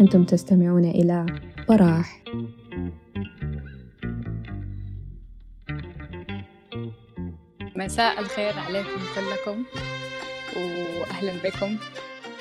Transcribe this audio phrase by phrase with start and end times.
[0.00, 1.26] أنتم تستمعون إلى
[1.68, 2.22] براح.
[7.76, 9.64] مساء الخير عليكم كلكم
[10.56, 11.76] وأهلا بكم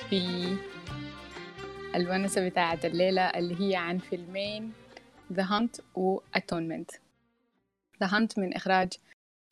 [0.10, 0.22] في
[1.96, 4.72] الونسة بتاعة الليلة اللي هي عن فيلمين
[5.34, 6.98] The Hunt و Atonement.
[8.04, 8.94] The Hunt من إخراج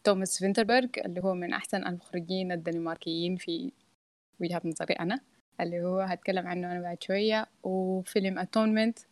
[0.09, 3.71] توماس فينتربرغ اللي هو من أحسن المخرجين الدنماركيين في
[4.39, 5.19] وجهة نظري أنا
[5.61, 7.47] اللي هو هتكلم عنه أنا بعد شوية.
[7.63, 9.03] وفيلم Atonement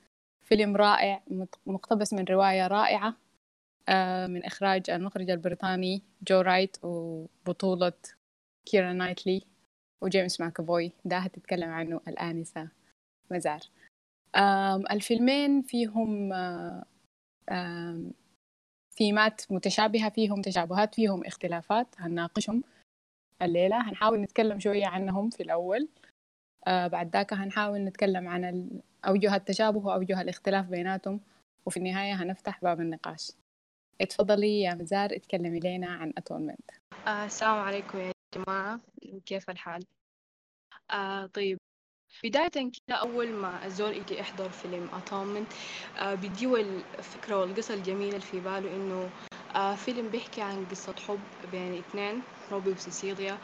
[0.41, 1.23] فيلم رائع
[1.65, 3.15] مقتبس من رواية رائعة
[3.89, 7.93] آه، من إخراج المخرج البريطاني جو رايت وبطولة
[8.65, 9.41] كيرا نايتلي
[10.01, 10.91] وجيمس ماكافوي.
[11.05, 12.69] ده هتتكلم عنه الآنسة
[13.31, 13.59] مزار
[14.91, 16.33] الفيلمين فيهم
[18.97, 21.87] ثيمات متشابهة فيهم تشابهات فيهم اختلافات.
[21.97, 22.63] هنناقشهم
[23.41, 23.89] الليلة.
[23.89, 25.87] هنحاول نتكلم شوية عنهم في الأول.
[26.67, 28.69] آه بعد ذاك هنحاول نتكلم عن
[29.07, 31.19] أوجه التشابه وأوجه الاختلاف بيناتهم.
[31.65, 33.31] وفي النهاية هنفتح باب النقاش.
[34.01, 36.71] اتفضلي يا مزار اتكلمي لنا عن أتونمنت
[37.07, 38.79] آه السلام عليكم يا جماعة.
[39.25, 39.83] كيف الحال؟
[40.91, 41.57] آه طيب
[42.23, 45.47] بداية كده أول ما الزول يجي يحضر فيلم أتومنت
[45.97, 46.55] آه بيديه
[46.99, 49.09] الفكرة والقصة الجميلة اللي في باله إنه
[49.55, 51.19] آه فيلم بيحكي عن قصة حب
[51.51, 53.37] بين اثنين روبي وسيسيليا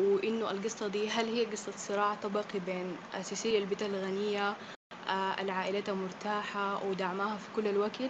[0.00, 4.56] وإنه القصة دي هل هي قصة صراع طبقي بين آه سيسيليا البنت الغنية
[5.08, 8.00] آه العائلة مرتاحة ودعمها في كل الوقت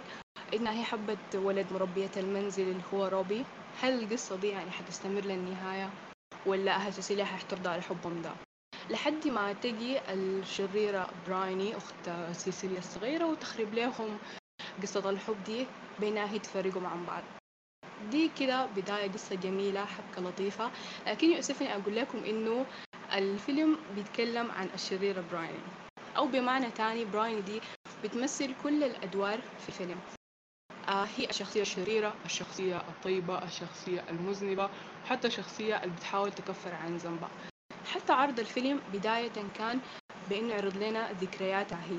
[0.53, 3.43] إنها هي حبت ولد مربية المنزل اللي هو روبي.
[3.81, 5.89] هل القصة دي يعني حتستمر للنهاية
[6.45, 8.31] ولا أهل سيسيليا حيحترضوا على حبهم ده؟
[8.89, 14.17] لحد ما تجي الشريرة برايني أخت سيسيليا الصغيرة وتخرب لهم
[14.81, 15.65] قصة الحب دي
[15.99, 17.23] بينها هي تفرقوا عن بعض.
[18.11, 20.71] دي كده بداية قصة جميلة حبكة لطيفة.
[21.07, 22.65] لكن يؤسفني أقول لكم إنه
[23.13, 25.59] الفيلم بيتكلم عن الشريرة برايني.
[26.17, 27.61] أو بمعنى تاني برايني دي
[28.03, 29.99] بتمثل كل الأدوار في الفيلم.
[30.87, 34.69] آه هي الشخصية الشريرة الشخصية الطيبة الشخصية المذنبة
[35.03, 37.29] وحتى الشخصية اللي بتحاول تكفر عن ذنبها.
[37.99, 39.79] حتى عرض الفيلم بداية كان
[40.29, 41.97] بإنه يعرض لنا ذكرياتها هي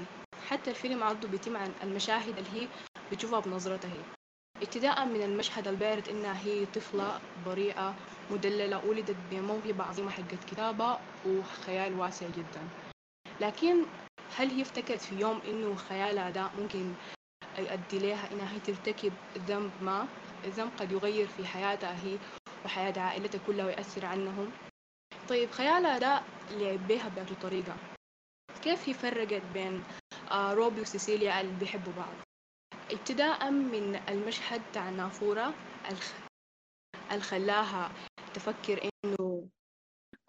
[0.49, 2.69] حتى الفيلم عرضه بيتم عن المشاهد اللي هي
[3.13, 4.03] بتشوفها بنظرتها هي
[4.63, 7.95] ابتداء من المشهد البارد إنها هي طفلة بريئة
[8.31, 12.63] مدللة ولدت بموهبة عظيمة حقت كتابة وخيال واسع جدا.
[13.41, 13.85] لكن
[14.37, 16.93] هل هي افتكرت في يوم إنه خيالها ده ممكن
[17.59, 20.07] يؤدي لها إنها هي ترتكب ذنب ما؟
[20.45, 22.19] الذنب قد يغير في حياتها هي
[22.65, 24.51] وحياة عائلتها كلها ويأثر عنهم؟
[25.31, 27.77] طيب خيالها ده لعب بيها بهذه الطريقة
[28.63, 29.83] كيف هي فرقت بين
[30.31, 32.15] آه روبي وسيسيليا اللي بيحبوا بعض؟
[32.91, 35.55] ابتداء من المشهد تاع النافورة
[35.91, 36.15] الخ...
[37.13, 37.93] الخلاها
[38.35, 39.49] تفكر إنه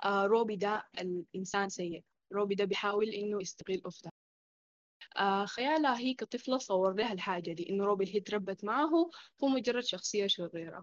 [0.06, 2.04] آه روبي ده الإنسان سيء.
[2.34, 4.12] روبي ده بيحاول إنه يستغل اختها
[5.18, 8.90] آه خيالها هي كطفلة صور لها الحاجة دي إنه روبي اللي هي تربت معه
[9.44, 10.82] هو مجرد شخصية شريرة.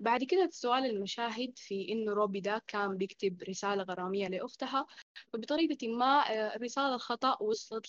[0.00, 4.86] بعد كده سؤال المشاهد في إنه روبي ده كان بيكتب رسالة غرامية لأختها
[5.32, 6.24] فبطريقة ما
[6.56, 7.86] الرسالة الخطأ وصلت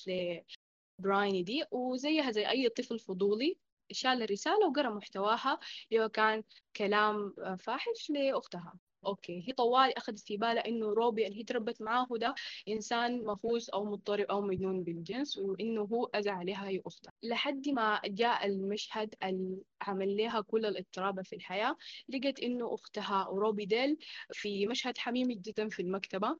[0.99, 3.57] لبرايني دي وزيها زي أي طفل فضولي
[3.91, 5.59] شال الرسالة وقرأ محتواها
[5.91, 6.43] اللي كان
[6.75, 8.73] كلام فاحش لأختها.
[9.05, 9.43] أوكي.
[9.47, 12.35] هي طوالي اخذت في بالها إنه روبي اللي هي تربت معاه ده
[12.67, 18.01] إنسان مفوز أو مضطرب أو مجنون بالجنس وإنه هو أذى عليها هي اختها لحد ما
[18.05, 21.77] جاء المشهد اللي عمل لها كل الاضطراب في الحياة
[22.09, 23.97] لقت إنه أختها وروبي ديل
[24.33, 26.37] في مشهد حميمي جدا في المكتبة.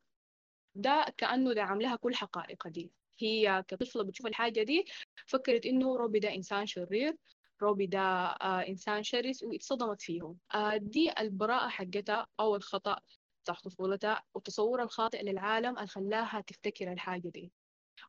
[0.76, 2.92] ده كأنه دعم لها كل حقائق دي.
[3.20, 4.86] هي كطفلة بتشوف الحاجة دي
[5.28, 7.16] فكرت إنه روبي ده إنسان شرير
[7.62, 13.00] روبي ده آه إنسان شرس وإتصدمت فيه آه دي البراءة حقتها أو الخطأ
[13.44, 17.52] بتاع طفولتها والتصور الخاطئ للعالم اللي خلاها تفتكر الحاجة دي.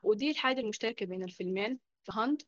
[0.03, 2.43] ودي الحاجة المشتركة بين الفيلمين فهند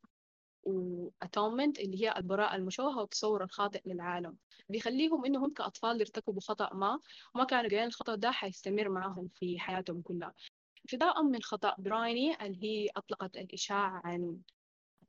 [0.63, 4.37] واتومنت اللي هي البراءة المشوهة والتصور الخاطئ للعالم.
[4.69, 6.99] بيخليهم إنهم كأطفال يرتكبوا خطأ ما
[7.35, 10.35] وما كانوا قايلين الخطأ ده حيستمر معهم في حياتهم كلها.
[10.85, 14.39] ابتداء من خطأ برايني اللي هي أطلقت الإشاعة عن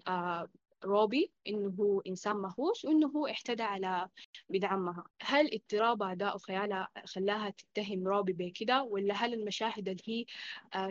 [0.08, 0.50] آه
[0.86, 4.10] روبي إنه هو إنسان مهووس وإنه هو اعتدى على
[4.50, 10.26] بنت عمها هل اضطرابها ده وخيالها خلاها تتهم روبي بكده ولا هل المشاهد اللي هي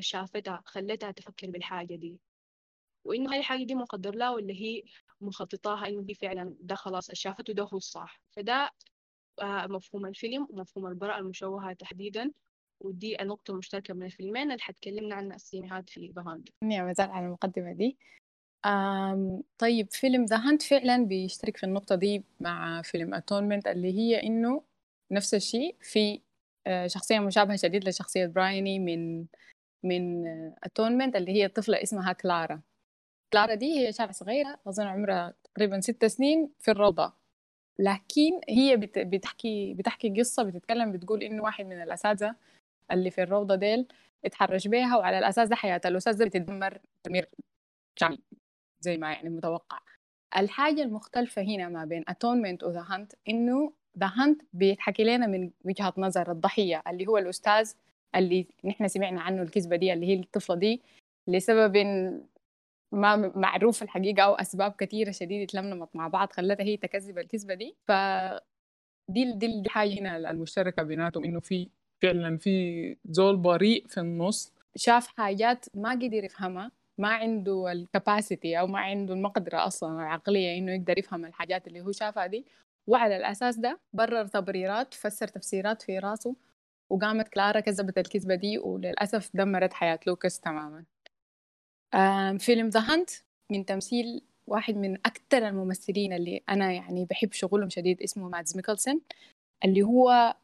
[0.01, 2.19] شافتها خلتها تفكر بالحاجة دي؟
[3.05, 4.83] وإنه هاي الحاجة دي مقدر لها ولا هي
[5.21, 8.71] مخططاها إنه هي فعلا ده خلاص شافته ده هو الصح؟ فده
[9.43, 12.33] مفهوم الفيلم ومفهوم البراءة المشوهة تحديدا.
[12.81, 17.73] ودي النقطة المشتركة من الفيلمين اللي حتكلمنا عنها السينيهات في بهاند يا مزال على المقدمة
[17.73, 17.99] دي.
[19.59, 24.63] طيب فيلم The Hunt فعلا بيشترك في النقطة دي مع فيلم Atonement اللي هي إنه
[25.11, 26.21] نفس الشيء في
[26.67, 29.27] آه، شخصية مشابهة شديد لشخصية برايوني من
[29.83, 30.27] من
[30.65, 32.61] Atonement اللي هي طفلة اسمها كلارا.
[33.33, 37.13] كلارا دي هي شابة صغيرة أظن عمرها تقريبا ست سنين في الروضة.
[37.79, 42.37] لكن هي بتحكي بتحكي قصة بتتكلم بتقول إنه واحد من الأساتذة
[42.93, 43.87] اللي في الروضة ديل
[44.25, 45.81] اتحرش بيها وعلى الأساس ده حياة.
[45.87, 47.29] الأستاذ ده بتدمر تدمير
[48.85, 49.79] زي ما يعني متوقع.
[50.37, 55.51] الحاجة المختلفة هنا ما بين Atonement و The Hunt إنه The Hunt بيتحكي لنا من
[55.65, 57.73] وجهة نظر الضحية اللي هو الأستاذ
[58.17, 60.83] اللي نحن سمعنا عنه الكذبة دي اللي هي الطفلة دي
[61.29, 61.77] لسبب
[62.93, 67.75] ما معروف الحقيقة أو أسباب كثيرة شديدة تلملمت مع بعض خلتها هي تكذب الكذبة دي.
[67.89, 67.93] ف
[69.09, 71.69] دي دي الحاجة هنا المشتركة بيناتهم إنه في
[72.03, 76.71] فعلا في زول بريء في النص شاف حاجات ما قدر يفهمها.
[76.99, 81.81] ما عنده ال capacity أو ما عنده المقدرة أصلا العقلية إنه يقدر يفهم الحاجات اللي
[81.81, 82.47] هو شافها دي.
[82.87, 86.37] وعلى الأساس ده برر تبريرات فسر تفسيرات في راسه
[86.91, 90.85] وقامت كلارا كذبت الكذبة دي وللأسف دمرت حياة لوكاس تماما.
[92.39, 93.11] فيلم The Hunt
[93.53, 99.01] من تمثيل واحد من أكثر الممثلين اللي أنا يعني بحب شغلهم شديد اسمه مادز ميكلسون
[99.65, 100.35] اللي هو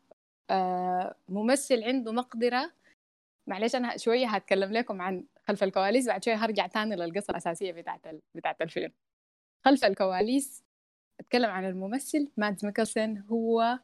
[1.29, 2.71] ممثل عنده مقدرة.
[3.47, 8.01] معلش أنا شوية هتكلم لكم عن خلف الكواليس بعد شوية هرجع تاني للقصة الأساسية بتاعت
[8.35, 8.93] بتاعت الفيلم.
[9.65, 10.65] خلف الكواليس
[11.21, 13.79] أتكلم عن الممثل مادز ميكلسن هو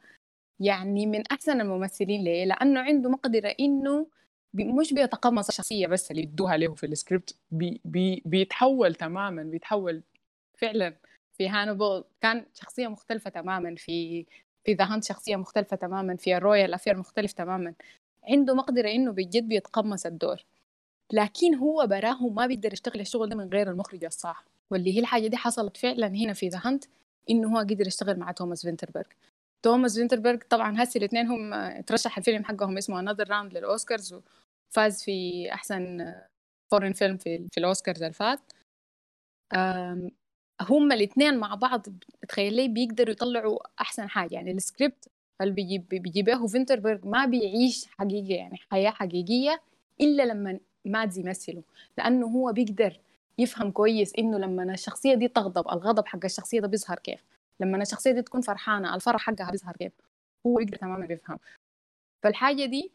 [0.59, 4.07] يعني من أحسن الممثلين ليه؟ لأنه عنده مقدرة إنه
[4.53, 10.03] مش بيتقمص الشخصية بس اللي يدوها له في السكريبت بي بي بيتحول تماما بيتحول
[10.57, 10.95] فعلا
[11.37, 14.25] في هانيبال كان شخصية مختلفة تماما في
[14.65, 17.73] في The Hunt شخصية مختلفة تماما في ال Royal Affair مختلف تماما.
[18.23, 20.37] عنده مقدرة إنه بجد بيتقمص الدور.
[21.13, 24.45] لكن هو براه ما بيقدر يشتغل الشغل ده من غير المخرج الصح.
[24.71, 26.85] واللي هي الحاجة دي حصلت فعلا هنا في The Hunt
[27.29, 29.05] إنه هو قدر يشتغل مع توماس فينتربرغ.
[29.65, 34.13] توماس فينتربرغ طبعا هسه الاثنين هم ترشح الفيلم حقهم اسمه Another Round لل Oscars
[34.71, 36.13] وفاز في أحسن
[36.71, 38.39] foreign film في, في الأوسكارز اللي فات.
[40.61, 41.85] هم الاثنين مع بعض
[42.29, 44.35] تخيلي بيقدروا يطلعوا أحسن حاجة.
[44.35, 45.07] يعني السكريبت
[45.41, 49.61] اللي بيجيب بيجيبه فينتربرغ ما بيعيش حقيقة يعني حياة حقيقية
[50.01, 50.59] إلا لما
[50.89, 51.63] مادز يمثله
[51.97, 52.99] لأنه هو بيقدر
[53.37, 57.23] يفهم كويس إنه لما الشخصية دي تغضب الغضب حق الشخصية ده بيظهر كيف.
[57.59, 59.91] لما الشخصية دي تكون فرحانة الفرح حقها بيظهر كيف.
[60.47, 61.39] هو يقدر تماما بيفهم
[62.23, 62.91] فالحاجة دي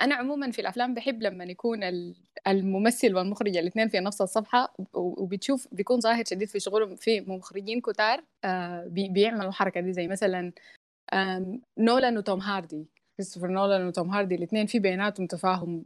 [0.00, 1.80] أنا عموما في الأفلام بحب لما يكون
[2.46, 8.24] الممثل والمخرج الاثنين في نفس الصفحة وبتشوف بيكون ظاهر شديد في شغلهم في مخرجين كتار
[8.44, 10.52] آه، بيعملوا الحركه دي زي مثلا
[11.78, 12.86] نولان وتوم هاردي.
[13.16, 15.84] كريستوفر نولان وتوم هاردي الاثنين في بيناتهم تفاهم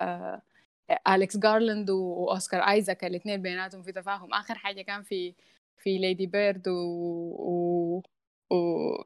[0.00, 0.42] آه،
[1.08, 4.34] أليكس جارلاند وأوسكار آيزاك الاثنين بيناتهم في تفاهم.
[4.34, 5.34] آخر حاجة كان في
[5.78, 6.72] في Lady Bird و,
[7.38, 8.02] و...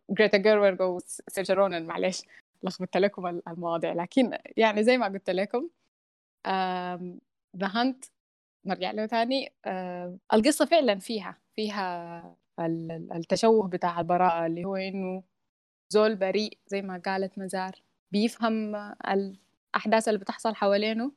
[0.09, 0.83] وجريتا جيرويج
[1.29, 2.23] وسيرشا معلش
[2.63, 3.93] لخبطت لكم المواضيع.
[3.93, 5.69] لكن يعني زي ما قلت لكم
[7.57, 8.05] ذا هانت
[8.65, 9.53] نرجع له تاني.
[10.33, 12.37] القصة فعلا فيها فيها
[13.15, 15.23] التشوه بتاع البراءة اللي هو إنه
[15.89, 17.73] زول بريء زي ما قالت مزار
[18.13, 18.77] بيفهم
[19.75, 21.13] الأحداث اللي بتحصل حوالينه.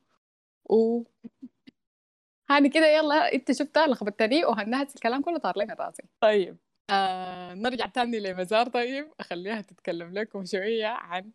[0.70, 1.02] و
[2.50, 6.58] هاني كده يلا انت شفتها لخبطتني وهنهت الكلام كله طار لي من راسي طيب.
[6.90, 8.68] آه نرجع تاني لمزار.
[8.68, 11.32] طيب اخليها تتكلم لكم شوية عن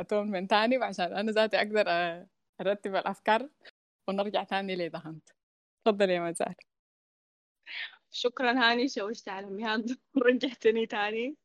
[0.00, 1.84] اتون من تاني عشان أنا ذاتي أقدر
[2.60, 3.48] أرتب الأفكار.
[4.08, 5.28] ونرجع تاني لدهنت
[5.84, 6.54] تفضل يا مزار.
[8.10, 11.36] شكرا هاني شوشت على مهاد ورجعتني تاني.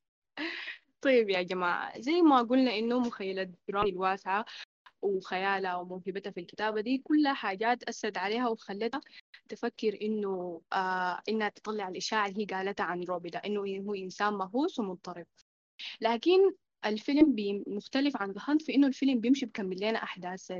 [1.01, 4.45] طيب يا جماعة زي ما قلنا إنه مخيلة برامي الواسعة.
[5.01, 9.01] وخيالها وموهبتها في الكتابة دي كلها حاجات أثرت عليها وخلتها
[9.49, 14.33] تفكر إنه آه إنها تطلع الإشاعة اللي هي قالتها عن روبي ده إنه هو إنسان
[14.33, 15.25] مهووس ومضطرب.
[16.01, 16.51] لكن
[16.85, 17.35] الفيلم
[17.67, 20.53] مختلف عن ذا في إنه الفيلم بيمشي بكمل لنا أحداث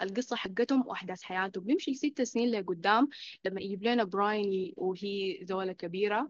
[0.00, 1.60] القصة حقتهم وأحداث حياته.
[1.60, 3.08] بيمشي ست سنين لقدام
[3.44, 6.28] لما يجيب لنا برايني وهي زولة كبيرة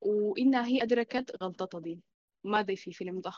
[0.00, 2.00] وإنها هي أدركت غلطتها دي.
[2.44, 3.32] ماذا في فيلم The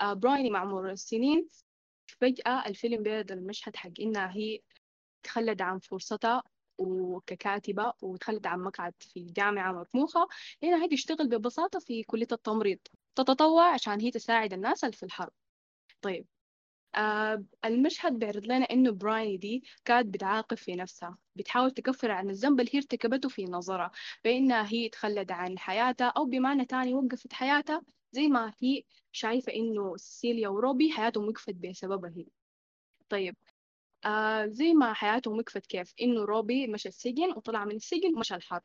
[0.00, 1.48] آه برايني مع مرور السنين
[2.20, 4.60] فجأة الفيلم بيرد المشهد حق إنها هي
[5.22, 6.42] تخلد عن فرصتها
[6.78, 10.28] وككاتبة وتخلد عن مقعد في جامعة مرموقة
[10.62, 12.78] هنا هي تشتغل ببساطة في كلية التمريض
[13.14, 15.32] تتطوع عشان هي تساعد الناس في الحرب.
[16.02, 16.26] طيب
[16.94, 22.60] آه المشهد بيعرض لنا إنه براين دي كانت بتعاقب في نفسها بتحاول تكفر عن الذنب
[22.60, 23.90] اللي هي ارتكبته في نظرها
[24.24, 27.82] بإنها هي تخلد عن حياتها أو بمعنى تاني وقفت حياتها.
[28.12, 32.26] زي ما هي شايفة إنه سيليا وروبي حياتهم وقفت بسببها هي
[33.08, 33.36] طيب
[34.06, 38.62] آه زي ما حياته مكفت كيف؟ إنه روبي مشى السجن وطلع من السجن ومشى الحرب.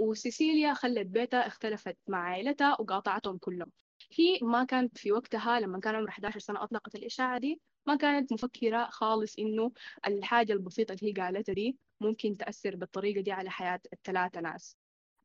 [0.00, 3.72] وسيسيليا خلت بيتها اختلفت مع عائلتها وقاطعتهم كلهم.
[4.18, 8.32] هي ما كانت في وقتها لما كان عمرها 11 سنة أطلقت الإشاعة دي ما كانت
[8.32, 9.72] مفكرة خالص إنه
[10.08, 14.77] الحاجة البسيطة اللي هي قالتها دي ممكن تأثر بالطريقة دي على حياة الثلاثة ناس.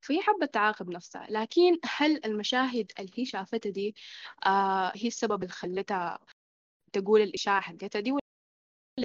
[0.03, 3.95] فهي حبت تعاقب نفسها لكن هل المشاهد اللي هي شافتها دي
[4.45, 6.19] آه هي السبب اللي خلتها
[6.93, 8.11] تقول الإشاعة حقتها دي؟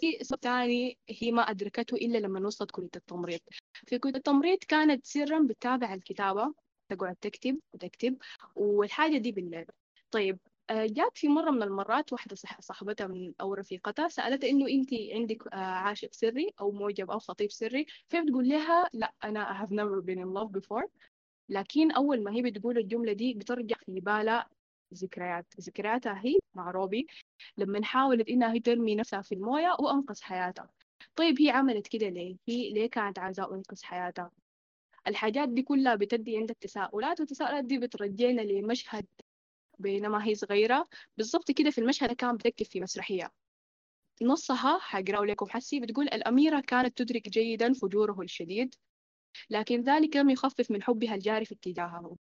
[0.01, 3.41] في سبب تاني هي ما أدركته إلا لما وصلت كلية التمريض.
[3.87, 6.55] في كلية التمريض كانت سرا بتتابع الكتابة
[6.93, 8.19] تقعد تكتب وتكتب
[8.57, 9.67] والحاجة دي بالليل.
[10.11, 10.39] طيب
[10.71, 15.57] جات في مرة من المرات واحدة صاحبتها من أو رفيقتها سألتها إنه أنت عندك آه،
[15.57, 20.03] عاشق سري أو معجب أو خطيب سري فهي بتقول لها لا أنا I have never
[20.03, 20.89] been in love before
[21.49, 24.49] لكن أول ما هي بتقول الجملة دي بترجع في بالها
[24.95, 27.07] ذكريات ذكرياتها هي مع روبي
[27.57, 30.71] لما حاولت إنها هي ترمي نفسها في الموية وأنقذ حياتها
[31.17, 34.31] طيب هي عملت كده ليه؟ هي ليه كانت عايزة أنقذ حياتها؟
[35.07, 39.07] الحاجات دي كلها بتدي عندك تساؤلات والتساؤلات دي بترجعنا لمشهد
[39.79, 40.89] بينما هي صغيرة.
[41.17, 43.33] بالضبط كده في المشهد كان بتكتب في مسرحية.
[44.23, 48.75] نصها حقرأه لكم حسي بتقول الأميرة كانت تدرك جيدا فجوره الشديد
[49.51, 52.17] لكن ذلك لم يخفف من حبها الجاري في اتجاهه.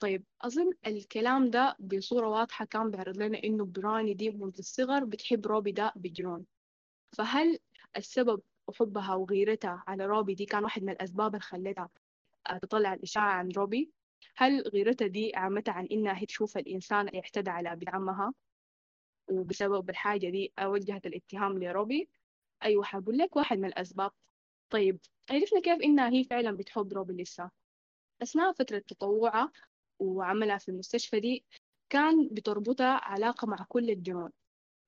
[0.00, 5.46] طيب أظن الكلام ده بصورة واضحة كان بيعرض لنا إنه براني دي منذ الصغر بتحب
[5.46, 6.46] روبي ده بجنون.
[7.16, 7.58] فهل
[7.96, 11.90] السبب وحبها وغيرتها على روبي دي كان واحد من الأسباب اللي خلتها
[12.62, 13.92] تطلع الإشاعة عن روبي؟
[14.36, 18.34] هل غيرتها دي عامتها عن إنها هي تشوف الإنسان اعتدى على بنت عمها
[19.30, 22.08] وبسبب الحاجة دي وجهت الاتهام لروبي؟
[22.64, 24.10] أيوة حقول لك واحد من الأسباب.
[24.70, 24.98] طيب
[25.30, 27.50] عرفنا كيف إنها هي فعلا بتحب روبي لسه.
[28.22, 29.52] أثناء فترة تطوعها
[29.98, 31.44] وعملها في المستشفى دي
[31.90, 34.32] كان بتربطها علاقة مع كل الجنود.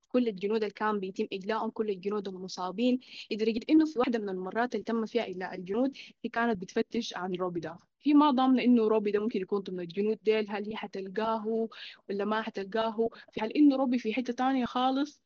[0.08, 3.00] كل الجنود اللي كان بيتم إجلاءهم كل الجنود المصابين.
[3.30, 7.34] لدرجة إنه في واحدة من المرات اللي تم فيها إجلاء الجنود هي كانت بتفتش عن
[7.34, 7.78] روبي ده.
[8.02, 11.69] هي ما ضامنة إنه روبي ده ممكن يكون ضمن الجنود ديل؟ هل هي حتلقاه
[12.11, 15.23] ولا ما حتلقاه؟ في حال إنه روبي في حتة تانية خالص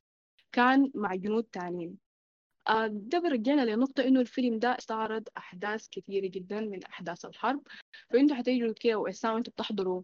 [0.52, 1.98] كان مع جنود تانيين؟
[2.68, 7.62] آه، ده بيرجعنا لنقطة إنه الفيلم ده استعرض أحداث كثيرة جدا من أحداث الحرب.
[8.10, 10.02] فأنتوا حتيجوا كده وإسام أنتوا بتحضروا.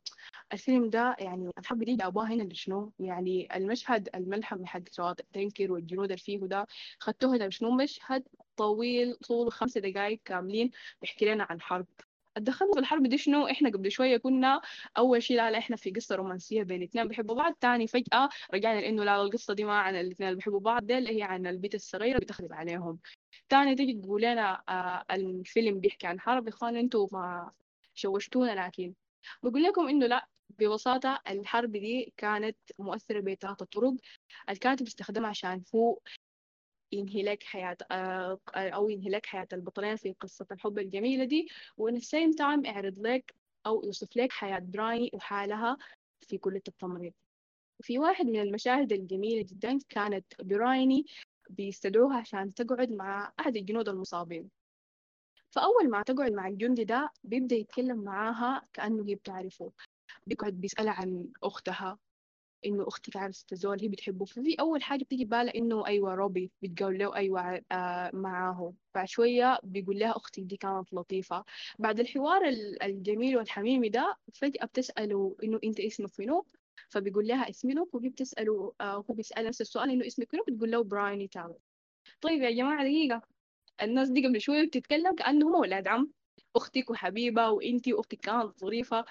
[0.52, 6.04] الفيلم ده يعني الحرب دي جابوها هنا لشنو؟ يعني المشهد الملحمي حق سواء التنكر والجنود
[6.04, 6.66] اللي فيه ده
[6.98, 8.24] خدتوه هنا لشنو؟ مشهد
[8.56, 10.70] طويل طوله خمسة دقايق كاملين
[11.02, 11.86] بيحكي لنا عن حرب.
[12.44, 14.60] دخلنا في الحرب دي شنو؟ إحنا قبل شوية كنا
[14.98, 18.80] أول شيء لا, لا إحنا في قصة رومانسية بين اثنين بيحبوا بعض تاني فجأة رجعنا
[18.80, 21.74] لإنه لا القصة دي ما عن الاثنين اللي بيحبوا بعض دي اللي هي عن البنت
[21.74, 22.98] الصغيره بتخرب عليهم.
[23.48, 27.50] تاني تيجي تقول لنا آه الفيلم بيحكي عن حرب يا إخوان أنتوا ما
[27.94, 28.94] شوشتونا لكن
[29.42, 30.28] بقول لكم إنه لا
[30.58, 33.94] ببساطة الحرب دي كانت مؤثرة بثلاثة طرق
[34.50, 35.98] الكاتب استخدمها عشان هو
[36.92, 41.48] ينهي لك حياة آه، أو ينهي حياة البطلين في قصة الحب الجميلة دي.
[41.76, 43.34] وإن ال same time يعرض لك
[43.66, 45.76] أو يوصف لك حياة براي وحالها
[46.20, 47.12] في كلية التمريض
[47.82, 51.06] في واحد من المشاهد الجميلة جدا كانت برايني
[51.50, 54.50] بيستدعوها عشان تقعد مع أحد الجنود المصابين.
[55.50, 59.72] فأول ما تقعد مع الجندي ده بيبدأ يتكلم معاها كأنه هي بتعرفه.
[60.26, 61.98] بيقعد بيسألها عن أختها.
[62.66, 64.24] إنه أختك عارفه زول هي بتحبه.
[64.24, 69.58] ففي أول حاجة بتيجي بالها إنه أيوه روبي بتقول له أيوه آه معاه بعد شوية
[69.62, 71.44] بيقول لها أختك دي كانت لطيفة.
[71.78, 72.42] بعد الحوار
[72.82, 76.46] الجميل والحميمي ده فجأة بتسأله إنه أنت اسمك منو؟
[76.90, 80.70] فبيقول لها اسمي نوك وهي بتسأله آه هو بيسأل نفس السؤال إنه اسمك منو بتقول
[80.70, 81.58] له براين تاول
[82.20, 83.22] طيب يا جماعة دقيقة.
[83.82, 86.12] الناس دي قبل شوية بتتكلم كأنهم أولاد عم.
[86.56, 89.04] أختك وحبيبة وانتي وأختك كانت ظريفة.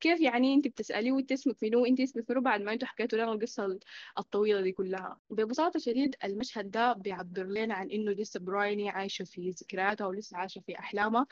[0.00, 3.32] كيف يعني انت بتسأليه وانت اسمك منو انت اسمك منو بعد ما أنتوا حكيتوا لنا
[3.32, 3.78] القصة
[4.18, 5.20] الطويلة دي كلها.
[5.30, 10.60] ببساطة شديد المشهد ده بيعبر لنا عن إنه لسه برايني عايشة في ذكرياتها ولسه عايشة
[10.60, 11.26] في أحلامها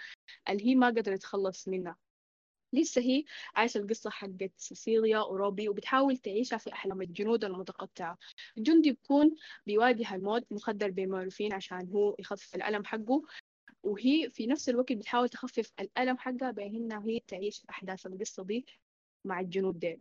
[0.51, 1.97] اللي هي ما قدرت تخلص منها.
[2.73, 3.25] لسه هي
[3.57, 8.19] عايشة القصة حقت سيسيليا وروبي وبتحاول تعيشها في أحلام الجنود المتقطعة.
[8.59, 9.35] الجندي بيكون
[9.67, 13.23] بيواجه الموت مخدر بمورفين عشان هو يخفف الألم حقه.
[13.87, 18.67] وهي في نفس الوقت بتحاول تخفف الألم حقها بأنها هي تعيش أحداث القصة دي
[19.25, 20.01] مع الجنود ديل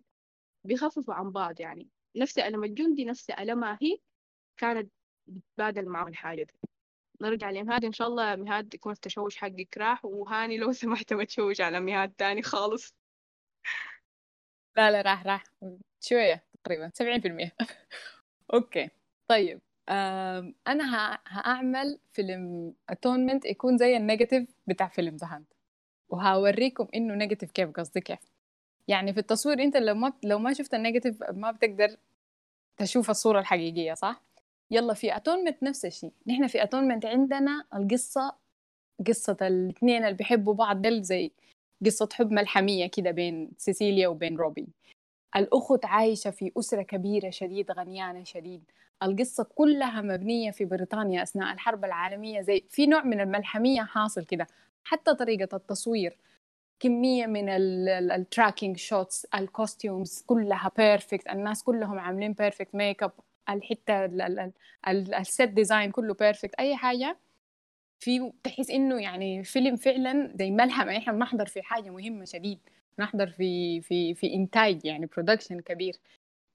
[0.64, 1.90] بيخففوا عن بعض يعني.
[2.16, 3.98] نفس ألم الجندي نفس ألمها هي
[4.58, 4.92] كانت
[5.28, 6.54] بتبادل معه الحاجة دي.
[7.22, 11.62] نرجع لمهاد إن شاء الله مهاد يكون التشوش حقك راح وهاني لو سمحت ما تشوش
[11.62, 12.96] على مهاد تاني خالص.
[14.78, 15.44] لا لا راح راح.
[16.02, 17.56] شوية تقريبا سبعين في المية.
[18.54, 18.90] okay
[19.28, 19.62] طيب.
[19.90, 25.44] أنا هأعمل فيلم Atonement يكون زي ال negative بتاع فيلم The Hunt
[26.10, 28.20] وهوريكم إنه negative كيف قصدي كيف.
[28.88, 31.98] يعني في التصوير أنت لو ما لو ما شفت ال negative ما بتقدر
[32.78, 34.22] تشوف الصورة الحقيقية صح؟
[34.72, 36.12] يلا في Atonement نفس الشيء.
[36.28, 38.36] نحن في Atonement عندنا القصة
[39.08, 41.32] قصة الاثنين اللي بيحبوا بعض دل زي
[41.86, 44.68] قصة حب ملحمية كده بين سيسيليا وبين روبي.
[45.36, 48.64] الأخت عايشة في أسرة كبيرة شديد غنيانة شديد.
[49.04, 54.48] القصة كلها مبنية في بريطانيا أثناء الحرب العالمية زي في نوع من الملحمية حاصل كده
[54.84, 56.18] حتى طريقة التصوير
[56.80, 57.50] كمية من
[58.12, 63.12] ال tracking shots ال costumes كلها perfect الناس كلهم عاملين perfect makeup
[63.50, 64.06] الحتة
[64.88, 67.18] ال set design كله perfect أي حاجة.
[68.00, 72.60] في تحس إنه يعني فيلم فعلا زي ملحمة إحنا بنحضر في حاجة مهمة شديد
[73.00, 75.96] نحضر في في في إنتاج يعني production كبير.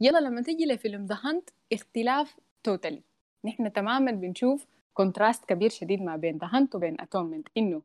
[0.01, 3.03] يلا لما تيجي لفيلم The Hunt اختلاف totally
[3.45, 7.83] نحن تماما بنشوف contrast كبير شديد ما بين The Hunt وبين Atonement إنه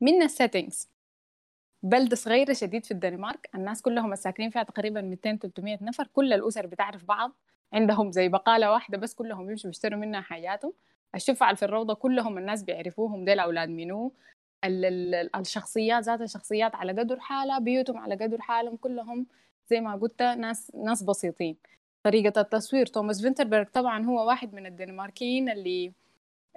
[0.00, 0.88] من ال settings
[1.82, 6.66] بلدة صغيرة شديد في الدنمارك الناس كلهم الساكنين فيها تقريبا 200 300 نفر كل الأسر
[6.66, 7.32] بتعرف بعض
[7.72, 10.72] عندهم زي بقالة واحدة بس كلهم بيمشوا بيشتروا منها حياتهم
[11.14, 14.12] الشفع في الروضة كلهم الناس بيعرفوهم ديل أولاد منو
[15.36, 19.26] الشخصيات ذات الشخصيات على قدر حالها بيوتهم على قدر حالهم كلهم
[19.70, 21.56] زي ما قلت ناس ناس بسيطين.
[22.02, 25.92] طريقة التصوير توماس فينتربرغ طبعا هو واحد من الدنماركيين اللي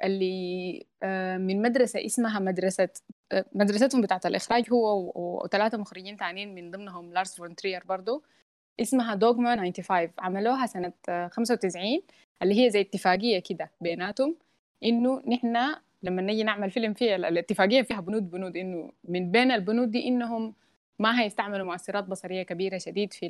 [0.03, 2.89] اللي آه، من مدرسة اسمها مدرسة
[3.31, 8.23] آه، مدرستهم بتاعت الإخراج هو وثلاثة مخرجين تانيين من ضمنهم لارس فون ترير برضو
[8.79, 10.93] اسمها Dogme 95 عملوها سنة
[11.31, 11.99] 95 آه،
[12.43, 14.35] اللي هي زي اتفاقية كده بيناتهم
[14.83, 19.91] إنه نحن لما نيجي نعمل فيلم فيه الاتفاقية فيها بنود بنود إنه من بين البنود
[19.91, 20.53] دي إنهم
[20.99, 23.27] ما هيستعملوا مؤثرات بصرية كبيرة شديد في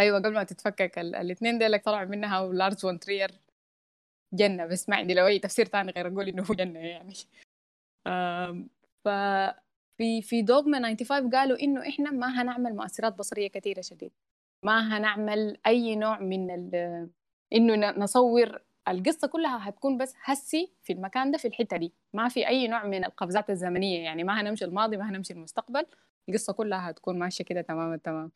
[0.00, 3.30] أيوة قبل ما تتفكك الاثنين ديلك طلعوا منها ولارس فون ترير
[4.34, 7.14] جنة بس ما عندي لو أي تفسير تاني غير أقول إنه هو جنة يعني.
[9.04, 9.08] ف
[9.98, 14.12] في في دوغما 95 قالوا إنه إحنا ما هنعمل مؤثرات بصرية كثيرة شديد.
[14.64, 17.10] ما هنعمل أي نوع من ال
[17.52, 21.92] إنه نصور القصة كلها هتكون بس هسي في المكان ده في الحتة دي.
[22.12, 24.24] ما في أي نوع من القفزات الزمنية يعني.
[24.24, 25.86] ما هنمشي الماضي ما هنمشي المستقبل.
[26.28, 28.30] القصة كلها هتكون ماشية كده تماما تمام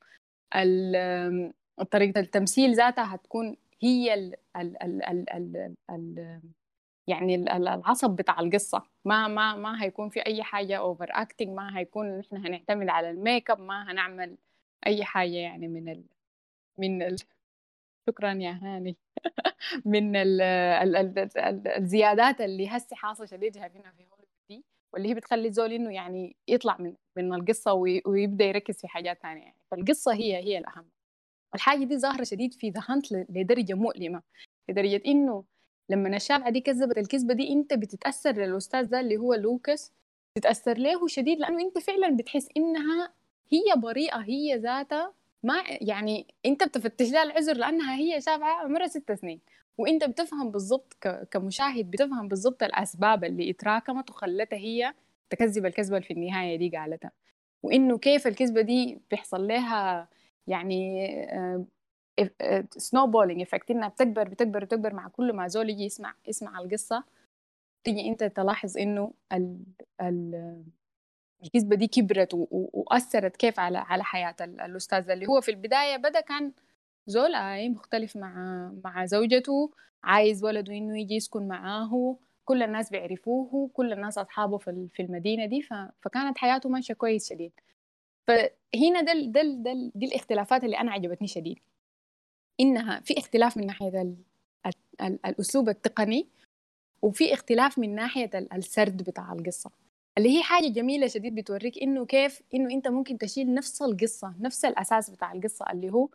[1.90, 6.40] طريقة التمثيل ذاتها هتكون هي ال ال ال ال ال ال
[7.06, 8.82] يعني العصب بتاع القصة.
[9.04, 13.60] ما ما ما هيكون في أي حاجة overacting ما هيكون إحنا هنعتمد على الميك اب
[13.60, 14.36] ما هنعمل
[14.86, 16.04] أي حاجة يعني من ال
[16.78, 17.16] من ال
[18.10, 18.96] شكرا يا هاني.
[19.86, 24.06] من ال ال ال الزيادات اللي هسه حاصله شديد شايفينها في
[24.92, 27.72] واللي هي بتخلي الزول إنه يعني يطلع من من القصة
[28.06, 29.56] ويبدأ يركز في حاجات ثانية يعني.
[29.70, 30.84] فالقصة هي هي الأهم.
[31.54, 34.22] الحاجة دي ظاهرة شديد في ذا هانت لدرجة مؤلمة.
[34.68, 35.44] لدرجة إنه
[35.90, 39.92] لما الشابعه دي كذبت الكذبة دي أنت بتتأثر للأستاذ ده اللي هو لوكاس
[40.34, 43.12] تتاثر له شديد؟ لأنه أنت فعلا بتحس إنها
[43.52, 49.12] هي بريئة هي ذاتها ما يعني أنت بتفتش لها العذر لأنها هي شابعه عمرها ست
[49.12, 49.40] سنين.
[49.78, 50.94] وانت بتفهم بالضبط
[51.30, 54.94] كمشاهد بتفهم بالضبط الأسباب اللي إتراكمت وخلتها هي
[55.30, 57.10] تكذب الكذبة في النهاية دي قالتها.
[57.62, 60.08] وإنه كيف الكذبة دي بيحصل لها
[60.46, 61.06] يعني
[62.76, 67.04] snowballing effect إنها بتكبر بتكبر بتكبر مع كل ما زول يجي يسمع يسمع القصة.
[67.84, 69.58] تيجي أنت تلاحظ إنه ال
[70.00, 70.62] ال
[71.44, 75.10] الكذبة دي كبرت وأثرت كيف على على حياة الأستاذ.
[75.10, 76.52] اللي هو في البداية بدأ كان
[77.06, 78.34] زول آي مختلف مع
[78.84, 79.70] مع زوجته
[80.04, 85.62] عايز ولده إنه يجي يسكن معاه كل الناس بيعرفوه كل الناس أصحابه في المدينة دي
[86.02, 87.52] فكانت حياته ماشية كويس شديد.
[88.28, 91.58] فهنا دل دل دل دي الاختلافات اللي أنا عجبتني شديد.
[92.60, 94.16] إنها في اختلاف من ناحية ال
[95.02, 96.28] ال الأسلوب التقني
[97.02, 99.70] وفي اختلاف من ناحية السرد بتاع القصة.
[100.18, 104.64] اللي هي حاجة جميلة شديد بتوريك إنه كيف إنه أنت ممكن تشيل نفس القصة نفس
[104.64, 106.08] الأساس بتاع القصة اللي هو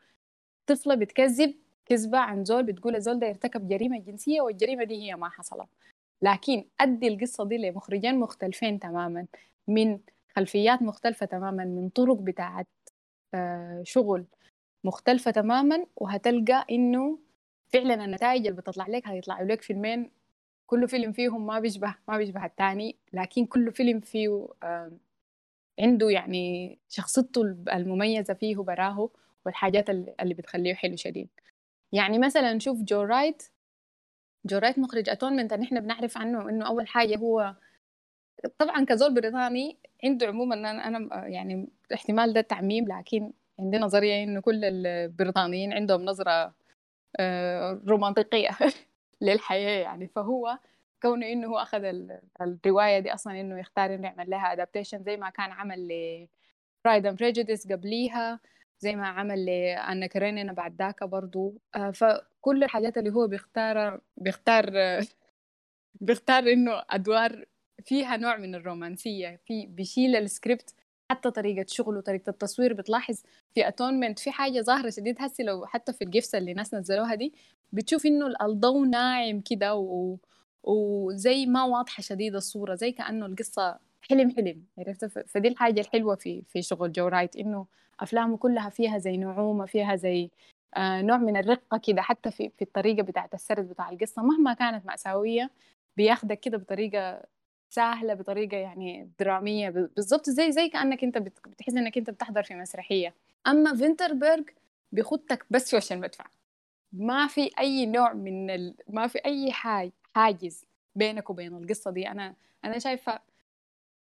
[0.67, 5.29] طفلة بتكذب كذبة عن زول بتقول الزول ده ارتكب جريمة جنسية والجريمة دي هي ما
[5.29, 5.67] حصلت.
[6.21, 9.25] لكن أدي القصة دي لمخرجين مختلفين تماما
[9.67, 9.99] من
[10.35, 12.67] خلفيات مختلفة تماما من طرق بتاعت
[13.33, 14.25] آه، شغل
[14.83, 17.19] مختلفة تماما وهتلقى إنه
[17.73, 20.11] فعلا النتائج اللي بتطلع لك هيطلعوا لك فيلمين
[20.67, 24.47] كل فيلم فيهم ما بيشبه ما بيشبه الثاني لكن كل فيلم فيه
[25.79, 27.41] عنده يعني شخصيته
[27.73, 29.09] المميزة فيه براه
[29.47, 31.29] والحاجات اللي بتخليه حلو شديد.
[31.91, 33.43] يعني مثلا نشوف جو رايت
[34.45, 37.55] جو رايت مخرج Atonement نحن بنعرف عنه إنه أول حاجة هو
[38.59, 44.65] طبعا كزول بريطاني عنده عموما أنا يعني احتمال ده تعميم لكن عندي نظرية إنه كل
[44.65, 46.53] البريطانيين عندهم نظرة
[47.19, 48.49] آه، رومانطيقيه
[49.21, 50.07] للحياة يعني.
[50.07, 50.59] فهو
[51.01, 51.93] كونه إنه هو أخذ
[52.41, 56.27] الرواية دي أصلا إنه يختار إنه يعمل لها adaptation زي ما كان عمل ل
[56.85, 58.39] Pride and قبليها.
[58.79, 61.61] زي ما عمل ل Anna Karenina بعد ذاك برضو.
[61.75, 64.71] آه، فكل كل الحاجات اللي هو بيختار بيختار
[66.01, 67.45] بيختار إنه أدوار
[67.85, 69.41] فيها نوع من الرومانسية.
[69.45, 70.73] في بيشيل السكريبت
[71.11, 73.21] حتى طريقة شغله طريقة التصوير بتلاحظ
[73.55, 75.15] في Atonement في حاجة ظاهرة شديد.
[75.19, 77.33] هسي لو حتى في ال gifs اللي ناس نزلوها دي
[77.73, 80.17] بتشوف إنه الضوء ناعم كده و...
[80.63, 84.63] وزي ما واضحة شديد الصورة زي كأنه القصة حلم حلم.
[84.77, 87.67] عرفت؟ فدي الحاجة الحلوة في في شغل جو رايت إنه
[87.99, 90.29] أفلامه كلها فيها زي نعومة فيها زي
[90.77, 94.21] آه نوع من الرقة كده حتى في في الطريقة بتاعت السرد بتاع القصة.
[94.23, 95.49] مهما كانت مأساوية
[95.97, 97.23] بياخدك كده بطريقة
[97.69, 103.13] سهلة بطريقة يعني درامية بالضبط زي زي كأنك أنت بتحس إنك أنت بتحضر في مسرحية.
[103.47, 104.41] أما فينتربرغ
[104.91, 106.25] بيخدك بس وش المدفع.
[106.93, 108.75] ما في أي نوع من ال...
[108.89, 112.07] ما في حاج حاجز بينك وبين القصة دي.
[112.09, 113.19] أنا أنا شايفة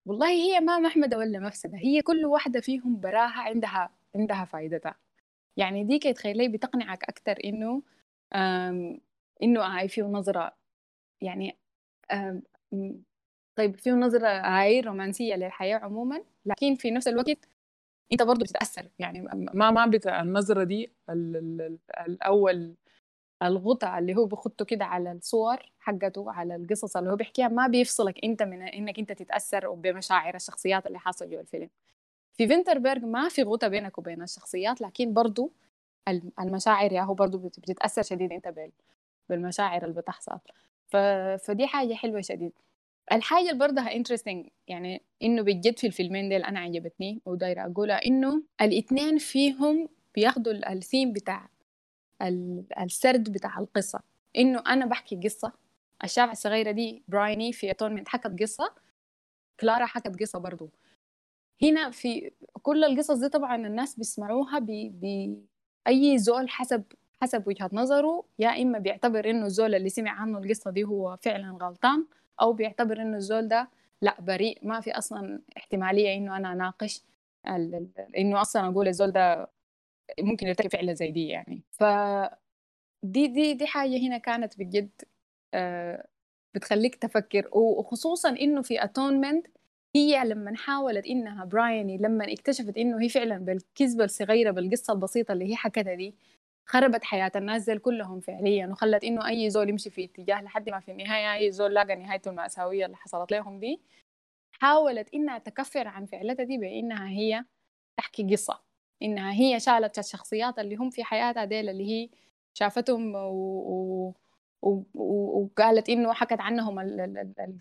[0.06, 4.96] والله هي ما محمدة ولا مفسدة هي كل واحدة فيهم براها عندها عندها فائدتها
[5.58, 7.84] يعني ديك تخيلي بتقنعك أكتر إنه
[9.44, 10.56] إنه هاي فيه نظرة
[11.22, 11.58] يعني
[13.56, 17.50] طيب فيه نظرة هاي رومانسية للحياة عموما لكن في نفس الوقت
[18.14, 18.90] أنت برضه بتتأثر.
[19.00, 19.22] يعني
[19.54, 22.76] ما ما بتاع النظرة دي ال ال الأول
[23.44, 28.16] الغطاء اللي هو بخطه كده على الصور حقته على القصص اللي هو بيحكيها ما بيفصلك
[28.24, 31.70] انت من إنك انت تتأثر بمشاعر الشخصيات اللي حاصله جوا الفيلم.
[32.34, 35.52] في فينتربرغ ما في غطاء بينك وبين الشخصيات لكن برضو
[36.40, 38.54] المشاعر يا هو برضو بتتأثر شديد انت
[39.30, 40.40] بالمشاعر اللي بتحصل.
[40.88, 40.98] ف...
[41.46, 42.52] فدي حاجة حلوة شديد.
[43.12, 48.44] الحاجة اللي برضها interesting يعني إنه بجد في الفيلمين ديل أنا عجبتني ودايره أقولها إنه
[48.62, 51.50] الاثنين فيهم بياخدوا الثيم بتاع
[52.82, 54.00] السرد بتاع القصة.
[54.38, 55.52] إنه أنا بحكي قصة
[56.04, 58.74] الشافعة الصغيرة دي برايوني في Atonement حكت قصة
[59.60, 60.70] كلارا حكت قصة برضو.
[61.64, 66.84] هنا في كل القصص دي طبعا الناس بيسمعوها بأي زول حسب
[67.22, 68.24] حسب وجهة نظره.
[68.40, 72.06] يا إما بيعتبر إنه الزول اللي سمع عنه القصة دي هو فعلا غلطان
[72.42, 73.70] أو بيعتبر إنه الزول ده
[74.02, 77.02] لا بريء ما في أصلا احتمالية إنه أنا أناقش
[78.18, 79.50] إنه أصلا أقول الزول ده
[80.20, 81.64] ممكن يرتكب فعلة زي دي يعني.
[81.72, 81.84] ف
[83.04, 84.90] دي دي دي حاجة هنا كانت بجد
[85.54, 86.08] آه،
[86.56, 87.50] بتخليك تفكر.
[87.58, 89.48] وخصوصا إنه في Atonement
[89.96, 95.52] هي لما حاولت إنها برايوني لما اكتشفت إنه هي فعلا بالكذبة الصغيرة بالقصة البسيطة اللي
[95.52, 96.16] هي حكتها دي
[96.66, 98.68] خربت حياة الناس دي كلهم فعليا.
[98.68, 102.30] وخلت إنه أي زول يمشي في اتجاه لحد ما في النهاية أي زول لاقى نهايته
[102.32, 103.82] المأساوية اللي حصلت لهم دي
[104.62, 107.46] حاولت إنها تكفر عن فعلتها دي بإنها هي
[107.98, 108.73] تحكي قصة.
[109.02, 112.10] إنها هي شالت الشخصيات اللي هم في حياتها ديل اللي هي
[112.54, 114.14] شافتهم و...
[114.62, 114.84] و...
[114.94, 116.80] وقالت إنه حكت عنهم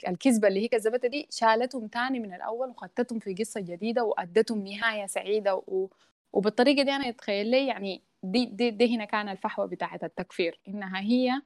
[0.09, 5.07] الكذبة اللي هي كذبتها دي شالتهم تاني من الأول وخدتهم في قصة جديدة وأدتهم نهاية
[5.07, 5.89] سعيدة و...
[6.33, 11.01] وبالطريقة دي أنا أتخيل لي يعني دي دي, دي هنا كان الفحوى بتاعه التكفير إنها
[11.01, 11.43] هي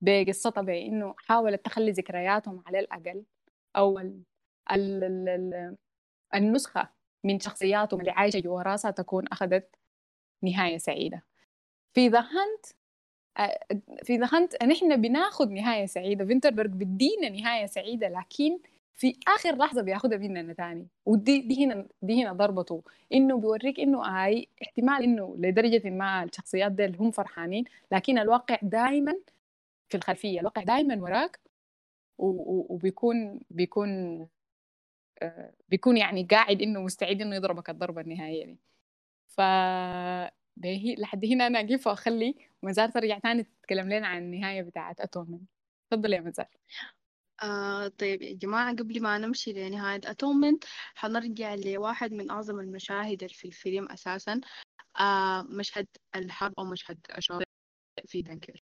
[0.00, 3.24] بقصتها بانه حاولت تخلي ذكرياتهم على الأقل
[3.76, 4.22] أو ال...
[4.72, 5.04] ال...
[5.28, 5.76] ال...
[6.34, 6.90] النسخة
[7.24, 9.76] من شخصياتهم اللي عايشة جوا راسها تكون أخذت
[10.42, 11.22] نهاية سعيدة.
[11.94, 12.66] في The Hunt
[14.04, 16.24] في The Hunt نحن بناخذ نهاية سعيدة.
[16.24, 18.58] فينتربرغ بدينا نهاية سعيدة لكن
[18.94, 20.86] في آخر لحظة بياخذها مننا تاني.
[21.06, 22.82] ودي دي هنا دي هنا ضربته.
[23.12, 29.14] إنه بيوريك إنه هاي احتمال إنه لدرجة ما الشخصيات دي هم فرحانين لكن الواقع دائما
[29.88, 31.40] في الخلفية الواقع دائما وراك.
[32.18, 34.20] وبيكون بيكون
[35.68, 38.58] بيكون يعني قاعد إنه مستعد إنه يضربك الضربة النهائية دي.
[39.28, 39.40] ف
[40.98, 45.40] لحد هنا أنا اقف واخلي مزار ترجع تاني تتكلم لنا عن النهاية بتاعه أتومن.
[45.90, 46.48] تفضل يا مزار
[47.42, 53.48] آه طيب يا جماعة قبل ما نمشي لنهاية أتومنت حنرجع لواحد من أعظم المشاهد في
[53.48, 54.40] الفيلم أساسا
[55.00, 57.44] آه مشهد الحرب أو مشهد الشاطئ
[58.06, 58.62] في دنكر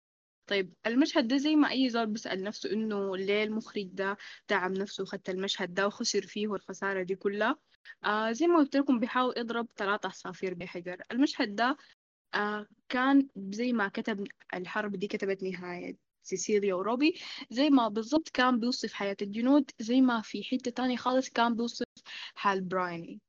[0.51, 4.17] طيب المشهد ده زي ما أي زول بيسأل نفسه إنه ليه المخرج ده
[4.49, 7.57] تعب نفسه وخد المشهد ده وخسر فيه والخسارة دي كلها؟
[8.05, 11.03] آه زي ما قلت لكم بيحاول يضرب ثلاثة عصافير بحجر.
[11.13, 11.77] المشهد ده
[12.35, 17.15] آه كان زي ما كتب الحرب دي كتبت نهاية سيسيليا وروبي
[17.51, 21.87] زي ما بالضبط كان بيوصف حياة الجنود زي ما في حتة تانية خالص كان بيوصف
[22.35, 23.21] حال برايني.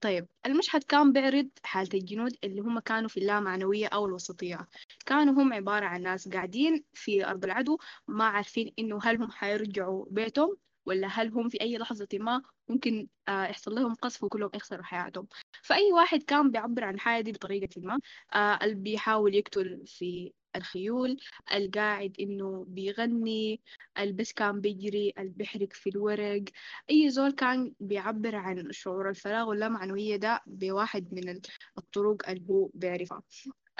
[0.00, 4.68] طيب المشهد كان بيعرض حالة الجنود اللي هم كانوا في اللامعنوية أو الوسطية.
[5.06, 10.06] كانوا هم عبارة عن ناس قاعدين في أرض العدو ما عارفين إنه هل هم حيرجعوا
[10.10, 14.84] بيتهم ولا هل هم في أي لحظة ما ممكن آه، يحصل لهم قصف وكلهم يخسروا
[14.84, 15.28] حياتهم.
[15.62, 17.98] فأي واحد كان بيعبر عن الحياة دي بطريقة ما
[18.34, 21.16] آه، اللي بيحاول يقتل في الخيول
[21.54, 23.60] القاعد إنه بيغني
[23.98, 26.44] البس كان بيجري البحرق في الورق.
[26.90, 31.40] أي زول كان بيعبر عن شعور الفراغ واللامعنوية ده بواحد من
[31.78, 33.22] الطرق اللي هو بيعرفها.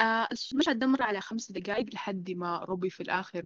[0.00, 3.44] آه المشهد ده مر على خمس دقايق لحد ما روبي في الآخر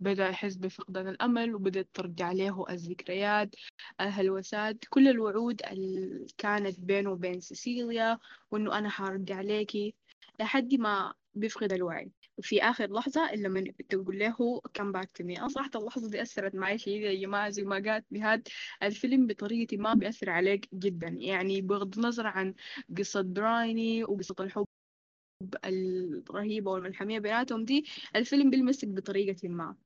[0.00, 3.54] بدأ يحس بفقدان الأمل وبدأت ترجع له الذكريات
[4.00, 8.18] الهلوسات كل الوعود اللي كانت بينه وبين سيسيليا
[8.50, 9.94] وإنه أنا حرجع ليكي
[10.40, 12.10] لحد ما بيفقد الوعي.
[12.38, 16.54] وفي آخر لحظة اللي لما تقول له come back to me صراحة اللحظة دي أثرت
[16.54, 18.48] معي شديد يا جماعة زي ما قالت نهاد
[18.82, 21.08] الفيلم بطريقة ما بيأثر عليك جدا.
[21.08, 22.54] يعني بغض النظر عن
[22.98, 24.66] قصة برايني وقصة الحب
[25.64, 27.84] الرهيبة والملحمية بيناتهم دي
[28.16, 29.76] الفيلم بيلمسك بطريقة ما.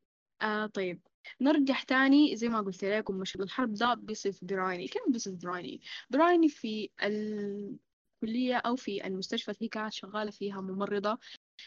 [0.42, 1.00] آه طيب.
[1.40, 4.88] نرجع تاني زي ما قلت لكم مشهد الحرب ده بيصف برايني.
[4.88, 5.80] كيف بيصف برايني؟
[6.10, 11.18] برايني في الكلية أو في المستشفى اللي هي كانت شغالة فيها ممرضة.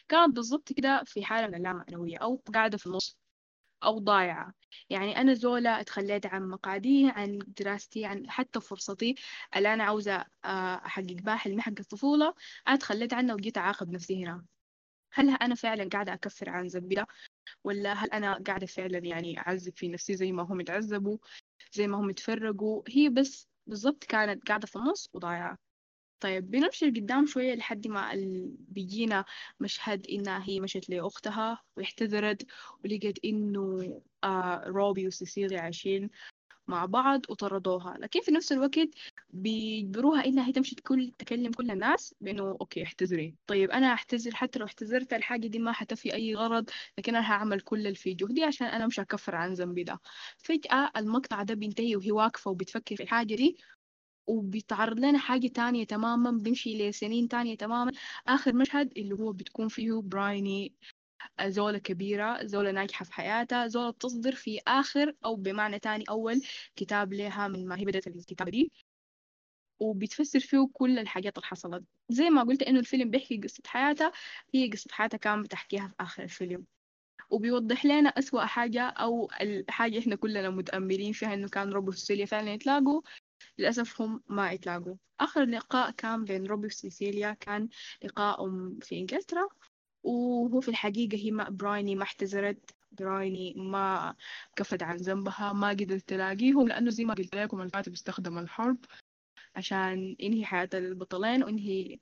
[0.10, 3.18] كانت بالضبط كده في حالة من اللامعنوية أو قاعدة في النص
[3.84, 4.54] أو ضايعة.
[4.90, 9.16] يعني أنا زولا اتخليت عن مقعدي عن دراستي عن حتى فرصتي
[9.56, 12.34] اللي أنا عاوزة آه، أحقق بها حلمي حق الطفولة.
[12.68, 14.46] أنا اتخليت عنها وجيت أعاقب نفسي هنا.
[15.14, 17.04] هل أنا فعلا قاعدة أكفر عن ذنبي
[17.64, 21.18] ولا هل أنا قاعدة فعلا يعني أعذب في نفسي زي ما هم يتعذبوا
[21.74, 25.58] زي ما هم يتفرقوا؟ هي بس بالضبط كانت قاعدة في النص وضايعة.
[26.22, 28.12] طيب بنمشي لقدام شوية لحد ما.
[28.70, 29.26] بيجينا
[29.60, 32.46] مشهد إنها هي مشت لأختها واعتذرت
[32.86, 36.10] ولقت إنه آه روبي وسيسيليا عايشين
[36.68, 38.90] مع بعض وطردوها لكن في نفس الوقت
[39.30, 44.60] بيجبروها إنها هي تمشي تكل تكلم كل الناس بإنه أوكي احتذري طيب أنا أحتذر حتى
[44.60, 48.44] لو احتذرت الحاجة دي ما حتفي أي غرض لكن أنا هعمل كل اللي في جهدي
[48.44, 50.00] عشان أنا مش هكفر عن ذنبي ده
[50.38, 53.58] فجأة المقطع ده بينتهي وهي واقفة وبتفكر في الحاجة دي
[54.28, 57.92] وبيتعرض لنا حاجة تانية تماما بنمشي لسنين تانية تماما.
[58.28, 60.74] آخر مشهد اللي هو بتكون فيه برايني
[61.46, 66.42] زولة كبيرة زولة ناجحة في حياتها زولة بتصدر في آخر أو بمعنى تاني أول
[66.76, 68.72] كتاب لها من ما هي بدأت الكتابة دي.
[69.80, 71.84] وبتفسر فيه كل الحاجات اللي حصلت.
[72.10, 74.12] زي ما قلت إنه الفيلم بيحكي قصة حياتها
[74.56, 76.66] هي قصة حياتها كان بتحكيها في آخر الفيلم.
[77.30, 82.54] وبيوضح لنا أسوأ حاجة أو الحاجة إحنا كلنا متأملين فيها إنه كان روبو وسيليا فعلا
[82.54, 83.02] يتلاقوا.
[83.58, 87.70] للأسف هم ما اتلاقوا آخر لقاء كان بين روبي وسيسيليا كان
[88.04, 88.50] لقاء
[88.82, 89.48] في إنجلترا
[90.04, 94.16] وهو في الحقيقة هي ما برايني ما احتذرت برايني ما
[94.56, 98.78] كفت عن ذنبها ما قدرت تلاقيهم لأنه زي ما قلت لكم الكاتب استخدم الحرب
[99.56, 102.00] عشان ينهي حياة البطلين وينهي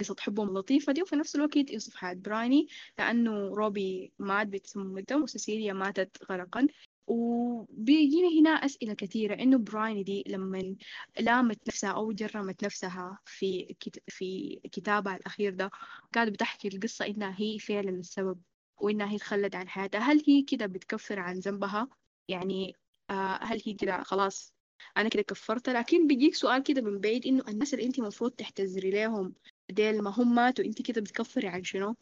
[0.00, 5.22] قصة حبهم اللطيفة دي وفي نفس الوقت يوصف حياة برايني لأنه روبي مات بتسمم الدم
[5.22, 6.66] وسيسيليا ماتت غرقا.
[7.08, 10.76] وبيجينا هنا أسئلة كثيرة إنه براين دي لما
[11.20, 13.76] لامت نفسها أو جرمت نفسها في.
[14.08, 15.70] في كتابها الأخير ده
[16.12, 18.40] كانت بتحكي القصة إنها هي فعلا السبب
[18.80, 20.00] وإنها هي تخلت عن حياتها.
[20.00, 21.88] هل هي كده بتكفر عن ذنبها؟
[22.28, 22.74] يعني
[23.10, 24.54] آه هل هي كده خلاص
[24.96, 28.90] أنا كده كفرت لكن بيجيك سؤال كده من بعيد إنه الناس اللي أنت المفروض تحتذري
[28.90, 29.34] لهم
[29.70, 31.96] ديل ما هم ماتوا أنت كده بتكفري عن شنو؟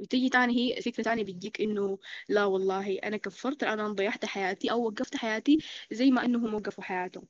[0.00, 4.86] وتيجي تاني هي فكرة تانية بتجيك إنه لا والله أنا كفرت أنا ضيعت حياتي أو
[4.86, 5.58] وقفت حياتي
[5.92, 7.24] زي ما إنهم وقفوا حياتهم.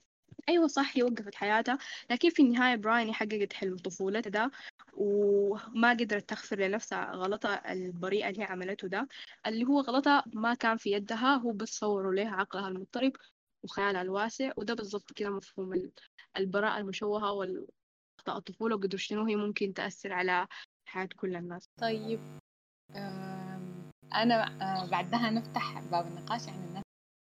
[0.48, 1.78] أيوة صح هي وقفت حياتها
[2.10, 4.50] لكن في النهاية براين حققت حلم طفولتها ده
[4.94, 9.08] وما قدرت تغفر لنفسها غلطها البريئة اللي هي عملته ده
[9.46, 13.12] اللي هو غلطها ما كان في يدها هو بس صوروا لها عقلها المضطرب
[13.62, 15.90] وخيالها الواسع وده بالضبط كده مفهوم
[16.36, 20.46] البراءة المشوهة والأخطاء الطفولة وقدر شنو هي ممكن تأثر على
[20.86, 21.68] حياة كل الناس.
[21.80, 22.39] طيب.
[24.14, 26.46] أنا آه، بعدها نفتح باب النقاش.
[26.46, 26.58] يعني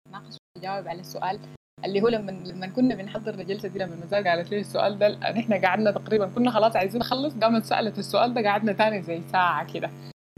[0.08, 1.40] الناس وتجاوب على السؤال
[1.86, 5.62] اللي هو لما لما كنا بنحضر الجلسه دي لما المزار قالت لي السؤال ده إحنا
[5.68, 7.34] قعدنا تقريبا كنا خلاص عايزين نخلص.
[7.36, 9.90] قامت سألت السؤال ده قعدنا تاني زي ساعة كده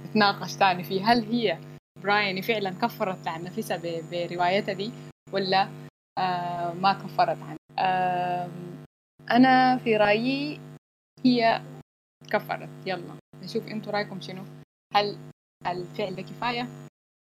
[0.01, 1.11] نتناقش تاني فيه.
[1.11, 1.57] هل هي
[2.03, 3.77] براين فعلا كفرت عن نفسها
[4.11, 4.91] بروايتها دي
[5.31, 5.69] ولا
[6.17, 8.49] آه ما كفرت عنها؟ آه
[9.31, 10.59] أنا في رأيي
[11.25, 11.61] هي
[12.31, 12.69] كفرت.
[12.85, 14.43] يلا نشوف أنتوا رأيكم شنو؟
[14.95, 15.17] هل
[15.67, 16.67] الفعل ده كفاية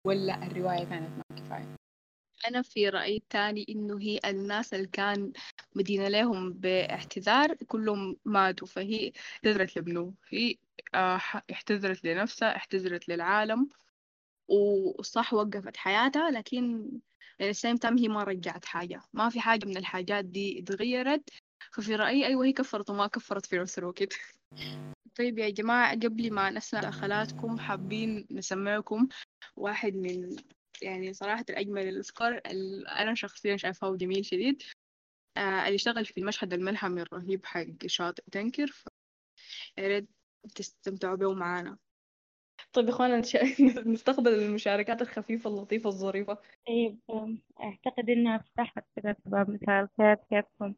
[0.08, 1.76] ولا الرواية كانت ما كفاية؟
[2.48, 5.34] أنا في رأيي الثاني إنه هي الناس اللي كان
[5.76, 10.56] مدينة لهم باعتذار كلهم ماتوا فهي اعتذرت لابنه هي
[10.96, 13.70] آه، اعتذرت لنفسها اعتذرت للعالم
[14.48, 16.92] وصح وقفت حياتها لكن
[17.42, 21.30] السيم تام هي ما رجعت حاجة ما في حاجة من الحاجات دي اتغيرت
[21.72, 24.14] ففي رأيي أيوة هي كفرت وما كفرت في نفس الوقت.
[25.18, 29.08] طيب يا جماعة قبل ما نسمع دخلاتكم حابين نسمعكم
[29.56, 30.36] واحد من
[30.82, 34.64] يعني صراحة الأجمل الأذكار اللي أنا شخصيا شايفاه جميل شديد.
[35.38, 38.88] آه اللي اشتغل في المشهد الملحمي الرهيب حق شاطئ تنكر ف...
[39.78, 40.10] يا ريت
[40.56, 41.78] تستمتعوا به معانا
[42.74, 43.22] طيب يا اخوانا
[43.94, 46.38] نستقبل المشاركات الخفيفة اللطيفة الظريفة.
[46.68, 47.00] طيب
[47.60, 50.74] أعتقد إنها فتحت كده باب مساء الخير كيفكم؟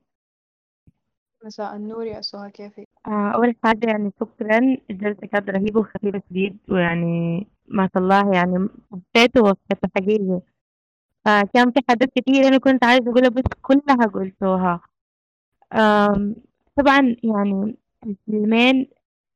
[1.45, 6.57] مساء النور يا سهى كيفك؟ آه، أول حاجة يعني شكرا الجلسة كانت رهيبة وخفيفة شديد
[6.69, 10.41] ويعني ما شاء الله يعني حسيته وصفته حقيقي.
[11.27, 14.81] آه كان في حاجات كتير أنا كنت عايزة أقولها بس كلها قلتوها.
[16.75, 18.87] طبعا يعني الفيلمين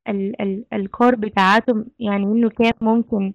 [0.10, 3.34] ال ال ال core بتاعتهم يعني إنه كيف ممكن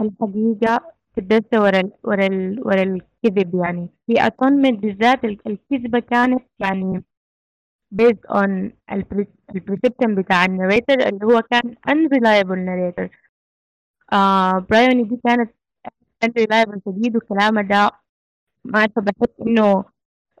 [0.00, 3.88] الحقيقة تدس ورا ال ورا ال ورا الكذب يعني.
[4.06, 7.04] في Atonement بالذات ال- الكذبة كانت يعني
[8.00, 8.50] based on
[9.54, 13.08] ال perception بتاع ال narrator اللي هو كان unreliable narrator.
[14.12, 15.50] آه برايوني دي كانت
[16.24, 17.90] unreliable شديد وكلامه ده
[18.64, 19.84] ما عارفة بحس إنه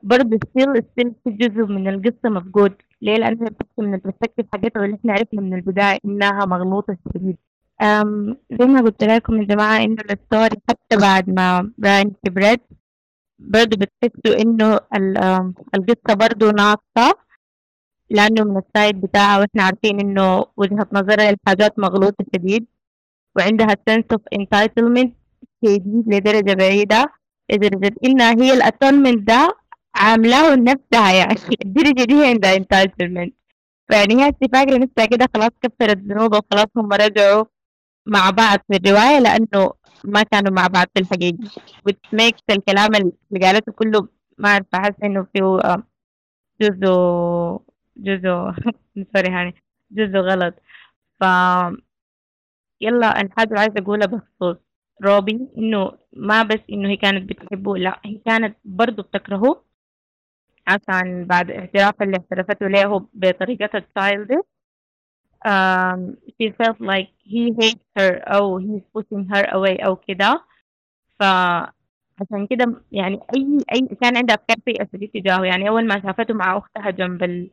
[0.02, 2.74] برضه still still في جزء من القصة مفقود.
[3.02, 7.36] ليه؟ لأنها بتحكي من ال perspective حاجتها واللي إحنا عرفنا من البداية إنها مغلوطة شديد.
[7.82, 12.60] أم زي ما قلت لكم يا جماعة إنه ال story حتى بعد ما برايوني كبرت
[13.38, 14.80] برضه بتحسوا إنه
[15.74, 17.18] القصة برضه ناقصة.
[18.12, 22.66] لأنه من ال side بتاعها وإحنا عارفين إنه وجهة نظرها للحاجات مغلوطة شديد
[23.36, 25.08] وعندها sense of entitlement
[25.64, 27.12] شديد لدرجة بعيدة.
[27.52, 29.56] لدرجة إنها هي الاتونمنت ده
[29.94, 31.36] عاملاه لنفسها يعني.
[31.64, 33.30] الدرجة دي عندها entitlement.
[33.88, 37.44] فيعني هي فاكرة نفسها كده خلاص كفرت ذنوبها وخلاص هم رجعوا
[38.06, 39.72] مع بعض في الرواية لأنه
[40.04, 41.38] ما كانوا مع بعض في الحقيقة.
[42.16, 45.82] Makes الكلام اللي قالته كله ما أعرف أحس إنه فيه آه،
[46.60, 46.86] جزء
[47.96, 48.28] جزء
[49.14, 49.54] سوري هاني
[49.90, 50.54] جزء غلط.
[51.20, 51.24] ف
[52.80, 54.56] يلا الحاجة اللي عايزة أقولها بخصوص
[55.04, 59.64] روبي إنه ما بس إنه هي كانت بتحبه لا هي كانت برضه بتكرهه
[60.66, 64.44] عشان بعد اعتراف اللي اعترفته له بطريقتها childish.
[65.44, 70.44] um, she felt like he hates her أو he's pushing her away أو كده.
[71.20, 75.44] فعشان كده يعني أي أي كان عندها أفكار سيئة تجاهه.
[75.44, 77.50] يعني أول ما شافته مع أختها جنب ال...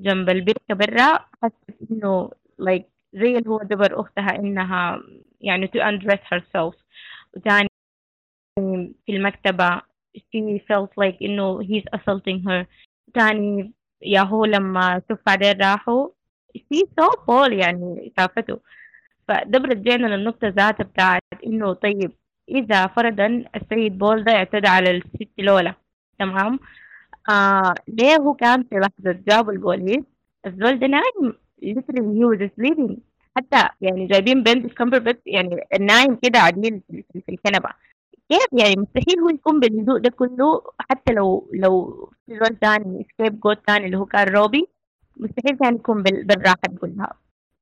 [0.00, 2.30] جنب البركة برا حست إنه
[2.62, 5.02] like زي اللي هو جبر أختها إنها
[5.40, 6.74] يعني to undress herself.
[7.36, 7.68] وتاني
[9.06, 9.80] في المكتبة
[10.18, 12.66] she felt like إنه he's assaulting her.
[13.14, 16.08] تاني يا هو لما شوف بعدين راحوا
[16.58, 18.60] she so Paul يعني شافته
[19.28, 22.12] فده برجعنا للنقطة ذاتها بتاعت إنه طيب
[22.48, 25.74] إذا فرضا السيد بول ده اعتدى على الست لولا
[26.18, 26.58] تمام؟
[27.28, 30.04] آه ليه هو كان في لحظة جابوا البوليس؟
[30.46, 32.96] الزول ده نايم literally he was sleeping
[33.36, 36.80] حتى يعني جايبين بنت كمبر بس يعني نايم كده عديل
[37.12, 37.68] في الكنبة.
[38.28, 40.62] كيف يعني؟ مستحيل هو يكون بالهدوء ده كله.
[40.90, 44.68] حتى لو لو في زول تاني scapegoat تاني اللي هو كان روبي
[45.16, 47.12] مستحيل كان يكون بال- بالراحة دي كلها.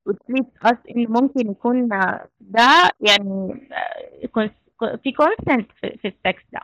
[0.07, 4.51] وتريد us إنه ممكن يكون آه، ده يعني آه، يكون
[5.05, 6.61] في consent في, السكس ده.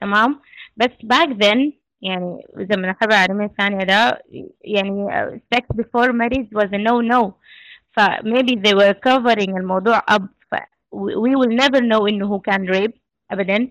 [0.00, 0.40] تمام؟
[0.76, 4.22] بس back then يعني زي ما الحرب العالمية الثانية ده
[4.60, 5.06] يعني
[5.54, 7.32] sex before marriage was a no no
[7.96, 10.22] ف maybe they were covering الموضوع up.
[10.50, 10.54] ف
[10.94, 12.92] we will never know إنه كان rape
[13.30, 13.70] أبدا.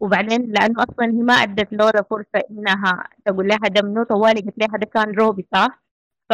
[0.00, 4.58] وبعدين لأنه أصلا هي ما أدت لولا فرصة إنها تقول لها ده منو طوالي قلت
[4.58, 5.82] لها ده كان روبي صح؟
[6.30, 6.32] ف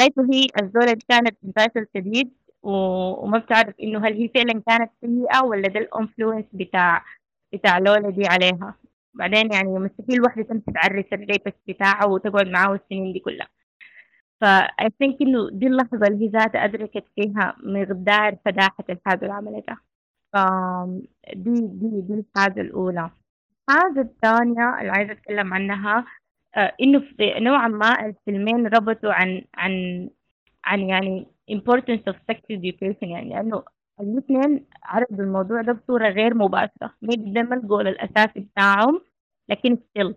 [0.00, 2.30] هي الزولة دي كانت entitled شديد
[2.62, 7.04] و- وما بتعرف إنه هل هي فعلا كانت سيئة ولا ده ال influence بتاع
[7.52, 8.74] بتاع لولا دي عليها.
[9.18, 13.48] بعدين يعني مستحيل واحدة تمشي تعرس ال rapist بتاعها وتقعد معاه السنين دي كلها.
[14.40, 14.44] ف
[14.82, 19.78] I think إنه دي اللحظة اللي هي ذاتها أدركت فيها مقدار فداحة الحاجة اللي عملتها
[20.32, 20.36] ف
[21.34, 21.60] دي
[22.00, 23.10] دي الحاجة الأولى.
[23.70, 26.04] الحاجة الثانية اللي عايزة أتكلم عنها
[26.56, 30.08] آه، إنه في نوعا ما الفيلمين ربطوا عن عن
[30.64, 33.62] عن يعني importance of sex education يعني لأنه
[34.00, 36.94] الاثنين عرضوا الموضوع ده بصورة غير مباشرة.
[37.06, 39.00] maybe ده ما الجول الأساسي بتاعهم
[39.48, 40.12] لكن still.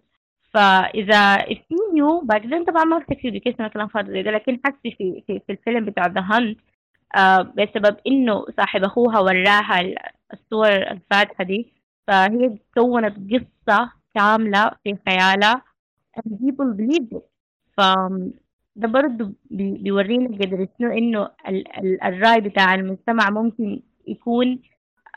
[0.53, 4.59] فإذا if you knew back then طبعا ما في education كلام فاضي زي ده لكن
[4.65, 6.55] حسي في في, في الفيلم بتاع The Hunt
[7.15, 9.95] آه بسبب إنه صاحب أخوها وراها ال-
[10.33, 11.73] الصور الفاتحة دي.
[12.07, 15.61] فهي كونت قصة كاملة في خيالها
[16.17, 17.21] and people believed it.
[17.77, 17.81] ف
[18.75, 24.59] ده برضه بي- بيورينا قدر شنو إنه ال- ال- الرأي بتاع المجتمع ممكن يكون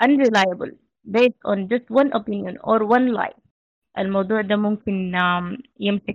[0.03, 0.73] unreliable
[1.11, 3.44] based on just one opinion or one lie.
[3.99, 5.13] الموضوع ده ممكن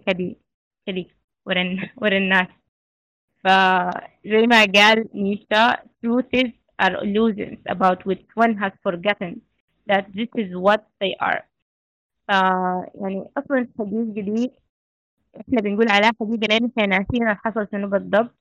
[0.07, 0.35] كده
[0.85, 1.05] كده
[1.45, 2.47] ورا الن- ورا الناس
[3.43, 5.75] فزي ما قال نيشا
[6.05, 6.49] truths
[6.81, 9.41] are illusions about which one has forgotten
[9.89, 11.41] that this is what they are.
[12.27, 12.31] ف
[13.01, 14.51] يعني أصلا الحقيقة دي
[15.41, 18.35] إحنا بنقول عليها حقيقة لأن إحنا ناسيين حصل شنو بالضبط.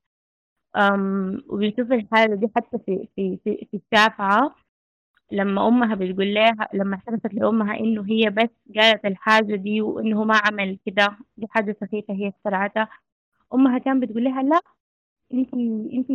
[1.49, 4.55] وبنشوف الحالة دي حتى في في في, في الشافعة.
[5.33, 10.41] لما أمها بتقول لها لما اعترفت لأمها إنه هي بس قالت الحاجة دي وإنه ما
[10.45, 12.89] عمل كده دي حاجة سخيفة هي اخترعتها.
[13.55, 14.61] أمها كانت بتقول لها لا
[15.35, 15.55] انت
[15.95, 16.11] انت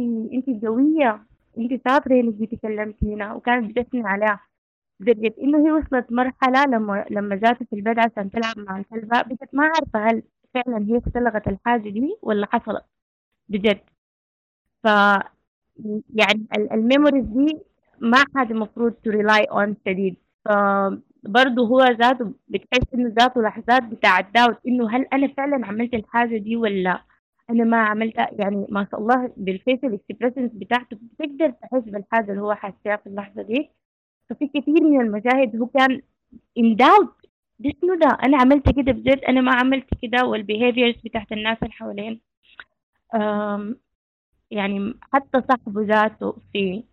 [0.49, 1.25] انت قوية
[1.59, 3.33] انت شاطرة إنك جيتي كلمتي هنا.
[3.35, 4.39] وكانت بتثني عليها
[5.01, 9.55] لدرجة إنه هي وصلت مرحلة لما لما جات في البيت عشان تلعب مع الكلبة بقت
[9.55, 12.85] ما عارفة هل فعلا هي اختلقت الحاجة دي ولا حصلت
[13.49, 13.79] بجد.
[14.83, 14.87] ف
[16.15, 17.59] يعني ال memories دي
[18.03, 20.15] ما حاجة المفروض to rely on شديد.
[20.45, 26.37] فبرضه هو ذاته بتحس إنه ذاته لحظات بتاع داوت إنه هل أنا فعلا عملت الحاجة
[26.37, 27.03] دي ولا
[27.49, 32.41] أنا ما عملتها يعني ما شاء الله بال facial expressions بتاعته بتقدر تحس بالحاجة اللي
[32.41, 33.69] هو حاسها في اللحظة دي.
[34.29, 36.01] ففي كثير من المشاهد هو كان
[36.59, 37.23] in doubt.
[37.59, 41.57] ده شنو ده أنا عملت كده بجد أنا ما عملت كده وال behaviors بتاعت الناس
[41.63, 42.21] اللي حوالين
[44.51, 46.83] يعني حتى صاحبه ذاته في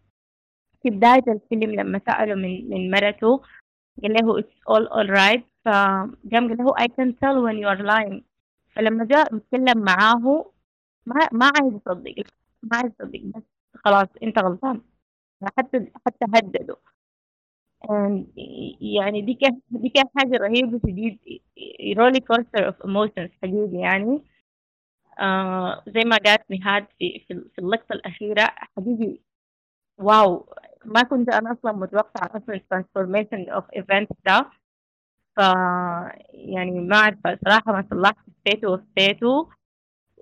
[0.83, 3.43] في بداية الفيلم لما سأله من من مرته
[4.03, 5.43] قال له it's all alright.
[5.65, 8.23] فقام قال له I can tell when you are lying.
[8.75, 10.53] فلما جاء يتكلم معاه
[11.07, 12.15] ما ما عايز يصدق
[12.63, 13.43] ما عايز يصدق بس
[13.85, 14.81] خلاص أنت غلطان.
[15.59, 16.77] حتى حتى هدده.
[18.81, 21.19] يعني دي كان دي كان حاجة رهيبة شديد
[21.99, 24.23] roller coaster of emotions حقيقي يعني.
[25.19, 29.19] آه زي ما قالت نهاد في في اللقطة الأخيرة حقيقي
[30.01, 30.55] wow
[30.85, 34.51] ما كنت أنا أصلا متوقعة أصلا ال transformation of event ده.
[35.37, 35.39] ف
[36.31, 39.49] يعني ما أعرف صراحة ما صلحت حسيته وفيته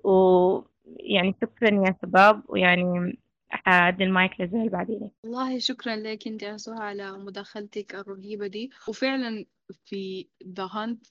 [0.03, 3.19] ويعني شكرا يا شباب ويعني
[3.49, 8.71] حادي المايك لزهل بعدين والله شكرا لك أنت يا سهى على مداخلتك الرهيبة دي.
[8.87, 9.45] وفعلا
[9.85, 11.05] في ذا هانت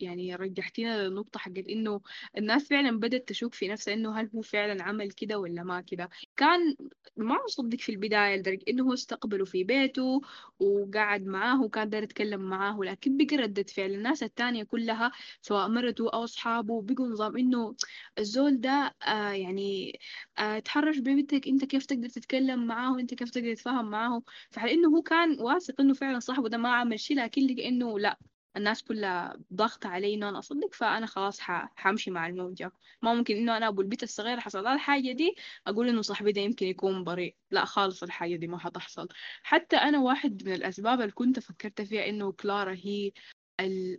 [0.00, 2.00] يعني رجحتينا للنقطة حقت إنه
[2.38, 6.08] الناس فعلا بدأت تشوف في نفسها إنه هل هو فعلا عمل كده ولا ما كده.
[6.36, 6.76] كان
[7.16, 10.20] ما مصدق في البداية لدرجة إنه هو استقبله في بيته
[10.60, 15.12] وقعد معاه وكان داير يتكلم معاه لكن بقى ردة فعل الناس التانية كلها
[15.42, 17.74] سواء مرته أو أصحابه بقوا نظام إنه
[18.18, 19.98] الزول ده آه يعني
[20.38, 24.22] آه تحرش ببنتك أنت كيف تقدر تتكلم معاه وأنت كيف تقدر تتفاهم معاه.
[24.50, 28.18] فعلى إنه هو كان واثق إنه فعلا صاحبه ده ما عمل شيء لكن إنه لا
[28.56, 32.72] الناس كلها ضغط علي إنه أنا أصدق فأنا خلاص حامشي مع الموجة.
[33.02, 35.34] ما ممكن إنه أنا أبو البيت الصغير حصل لها الحاجة دي
[35.66, 37.36] أقول إنه صاحبي ده يمكن يكون بريء.
[37.50, 39.08] لا خالص الحاجة دي ما حتحصل.
[39.42, 43.12] حتى أنا واحد من الأسباب اللي كنت فكرت فيها إنه كلارا هي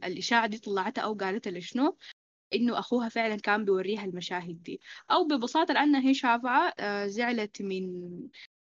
[0.03, 1.97] الإشاعة دي طلعتها أو قالتها لشنو
[2.53, 4.81] إنه أخوها فعلا كان بيوريها المشاهد دي.
[5.11, 8.11] أو ببساطة لأنها هي شافعة آه، زعلت من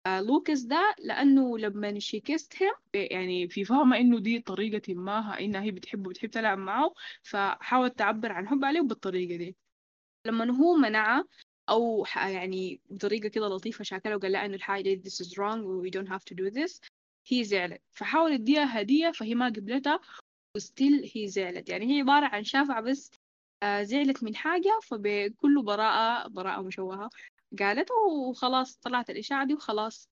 [0.07, 5.39] آه، لوكاس ده لأنه لما she kissed him يعني في فاهمة إنه دي طريقة ما
[5.39, 6.93] إنها هي بتحبه بتحب تلعب معه
[7.23, 9.55] فحاولت تعبر عن حبها ليه بالطريقة دي.
[10.27, 11.25] لما هو منعه
[11.69, 15.89] أو يعني بطريقة كده لطيفة شاكله وقال لها إنه الحاجة دي this is wrong we
[15.91, 16.79] don't have to do this
[17.27, 17.81] هي زعلت.
[17.91, 19.99] فحاولت اديها هدية فهي ما قبلتها
[20.55, 21.69] وستيل هي زعلت.
[21.69, 23.11] يعني هي عبارة عن شافعة بس
[23.63, 27.09] آه، زعلت من حاجة فبكل براءة براءة مشوهة
[27.59, 27.95] قالته
[28.29, 30.09] وخلاص طلعت الإشاعة دي وخلاص.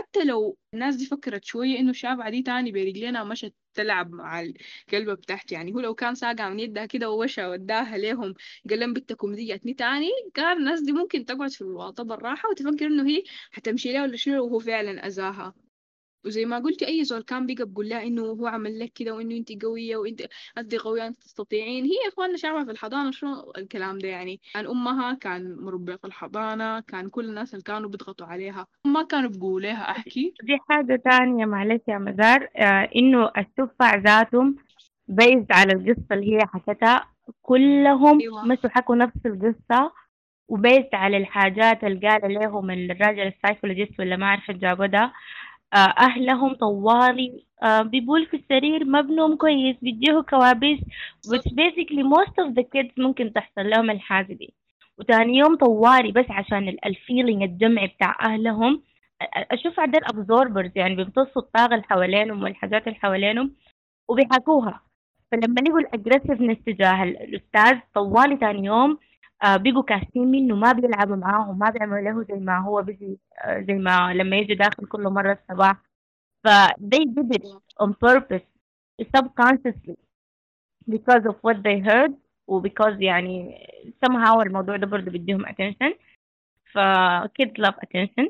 [0.00, 5.14] حتى لو الناس دي فكرت شوية إنه الشابعة دي تاني برجلينا مشت تلعب مع الكلبة
[5.14, 8.34] بتاعتي يعني هو لو كان ساقع من يدها كده ووشى وداها ليهم
[8.70, 12.86] قال لهم بنتكم دي جاتني تاني كان الناس دي ممكن تقعد في الواطة بالراحة وتفكر
[12.86, 13.22] إنه هي
[13.52, 15.54] حتمشي لها ولا شنو وهو فعلا أذاها.
[16.24, 19.36] وزي ما قلت أي زول كان بيقى بقول لها إنه هو عمل لك كده وإنه
[19.36, 20.22] انت قوية وإنت
[20.58, 21.84] انت قوية انت تستطيعين.
[21.84, 26.80] هي إخواننا شعبها في الحضانة شنو الكلام ده يعني؟ كان أمها كان مربية في الحضانة
[26.80, 28.66] كان كل الناس اللي كانوا بيضغطوا عليها.
[28.86, 30.34] ما كانوا بيقولوا لها أحكي.
[30.42, 32.48] دي حاجة تانية معلش يا مزار.
[32.56, 34.56] آه إنه السفع ذاتهم
[35.08, 37.08] based على القصة اللي هي حكتها.
[37.42, 38.44] كلهم أيوة.
[38.44, 39.92] بس هو حكوا نفس القصة
[40.48, 45.12] و based على الحاجات اللي قال لهم الراجل ال psychologist ولا ما عارفه جابوا ده.
[45.78, 50.78] أهلهم طوالي آه، بيبول في السرير ما بنوم كويس بيجيه كوابيس
[51.28, 54.54] which basically most of the kids ممكن تحصل لهم الحاجة دي.
[54.98, 58.82] وتاني يوم طوالي بس عشان ال feeling الجمعي بتاع أهلهم.
[59.22, 63.54] أشوف عندهم absorbers يعني بيمتصوا الطاقة اللي حوالينهم والحاجات اللي حوالينهم
[64.08, 64.80] وبيحكوها
[65.32, 68.98] فلما لقوا الأجريسفنس تجاه الأستاذ طوالي تاني يوم آه،
[69.44, 73.74] بيجوا كاسين منه ما بيلعبوا معاه ما بيعملوا له زي ما هو بيجي آه، زي
[73.74, 75.82] ما لما يجي داخل كل مرة الصباح
[76.44, 76.48] ف
[76.80, 77.44] they did it
[77.82, 78.46] on purpose
[79.16, 79.96] subconsciously
[80.90, 82.12] because of what they heard
[82.48, 83.58] و because يعني
[84.06, 85.94] somehow الموضوع ده برضه بيديهم attention
[86.72, 86.78] ف
[87.38, 88.26] kids love attention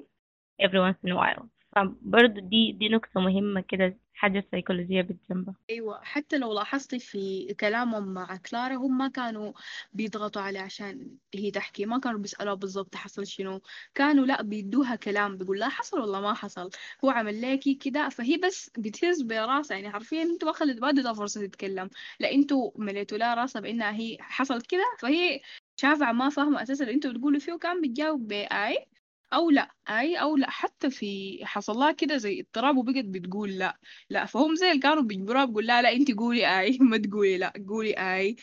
[0.63, 6.01] every once in a while فبرضه دي دي نقطة مهمة كده حاجة سيكولوجية بالجنبة أيوة
[6.05, 9.53] حتى لو لاحظتي في كلامهم مع كلارا هم ما كانوا
[9.93, 11.87] بيضغطوا عليه عشان هي تحكي.
[11.87, 13.61] ما كانوا بيسألوها بالضبط حصل شنو.
[13.95, 16.70] كانوا لا بيدوها كلام بيقول لا حصل ولا ما حصل.
[17.05, 19.77] هو عمل لكي كده فهي بس بتهز براسها.
[19.77, 21.91] يعني حرفيا أنتوا ما اديتها فرصة تتكلم.
[22.20, 24.85] لا أنتوا مليتوا لها راسها بإنها هي حصلت كده.
[25.01, 25.41] فهي
[25.77, 28.87] شافعة ما فاهمة أساسا اللي أنتوا بتقولوا فيه وكان بتجاوب بأي
[29.33, 33.78] أو لأ أي أو لأ حتى في حصل لها كده زي اضطراب وبقت بتقول لأ.
[34.11, 37.53] لأ فهم زي اللي كانوا بيجبروها بيقول لا لأ انت قولي أي ما تقولي لأ
[37.68, 38.37] قولي أي.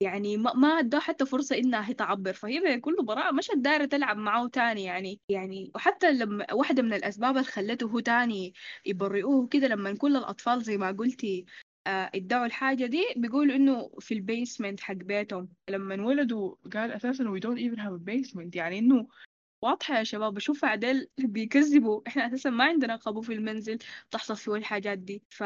[0.00, 2.32] يعني ما ما أداه حتى فرصة إنها هي تعبر.
[2.32, 7.36] فهي بكل براءة مش دايرة تلعب معاه تاني يعني يعني وحتى لما واحدة من الأسباب
[7.36, 8.54] اللي خلته هو تاني
[8.86, 11.44] يبرئوه كده لما كل الأطفال زي ما قلتي
[11.86, 15.48] آه، ادعوا الحاجة دي بيقولوا إنه في البيسمنت حق بيتهم.
[15.70, 19.08] لما انولدوا قال أساسا we don't even have a basement يعني إنه
[19.62, 22.00] واضحة يا شباب بشوف عدل بيكذبوا.
[22.08, 23.78] إحنا أساسا ما عندنا قبو في المنزل
[24.10, 25.22] تحصل فيه الحاجات دي.
[25.30, 25.42] ف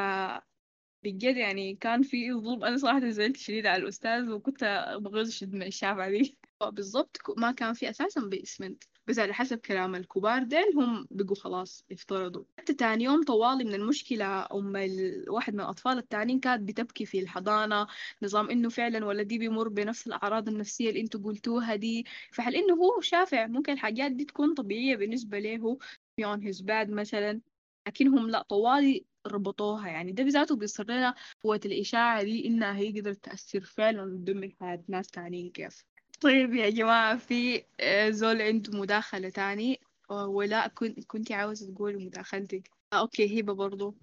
[1.05, 2.65] بجد يعني كان في ظلم.
[2.65, 4.65] أنا صراحة زعلت شديد على الأستاذ وكنت
[5.01, 6.39] بغيظ من الشافعة دي
[6.73, 10.43] بالضبط ما كان في أساسا بيسمنت بس على حسب كلام الكبار.
[10.43, 15.99] ديل هم بقوا خلاص افترضوا حتى تاني يوم طوالي من المشكلة أم الواحد من الأطفال
[15.99, 17.87] التانيين كانت بتبكي في الحضانة
[18.23, 22.07] نظام إنه فعلا ولدي بيمر بنفس الأعراض النفسية اللي أنتوا قلتوها دي.
[22.33, 25.79] فحل إنه هو شافع؟ ممكن الحاجات دي تكون طبيعية بالنسبة له.
[26.23, 27.41] on his bed مثلا.
[27.89, 29.89] لكنهم لا طوالي ربطوها.
[29.89, 34.85] يعني ده بذاته بيصير لنا قوة الإشاعة دي إنها هي قدرت تأثر فعلا ضمن حياة
[34.89, 35.90] ناس تانيين كيف.
[36.21, 39.81] طيب يا جماعة في آه، زول عنده مداخلة تاني.
[40.11, 42.71] آه، ولا كنت كنتي عاوزة تقولي مداخلتك.
[42.93, 43.95] آه أوكي هبة برضو.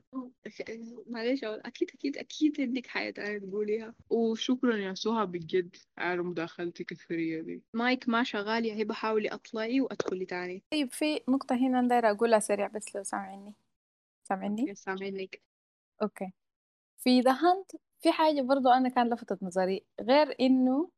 [1.07, 3.93] معلش أكيد أكيد أكيد عندك حاجة تانية تقوليها.
[4.09, 7.61] وشكرا يا سهى بجد على مداخلتك الثرية دي.
[7.73, 10.63] مايك ما شغال يا هبة حاولي أطلعي وأدخلي تاني.
[10.71, 13.53] طيب في نقطة هنا دايرة أقولها سريع بس لو سامعني.
[14.23, 15.41] سامعني؟ يا سامعينك.
[16.01, 16.31] okay.
[16.97, 17.71] في The Hunt
[18.01, 20.89] في حاجة برضو أنا كان لفتت نظري غير إنه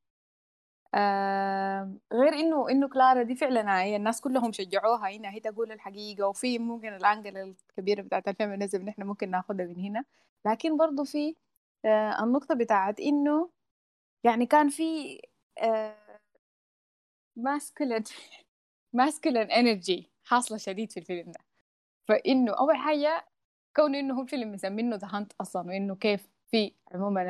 [0.96, 5.10] آه غير إنه إنه كلارا دي فعلا هي الناس كلهم شجعوها.
[5.18, 9.66] هنا هي تقول الحقيقة وفي ممكن ال angle الكبيرة بتاعت ال feminism نحن ممكن ناخدها
[9.66, 10.06] من هنا.
[10.46, 11.36] لكن برضو في
[11.86, 13.50] آه النقطة بتاعت إنه
[14.24, 15.22] يعني كان في
[15.60, 15.96] آه
[18.94, 21.40] masculine energy حاصلة شديد في الفيلم ده.
[22.08, 23.26] فإنه أول حاجة
[23.76, 27.22] كون إنه هو فيلم مسمينه The Hunt أصلا وإنه كيف في عموما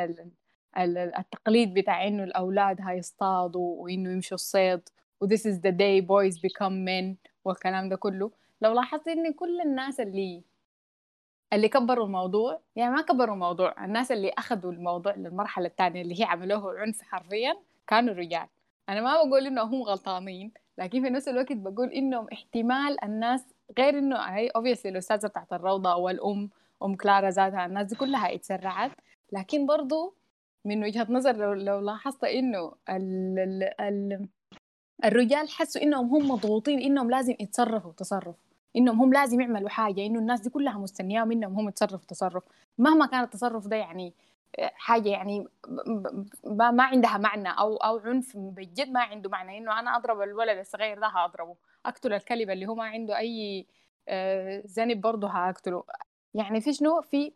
[0.78, 4.82] التقليد بتاع إنه الأولاد هيصطادوا وإنه يمشوا الصيد
[5.22, 7.16] و this is the day boys become men
[7.46, 8.32] والكلام ده كله.
[8.62, 10.44] لو لاحظت إن كل الناس اللي
[11.54, 16.24] اللي كبروا الموضوع يعني ما كبروا الموضوع الناس اللي أخذوا الموضوع للمرحلة الثانية اللي هي
[16.24, 17.56] عملوه عنف حرفيا
[17.88, 18.48] كانوا رجال.
[18.90, 23.46] أنا ما بقول إنه هم غلطانين لكن في نفس الوقت بقول إنهم احتمال الناس
[23.78, 26.50] غير إنه هي obviously الأستاذة بتاعت الروضة والأم
[26.84, 28.92] أم كلارا ذاتها الناس دي كلها اتسرعت.
[29.32, 30.14] لكن برضو
[30.66, 34.28] من وجهة نظر لو, لو لاحظت إنه ال ال ال
[35.06, 38.36] الرجال حسوا إنهم هم مضغوطين إنهم لازم يتصرفوا تصرف.
[38.76, 42.44] إنهم هم لازم يعملوا حاجة إنه الناس دي كلها مستنياهم إنهم هم يتصرفوا تصرف.
[42.78, 44.14] مهما كان التصرف ده يعني
[44.60, 45.48] حاجة يعني
[46.46, 49.58] ما, ما عندها معنى أو أو عنف بجد ما عنده معنى.
[49.58, 51.56] إنه أنا أضرب الولد الصغير ده هأضربه.
[51.86, 53.66] أقتل الكلب اللي هو ما عنده أي
[54.08, 55.84] آه، ذنب برضه هأقتله.
[56.34, 57.34] يعني في شنو؟ في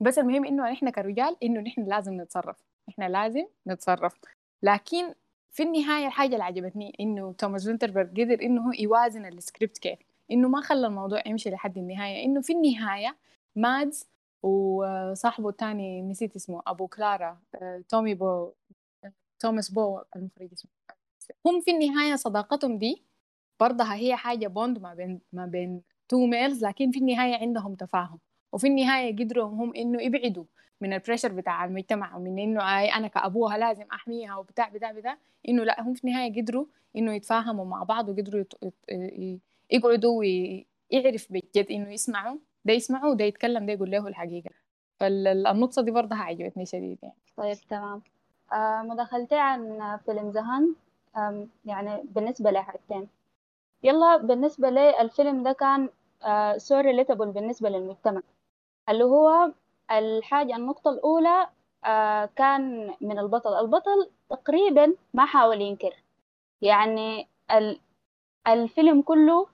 [0.00, 2.56] بس المهم إنه إحنا كرجال إنه نحن لازم نتصرف.
[2.88, 4.14] إحنا لازم نتصرف.
[4.62, 5.14] لكن
[5.52, 9.98] في النهاية الحاجة اللي عجبتني إنه توماس فينتربرغ قدر إنه هو يوازن السكريبت كيف.
[10.30, 12.24] إنه ما خلى الموضوع يمشي لحد النهاية.
[12.24, 13.16] إنه في النهاية
[13.56, 14.08] مادز
[14.42, 18.52] وصاحبه الثاني نسيت اسمه أبو كلارا آه، توماس بو
[19.40, 20.70] توماس بو المخرج اسمه.
[21.46, 23.02] هم في النهاية صداقتهم دي
[23.60, 28.18] برضها هي حاجة bond ما بين ما بين two males لكن في النهاية عندهم تفاهم.
[28.54, 30.44] وفي النهاية قدروا هم إنه يبعدوا
[30.80, 35.18] من ال pressure بتاع المجتمع ومن إنه آي أنا كأبوها لازم أحميها وبتاع بتاع بتاع
[35.48, 38.44] إنه لا هم في النهاية قدروا إنه يتفاهموا مع بعض وقدروا
[39.70, 44.50] يقعدوا ويعرف بجد إنه يسمعوا ده يسمعوا وده يتكلم ده يقول له الحقيقة.
[45.00, 47.14] فالنقطة دي برضها عجبتني شديد يعني.
[47.36, 48.02] طيب تمام.
[48.52, 50.74] آه مداخلتي عن فيلم زهان
[51.66, 53.08] يعني بالنسبة لي حاجتين.
[53.82, 55.88] يلا بالنسبة لي الفيلم ده كان
[56.24, 58.22] آه so relatable بالنسبة للمجتمع.
[58.88, 59.52] اللي هو
[59.90, 61.48] الحاجة النقطة الأولى
[61.84, 63.54] آه كان من البطل.
[63.60, 65.94] البطل تقريبا ما حاول ينكر.
[66.62, 67.80] يعني ال
[68.48, 69.46] الفيلم كله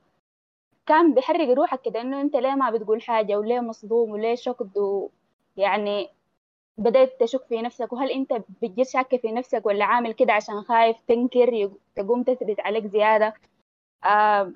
[0.87, 5.09] كان بيحرق روحك كده إنه أنت ليه ما بتقول حاجة وليه مصدوم وليه شكد و...
[5.57, 6.11] يعني
[6.79, 7.93] بدأت تشك في نفسك.
[7.93, 12.87] وهل أنت بتجد شاكة في نفسك ولا عامل كده عشان خايف تنكر تقوم تثبت عليك
[12.87, 13.35] زيادة؟
[14.05, 14.53] آه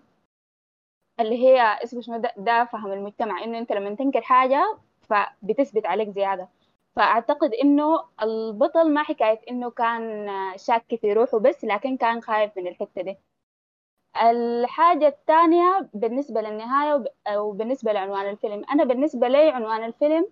[1.21, 6.49] اللي هي اسمه شنو ده, فهم المجتمع إنه أنت لما تنكر حاجة فبتثبت عليك زيادة.
[6.97, 12.67] فأعتقد إنه البطل ما حكاية إنه كان شاك في روحه بس لكن كان خايف من
[12.67, 13.17] الحتة دي.
[14.23, 18.65] الحاجة الثانية بالنسبة للنهاية وب- وبالنسبة لعنوان الفيلم.
[18.71, 20.27] أنا بالنسبة لي عنوان الفيلم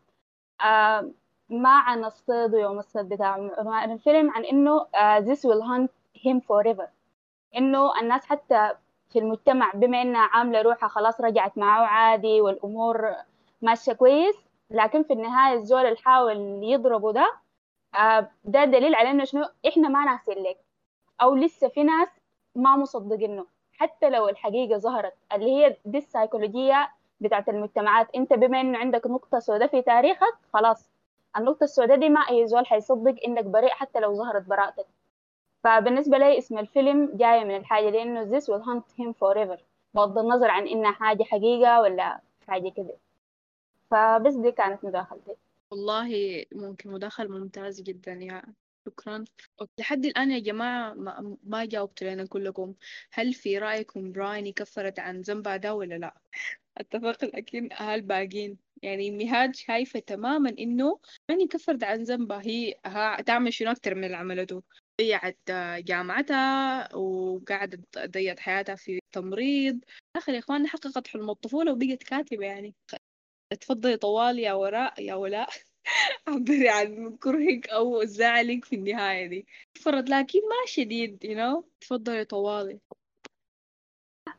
[0.65, 1.11] آه
[1.49, 5.91] ما عن الصيد ويوم الصيد بتاعه عنوان الفيلم عن إنه آه this will hunt
[6.23, 6.87] him forever.
[7.57, 8.73] إنه الناس حتى
[9.13, 13.15] في المجتمع بما إنها عاملة روحها خلاص رجعت معه عادي والأمور
[13.63, 14.35] ماشية كويس
[14.71, 17.33] لكن في النهاية الزول اللي حاول يضربه ده
[17.95, 20.59] آه، ده دليل على إنه شنو؟ إحنا ما ناسين لك
[21.23, 22.09] أو لسه في ناس
[22.55, 23.47] ما مصدقينه
[23.79, 26.89] حتى لو الحقيقة ظهرت اللي هي دي السيكولوجية
[27.21, 28.09] بتاعت المجتمعات.
[28.15, 30.91] أنت بما إنه عندك نقطة سوداء في تاريخك خلاص.
[31.37, 34.87] النقطة السوداء دي ما أي زول حيصدق إنك بريء حتى لو ظهرت براءتك.
[35.65, 39.61] فبالنسبة لي اسم الفيلم جاي من الحاجة دي إنه this will hunt him forever.
[39.95, 42.97] بغض النظر عن إنها حاجة حقيقة ولا حاجة كده.
[43.91, 45.37] فبس دي كانت مداخلتي.
[45.71, 48.43] والله ممكن مداخل ممتاز جدا يا
[48.87, 49.25] شكرا.
[49.79, 52.75] لحد الآن يا جماعة ما, ما جاوبت لنا كلكم.
[53.13, 56.15] هل في رأيكم براين كفرت عن ذنبها ده ولا لا؟
[56.79, 60.99] أتفق لكن هل باقين يعني مهاد شايفة تماما إنه
[61.29, 64.63] يعني كفرت عن ذنبها هي ها تعمل شنو أكتر من اللي عملته؟
[65.01, 65.39] ضيعت
[65.85, 69.81] جامعتها وقعدت ضيعت حياتها في تمريض.
[70.17, 72.75] آخر يا إخوان حققت حلم الطفولة وبقت كاتبة يعني.
[73.61, 75.49] تفضلي طوال يا وراء يا ولاء.
[76.29, 79.47] عبري عن كرهك أو زعلك في النهاية دي.
[79.75, 81.65] كفرت لكن ما شديد you know.
[81.81, 82.79] تفضلي طوالي.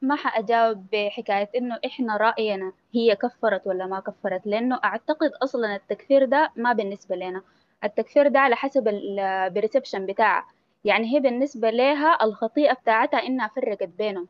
[0.02, 6.26] ما حأجاوب بحكاية إنه إحنا رأينا هي كفرت ولا ما كفرت لأنه أعتقد أصلا التكفير
[6.26, 7.42] ده ما بالنسبة لنا.
[7.84, 10.48] التكفير ده على حسب البريسبشن بتاعها
[10.86, 14.28] يعني هي بالنسبة لها الخطيئة بتاعتها إنها فرقت بينهم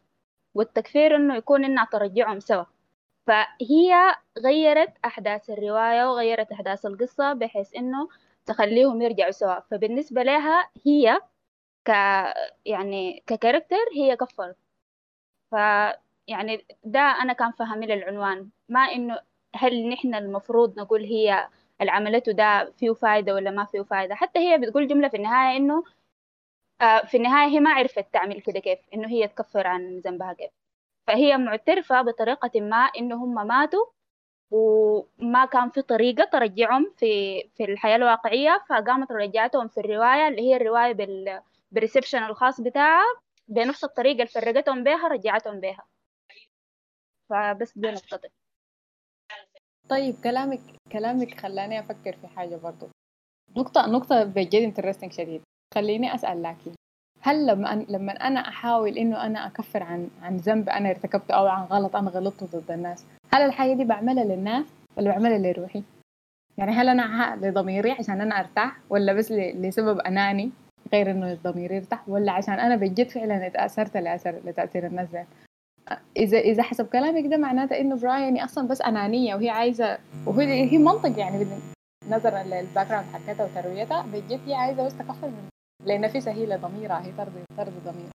[0.56, 2.64] والتكفير إنه يكون إنها ترجعهم سوا.
[3.28, 8.10] فهي غيرت أحداث الرواية وغيرت أحداث القصة بحيث إنه
[8.46, 9.60] تخليهم يرجعوا سوا.
[9.60, 11.20] فبالنسبة لها هي
[11.88, 11.90] ك
[12.66, 14.58] يعني ككاركتر هي كفرت.
[15.52, 15.56] ف
[16.28, 18.50] يعني ده أنا كان فهمي للعنوان.
[18.70, 19.20] ما إنه
[19.56, 21.48] هل نحن المفروض نقول هي
[21.84, 24.16] اللي عملته ده فيه فايدة ولا ما فيه فايدة.
[24.16, 25.84] حتى هي بتقول جملة في النهاية إنه
[26.82, 30.52] آه في النهاية هي ما عرفت تعمل كده كيف إنه هي تكفر عن ذنبها كيف.
[31.08, 33.86] فهي معترفة بطريقة ما إنه هم ماتوا
[34.52, 40.56] وما كان في طريقة ترجعهم في في الحياة الواقعية فقامت رجعتهم في الرواية اللي هي
[40.58, 43.04] الرواية بال بالريسبشن الخاص بتاعها
[43.48, 45.86] بنفس الطريقة اللي فرقتهم بيها رجعتهم بيها.
[47.30, 48.43] فبس دي نقطتي.
[49.90, 50.60] طيب كلامك
[50.92, 52.88] كلامك خلاني أفكر في حاجة برضو.
[53.58, 55.42] نقطة نقطة بجد انترستنج شديد.
[55.76, 56.72] خليني أسأل لكن
[57.22, 61.64] هل لما لما أنا أحاول إنه أنا أكفر عن عن ذنب أنا ارتكبته أو عن
[61.64, 64.66] غلط أنا غلطته ضد الناس هل الحاجة دي بعملها للناس
[64.98, 65.84] ولا بعملها لروحي؟
[66.58, 70.52] يعني هل أنا لضميري عشان أنا أرتاح ولا بس لسبب أناني
[70.94, 75.26] غير إنه الضمير يرتاح ولا عشان أنا بجد فعلا اتأثرت لأثر لتأثير الناس ده
[76.18, 80.78] إذا إذا حسب كلامك ده معناته إنه برايوني أصلا بس أنانية وهي عايزة وهي هي
[80.78, 81.46] منطق يعني
[82.10, 85.50] نظرا لل background حقتها وتربيتها بجد هي عايزة بس من
[85.86, 88.12] لأن نفسها هي لضميرها هي ترضي ترضي ضميرها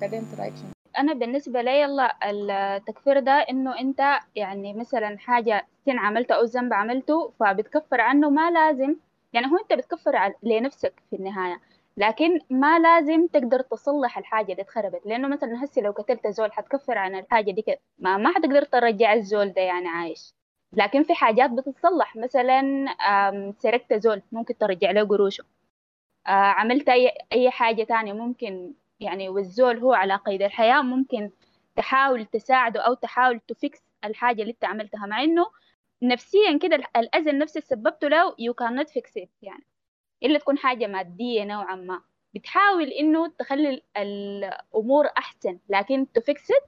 [0.00, 5.66] فكده انت رايك شنو؟ أنا بالنسبة لي يلا التكفير ده إنه أنت يعني مثلا حاجة
[5.86, 8.96] sin عملته أو ذنب عملته فبتكفر عنه ما لازم.
[9.32, 11.60] يعني هو أنت بتكفر لنفسك في النهاية.
[11.96, 15.06] لكن ما لازم تقدر تصلح الحاجة اللي اتخربت.
[15.06, 19.12] لأنه مثلا هسي لو قتلت زول حتكفر عن الحاجة دي كده ما, ما حتقدر ترجع
[19.14, 20.34] الزول ده يعني عايش.
[20.72, 22.16] لكن في حاجات بتتصلح.
[22.16, 22.84] مثلا
[23.58, 25.44] سرقت زول ممكن ترجع له قروشه.
[26.26, 31.30] عملت أي أي حاجة تانية ممكن يعني والزول هو على قيد الحياة ممكن
[31.76, 35.06] تحاول تساعده أو تحاول تفكس الحاجة اللي أنت عملتها.
[35.06, 35.46] مع إنه
[36.02, 39.69] نفسيا كده الأذى النفسي سببته له cannot fix it يعني.
[40.22, 42.02] إلا تكون حاجة مادية نوعا ما.
[42.34, 46.64] بتحاول إنه تخلي الأمور أحسن لكن تفكس it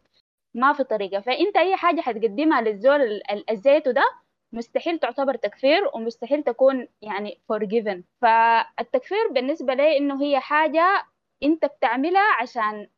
[0.54, 1.20] ما في طريقة.
[1.20, 4.04] فأنت أي حاجة حتقدمها للزول الأذيته ده
[4.52, 8.00] مستحيل تعتبر تكفير ومستحيل تكون يعني forgiven.
[8.22, 11.06] فالتكفير بالنسبة لي إنه هي حاجة
[11.42, 12.88] أنت بتعملها عشان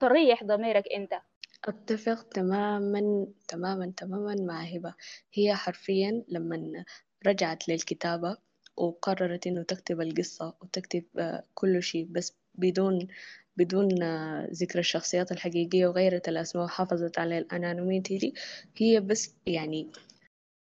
[0.00, 1.20] تريح ضميرك أنت.
[1.64, 4.94] أتفق تماما تماما تماما مع هبة.
[5.34, 6.84] هي حرفيا لما
[7.26, 8.36] رجعت للكتابة
[8.76, 11.04] وقررت إنه تكتب القصة وتكتب
[11.54, 13.08] كل شيء بس بدون
[13.56, 13.88] بدون
[14.52, 18.34] ذكر الشخصيات الحقيقية وغيرت الأسماء وحافظت على الأنانيميتي دي.
[18.76, 19.90] هي بس يعني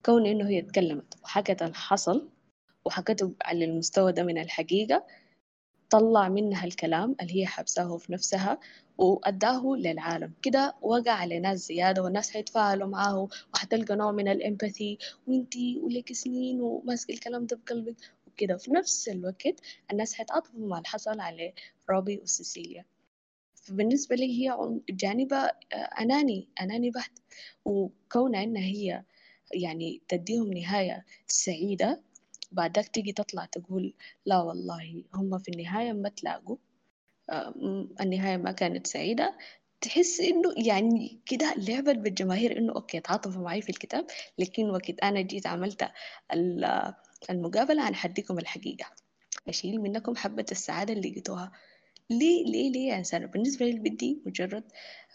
[0.07, 2.29] كون إنه هي تكلمت وحكت الحصل
[2.85, 5.07] وحكته على المستوى ده من الحقيقة
[5.93, 8.59] طلع منها الكلام اللي هي حبساه في نفسها
[8.99, 10.32] وأداه للعالم.
[10.43, 14.99] كده وقع على ناس زيادة والناس حيتفاعلوا معاه وحتلقى نوع من الإمباثي.
[15.26, 19.61] وإنتي ولك سنين وماسك الكلام ده بقلبك وكده في نفس الوقت
[19.93, 21.53] الناس حيتعاطفوا مع اللي حصل على
[21.90, 22.84] روبي وسيسيليا.
[23.55, 25.51] فبالنسبة لي هي جانبة
[26.01, 27.12] أناني أناني بحت.
[27.64, 29.03] وكونها إنها هي
[29.55, 32.01] يعني تديهم نهاية سعيدة
[32.53, 33.95] بعدك تيجي تطلع تقول
[34.27, 36.57] لا والله هم في النهاية ما تلاقوا.
[38.01, 39.39] النهاية ما كانت سعيدة.
[39.81, 44.07] تحس إنه يعني كده لعبت بالجماهير إنه أوكي تعاطفوا معي في الكتاب
[44.39, 45.91] لكن وقت أنا جيت عملت
[47.31, 48.87] المقابلة أنا حديكم الحقيقة.
[49.49, 51.53] أشيل منكم حبة السعادة اللي لقيتوها
[52.11, 54.65] ليه ليه ليه يا إنسان بالنسبة لي بدي مجرد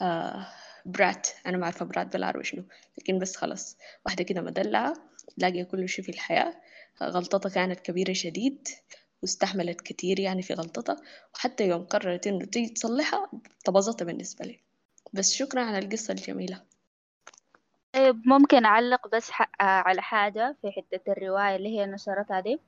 [0.02, 0.48] آه
[0.88, 2.64] برات أنا ما أعرف برات بالعربي شنو
[2.98, 3.78] لكن بس خلاص.
[4.06, 4.94] واحدة كده مدلعة
[5.38, 6.54] لاقية كل شيء في الحياة.
[7.04, 8.68] غلطتها كانت كبيرة شديد
[9.22, 10.98] واستحملت كتير يعني في غلطتها.
[11.36, 13.32] وحتى يوم قررت إنه تيجي تصلحها
[13.66, 14.60] طبزتها بالنسبة لي.
[15.14, 16.62] بس شكرا على القصة الجميلة.
[17.94, 22.60] طيب ممكن أعلق بس على حاجة في حتة الرواية اللي هي نشرتها دي؟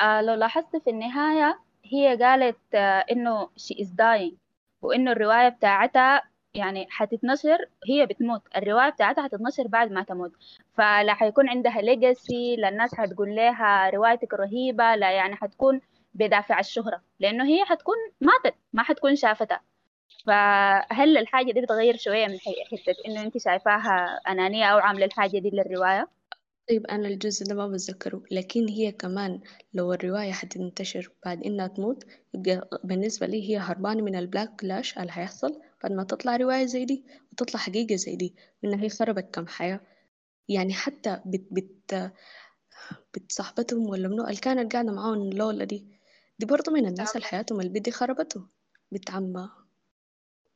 [0.00, 4.34] آه لو لاحظت في النهاية هي قالت آه إنه she is dying
[4.82, 8.42] وإنه الرواية بتاعتها يعني حتتنشر هي بتموت.
[8.56, 10.32] الرواية بتاعتها حتتنشر بعد ما تموت.
[10.74, 15.80] فلا حيكون عندها ليجاسي لا الناس حتقول لها روايتك رهيبة لا يعني حتكون
[16.14, 17.02] بدافع الشهرة.
[17.20, 19.60] لأنه هي حتكون ماتت ما حتكون شافتها.
[20.26, 25.50] فهل الحاجة دي بتغير شوية من حتة إنه أنت شايفاها أنانية أو عاملة الحاجة دي
[25.50, 26.08] للرواية؟
[26.68, 29.40] طيب أنا الجزء ده ما بتذكره لكن هي كمان
[29.74, 35.12] لو الرواية حتنتشر بعد إنها تموت يبقى بالنسبة لي هي هربانة من البلاك كلاش اللي
[35.14, 35.60] هيحصل.
[35.82, 39.80] بعد ما تطلع رواية زي دي وتطلع حقيقة زي دي إنها هي خربت كم حياة.
[40.48, 42.12] يعني حتى بت بت
[43.14, 45.86] بتصاحبتهم ولا منو اللي كانت قاعدة معاهم لولا دي
[46.38, 48.46] دي برضو من الناس اللي حياتهم البدي خربته.
[48.92, 49.50] بنت عمها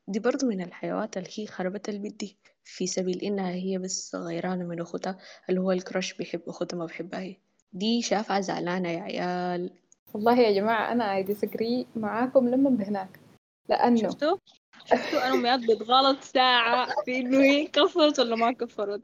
[0.09, 4.65] دي برضو من الحيوات اللي هي خربت البيت دي في سبيل إنها هي بس غيرانة
[4.65, 5.19] من أختها
[5.49, 7.37] اللي هو الكراش بيحب أختها ما بحبها هي.
[7.73, 9.71] دي شافعة زعلانة يا عيال.
[10.15, 13.21] والله يا جماعة أنا I disagree معاكم لما بهناك.
[13.69, 14.37] لأنه شفتوا؟
[14.85, 19.03] شفتوا أنا بتغلط ساعة في إنه هي كفرت ولا ما كفرت؟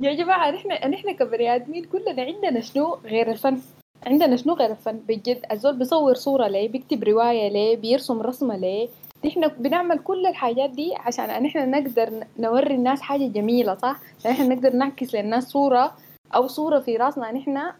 [0.00, 3.60] يا جماعة نحن نحن كبني آدمين كلنا عندنا شنو غير الفن؟
[4.06, 8.88] عندنا شنو غير الفن؟ بجد الزول بيصور صورة ليه؟ بيكتب رواية ليه؟ بيرسم رسمة ليه؟
[9.24, 14.48] نحن بنعمل كل الحاجات دي عشان نحن نقدر نوري الناس حاجة جميلة صح؟ عشان نحن
[14.52, 15.96] نقدر نعكس للناس صورة
[16.34, 17.72] أو صورة في راسنا نحن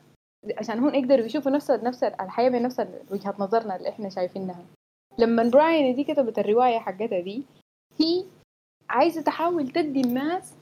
[0.58, 4.64] عشان هم يقدروا يشوفوا نفس نفس الحياة بنفس وجهة نظرنا اللي إحنا شايفينها.
[5.18, 7.42] لما براين دي كتبت الرواية حقتها دي
[8.00, 8.24] هي
[8.90, 10.52] عايزة تحاول تدي الناس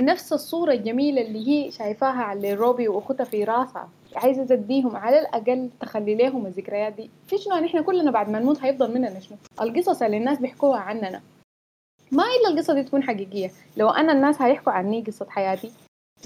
[0.00, 3.88] نفس الصورة الجميلة اللي هي شايفاها على روبي وأختها في راسها.
[4.16, 7.10] عايزة تديهم على الأقل تخلي لهم الذكريات دي.
[7.26, 11.20] في شنو؟ نحن كلنا بعد ما نموت هيفضل مننا شنو؟ القصص اللي الناس بيحكوها عننا.
[12.12, 13.50] ما إلا القصة دي تكون حقيقية.
[13.76, 15.72] لو أنا الناس هيحكوا عني قصة حياتي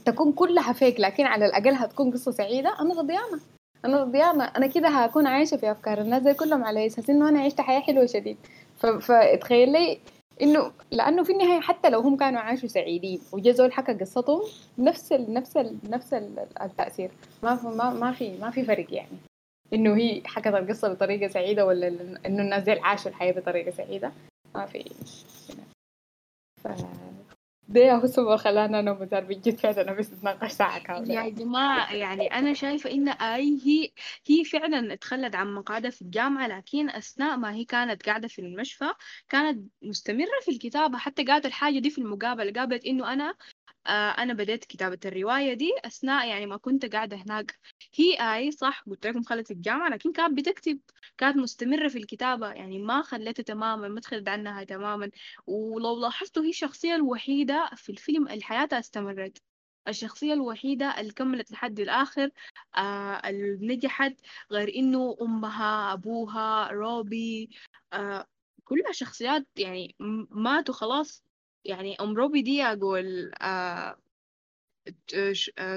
[0.05, 2.81] تكون كلها فيك لكن على الأقل هتكون قصة سعيدة.
[2.81, 3.41] أنا رضيانة
[3.87, 7.41] أنا رضيانة أنا كده هكون عايشة في أفكار الناس زي كلهم على أساس إنه أنا
[7.41, 8.37] عشت حياة حلوة شديد
[8.77, 9.99] فتخيل لي
[10.43, 14.43] إنه لأنه في النهاية حتى لو هم كانوا عاشوا سعيدين وجزول حكى قصتهم
[14.79, 17.11] نفس ال نفس ال نفس ال التأثير.
[17.43, 19.19] ما في ما, ما في ما في فرق يعني.
[19.73, 21.89] إنه هي حكت القصة بطريقة سعيدة ولا
[22.27, 24.13] إنه الناس دي عاشوا الحياة بطريقة سعيدة؟
[24.55, 24.85] ما في.
[26.65, 26.69] ف
[27.69, 31.15] ده هو السبب خلانا أنا ومزار بجد فعلا بس نتناقش ساعة كاملة.
[31.15, 33.93] يا جماعة يعني أنا شايفة إن أي هي
[34.27, 38.85] هي فعلا اتخلت عن مقعدها في الجامعة لكن أثناء ما هي كانت قاعدة في المشفى
[39.29, 43.56] كانت مستمرة في الكتابة حتى قالت الحاجة دي في المقابلة قالت إنه أنا آه
[43.91, 47.59] أنا بديت كتابة الرواية دي أثناء يعني ما كنت قاعدة هناك.
[47.95, 50.81] هي أي صح؟ قلت لكم خلت الجامعة لكن كانت بتكتب
[51.19, 52.53] كانت مستمرة في الكتابة.
[52.53, 55.11] يعني ما خلتها تماما ما تخلت عنها تماما.
[55.47, 59.39] ولو لاحظتوا هي الشخصية الوحيدة في الفيلم اللي حياتها استمرت.
[59.89, 62.31] الشخصية الوحيدة اللي كملت لحد الآخر
[62.77, 64.15] آه اللي نجحت
[64.53, 67.51] غير إنه أمها أبوها روبي
[67.93, 68.27] آه
[68.65, 69.97] كلها شخصيات يعني
[70.31, 71.23] ماتوا خلاص.
[71.69, 73.97] يعني أم روبي دي أقول آه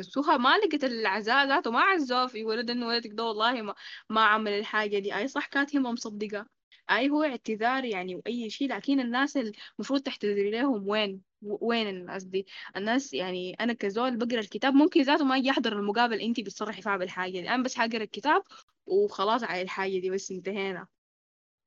[0.01, 3.75] سهى ما لقت العزاء ذاته ما عزوها في ولد إنه ولدك ده والله ما,
[4.09, 5.15] ما عمل الحاجة دي.
[5.17, 6.45] أي صح كانت هي ما مصدقة.
[6.91, 9.37] أي هو اعتذار يعني وأي شيء لكن الناس
[9.77, 15.25] المفروض تحتذري لهم وين وين الناس دي؟ الناس يعني أنا كزول بقرأ الكتاب ممكن ذاته
[15.25, 17.49] ما يحضر المقابل انت بتصرحي فيها بالحاجة دي.
[17.49, 18.43] أنا بس حقرأ الكتاب
[18.85, 20.87] وخلاص على الحاجة دي بس انتهينا.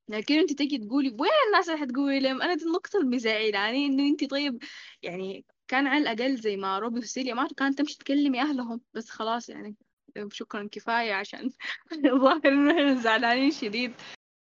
[0.08, 3.54] لكن انت تجي تقولي وين الناس اللي حتقولي لهم؟ أنا دي النقطة المزعجة.
[3.56, 4.62] يعني انه أنت طيب
[5.02, 9.48] يعني كان على الأقل زي ما روبي وسيليا ماتوا كانت تمشي تكلمي أهلهم بس خلاص
[9.48, 9.76] يعني.
[10.30, 11.50] شكرا كفاية عشان
[12.04, 13.92] الظاهر إنه زعلانين شديد.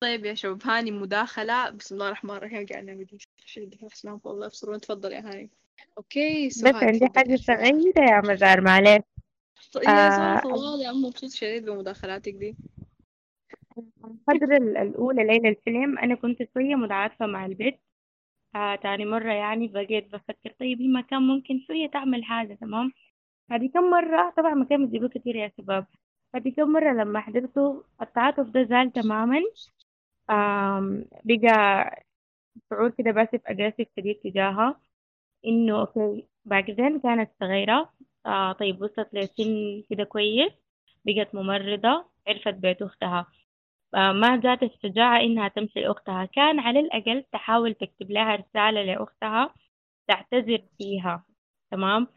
[0.02, 1.70] طيب يا شباب هاني مداخلة.
[1.70, 2.66] بسم الله الرحمن الرحيم.
[2.66, 5.50] قاعدة بدي شدي السلام والله بصرون تفضل يا هاني.
[5.98, 9.04] أوكي بس عندي حاجة صغيرة يا مزار معلش
[9.76, 12.56] يا زلمة طوال يا عم مبسوط شديد بمداخلاتك دي.
[13.78, 17.82] الفترة الأولى ليلة الفيلم أنا كنت شوية متعاطفة مع البيت.
[18.56, 22.94] آه تاني مرة يعني بقيت بفكر طيب هي ما كان ممكن شوية تعمل حاجة تمام؟
[23.52, 25.88] هذه كم مرة؟ طبعا ما كان كتير يا شباب.
[26.36, 29.42] هذه كم مرة لما حضرته التعاطف ده زال تماما.
[31.26, 32.04] بقى
[32.70, 34.82] شعور كده باسف أجاسف شديد تجاهها
[35.48, 37.94] إنه أوكي بعد ذن كانت صغيرة.
[38.26, 40.54] آه طيب وصلت لسن كده كويس.
[41.06, 42.06] بقت ممرضة.
[42.28, 43.28] عرفت بيت أختها.
[43.94, 49.54] ما جات الشجاعة إنها تمشي لأختها كان على الأقل تحاول تكتب لها رسالة لأختها
[50.08, 51.26] تعتذر فيها.
[51.72, 52.08] تمام؟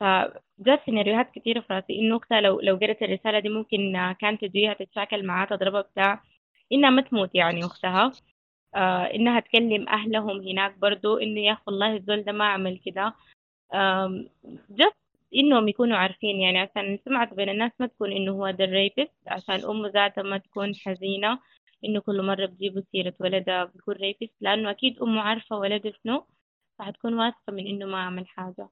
[0.00, 4.44] فجات سيناريوهات كتيرة في رأسي إنه أختها لو لو قرأت الرسالة دي ممكن آه، كانت
[4.44, 6.22] تجيها تتشاكل معاها تضربها بتاع.
[6.72, 8.12] إنها ما تموت يعني أختها.
[8.74, 13.14] آه إنها تكلم أهلهم هناك برضو إنه يا أخي والله الزول ده ما عمل كده.
[14.70, 15.03] just
[15.36, 19.10] إنهم يكونوا عارفين يعني عشان سمعت بين الناس ما تكون إنه هو ده ال rapist
[19.26, 21.38] عشان أمه ذاتها ما تكون حزينة
[21.84, 26.26] إنه كل مرة بتجيبوا سيرة ولدها بيكون rapist لأنه أكيد أمه عارفة ولده شنو
[26.78, 28.68] فحتكون واثقة من إنه ما عمل حاجة.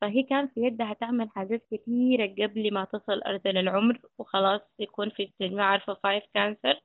[0.00, 5.22] فهي كان في يدها تعمل حاجات كثيرة قبل ما تصل أرذل العمر وخلاص يكون في
[5.22, 6.80] السجن ما عارفة five cancer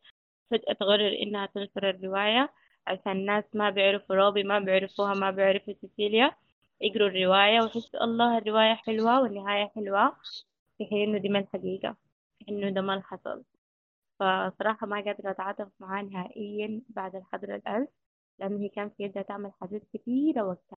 [0.51, 2.53] فجأة تقرر إنها تنشر الرواية
[2.87, 6.31] عشان الناس ما بيعرفوا روبي ما بيعرفوها ما بيعرفوا سيسيليا.
[6.81, 10.17] يقروا الرواية ويحسوا الله الرواية حلوة والنهاية حلوة
[10.77, 11.97] في حين إنه دي ما الحقيقة
[12.49, 13.43] إنه ده ما الحصل.
[14.19, 17.89] فصراحة ما قادرة أتعاطف معاه نهائيا بعد الحظر الألف
[18.39, 20.77] لأنه هي كان في يدها تعمل حاجات كثيرة وقتها.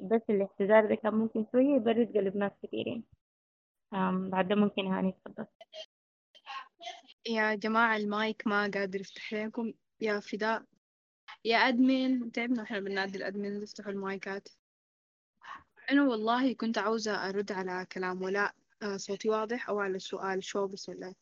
[0.00, 3.04] بس الاحتجاج ده كان ممكن شوية يبرد قلب ناس كثيرين
[4.30, 5.46] بعد ده ممكن هاني تفضل
[7.26, 9.72] يا جماعة المايك ما قادر يفتح لكم.
[10.00, 10.64] يا فداء.
[11.44, 12.32] يا أدمن.
[12.32, 13.62] تعبنا إحنا بننادي الأدمن.
[13.62, 14.48] يفتحوا المايكات.
[15.90, 20.66] أنا والله كنت عاوزة أرد على كلام ولاء آه، صوتي واضح أو على السؤال شو
[20.66, 21.14] بس ولا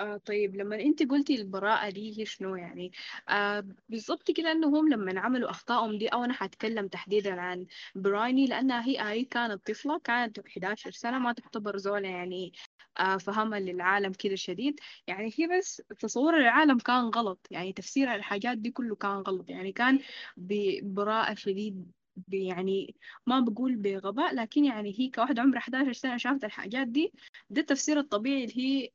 [0.00, 2.92] آه طيب لما أنت قلتي البراءة دي هي شنو يعني؟
[3.28, 8.86] آه بالضبط كده إنهم لما عملوا أخطائهم دي أو أنا حتكلم تحديدا عن برايني لانها
[8.86, 12.52] هي هي كانت طفلة كانت 11 سنة ما تعتبر زولة يعني
[13.00, 14.80] آه فهمها للعالم كده شديد.
[15.06, 19.50] يعني هي بس تصورها للعالم كان غلط يعني تفسيرها الحاجات دي كله كان غلط.
[19.50, 20.00] يعني كان
[20.36, 21.92] ببراءة شديد
[22.32, 22.96] يعني
[23.26, 27.12] ما بقول بغباء لكن يعني هي كواحدة عمرها 11 سنة شافت الحاجات دي
[27.50, 28.90] ده التفسير الطبيعي اللي هي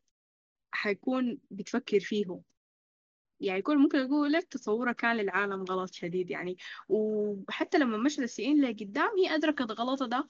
[0.71, 2.41] حيكون بتفكر فيه
[3.39, 6.57] يعني يكون ممكن أقول لك تصورها كان للعالم غلط شديد يعني.
[6.89, 10.27] وحتى لما مشت السنين لقدام هي أدركت غلطها ده.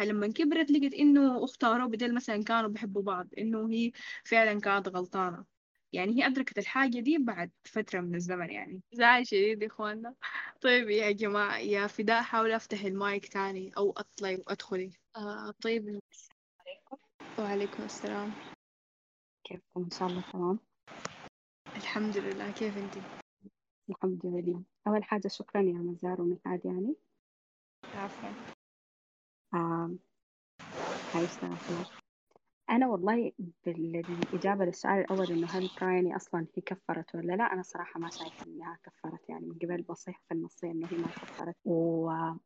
[0.00, 3.92] لما كبرت لقت إنه أختها وروبي ديل مثلا كانوا بيحبوا بعض إنه هي
[4.24, 5.57] فعلا كانت غلطانة.
[5.92, 8.82] يعني هي أدركت الحاجة دي بعد فترة من الزمن يعني.
[8.92, 10.14] زعل شديد يا إخوانا
[10.60, 15.88] طيب يا جماعة يا فداء حاول أفتح المايك تاني أو أطلعي وأدخلي آه طيب.
[15.88, 16.96] السلام عليكم
[17.38, 18.32] وعليكم السلام.
[19.44, 20.58] كيفكم؟ إن شاء الله تمام.
[21.76, 22.50] الحمد لله.
[22.52, 22.94] كيف أنت؟
[23.90, 24.62] الحمد لله.
[24.86, 26.94] أول حاجة شكرا يا مزار ومسعد يعني.
[27.94, 28.30] عفوا.
[29.54, 29.90] آه
[31.14, 31.26] هاي
[32.70, 33.32] أنا والله
[33.66, 38.46] بالإجابة للسؤال الأول إنه هل برايني أصلا هي كفرت ولا لا أنا صراحة ما شايفة
[38.46, 41.56] إنها كفرت يعني من قبل بصيح في النصية إنه هي ما كفرت.
[41.64, 42.38] وإنه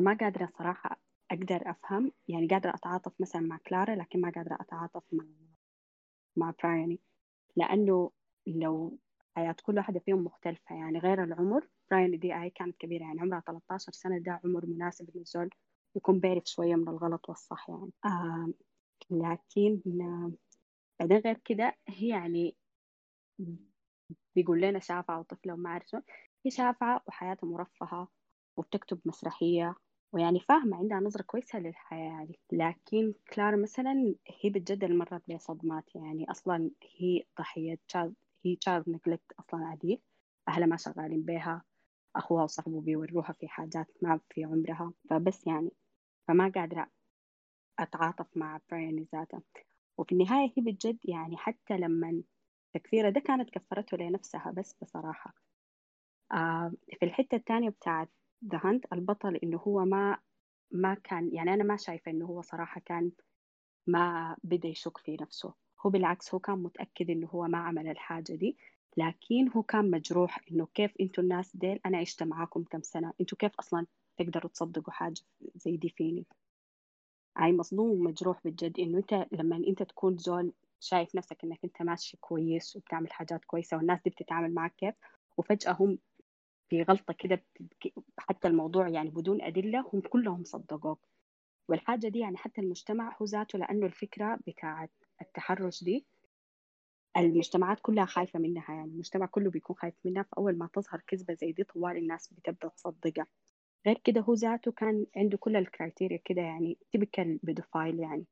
[0.00, 1.00] ما قادرة صراحة
[1.30, 5.24] أقدر أفهم يعني قادرة أتعاطف مثلا مع كلارا لكن ما قادرة أتعاطف مع
[6.36, 7.00] مع برايني
[7.56, 8.10] لأنه
[8.46, 8.98] لو
[9.36, 13.40] حياة كل واحدة فيهم مختلفة يعني غير العمر براين دي آي كانت كبيرة يعني عمرها
[13.40, 15.50] 13 سنة ده عمر مناسب للزول
[15.96, 17.92] يكون بيعرف شوية من الغلط والصح يعني.
[18.04, 18.48] آه
[19.10, 20.32] لكن
[21.00, 22.56] بعدين غير كده هي يعني
[24.34, 25.96] بيقول لنا شافعة وطفلة وما أعرف
[26.44, 28.08] هي شافعة وحياتها مرفهة
[28.56, 29.74] وبتكتب مسرحية
[30.12, 32.38] ويعني فاهمة عندها نظرة كويسة للحياة يعني.
[32.52, 36.30] لكن كلارا مثلا هي بتجدد مرات بصدمات يعني.
[36.30, 40.00] أصلا هي ضحية تشارد هي تشارد نجلكت أصلا عديل
[40.48, 41.62] أهلها ما شغالين بيها
[42.16, 44.92] أخوها وصاحبه بيوروها في حاجات ما في عمرها.
[45.10, 45.70] فبس يعني
[46.28, 46.88] فما قادرة
[47.78, 49.42] أتعاطف مع براين ذاته.
[49.98, 52.22] وفي النهاية هي بجد يعني حتى لما
[52.74, 55.34] تكفيرة ده كانت كفرته لنفسها بس بصراحة.
[56.32, 58.08] آه في الحتة الثانية بتاعت
[58.52, 60.18] ذا هانت البطل إنه هو ما
[60.72, 63.12] ما كان يعني أنا ما شايفة إنه هو صراحة كان
[63.86, 65.54] ما بدأ يشك في نفسه.
[65.86, 68.56] هو بالعكس هو كان متأكد إنه هو ما عمل الحاجة دي
[68.96, 73.38] لكن هو كان مجروح إنه كيف أنتوا الناس ديل أنا عشت معاكم كم سنة أنتوا
[73.38, 73.86] كيف أصلا
[74.18, 75.20] تقدروا تصدقوا حاجة
[75.56, 76.26] زي دي فيني؟
[77.36, 82.16] هاي مصدوم ومجروح بجد إنه أنت لما أنت تكون زول شايف نفسك إنك أنت ماشي
[82.20, 84.94] كويس وبتعمل حاجات كويسة والناس دي بتتعامل معك كيف
[85.36, 85.98] وفجأة هم
[86.68, 87.44] في غلطة كده
[88.18, 91.00] حتى الموضوع يعني بدون أدلة هم كلهم صدقوك.
[91.68, 94.90] والحاجة دي يعني حتى المجتمع هو ذاته لأنه الفكرة بتاعت
[95.22, 96.06] التحرش دي
[97.16, 101.52] المجتمعات كلها خايفة منها يعني المجتمع كله بيكون خايف منها فأول ما تظهر كذبة زي
[101.52, 103.26] دي طوالي الناس بتبدأ تصدقها.
[103.86, 108.24] غير كده هو ذاته كان عنده كل ال criteria كده يعني typical pedophile يعني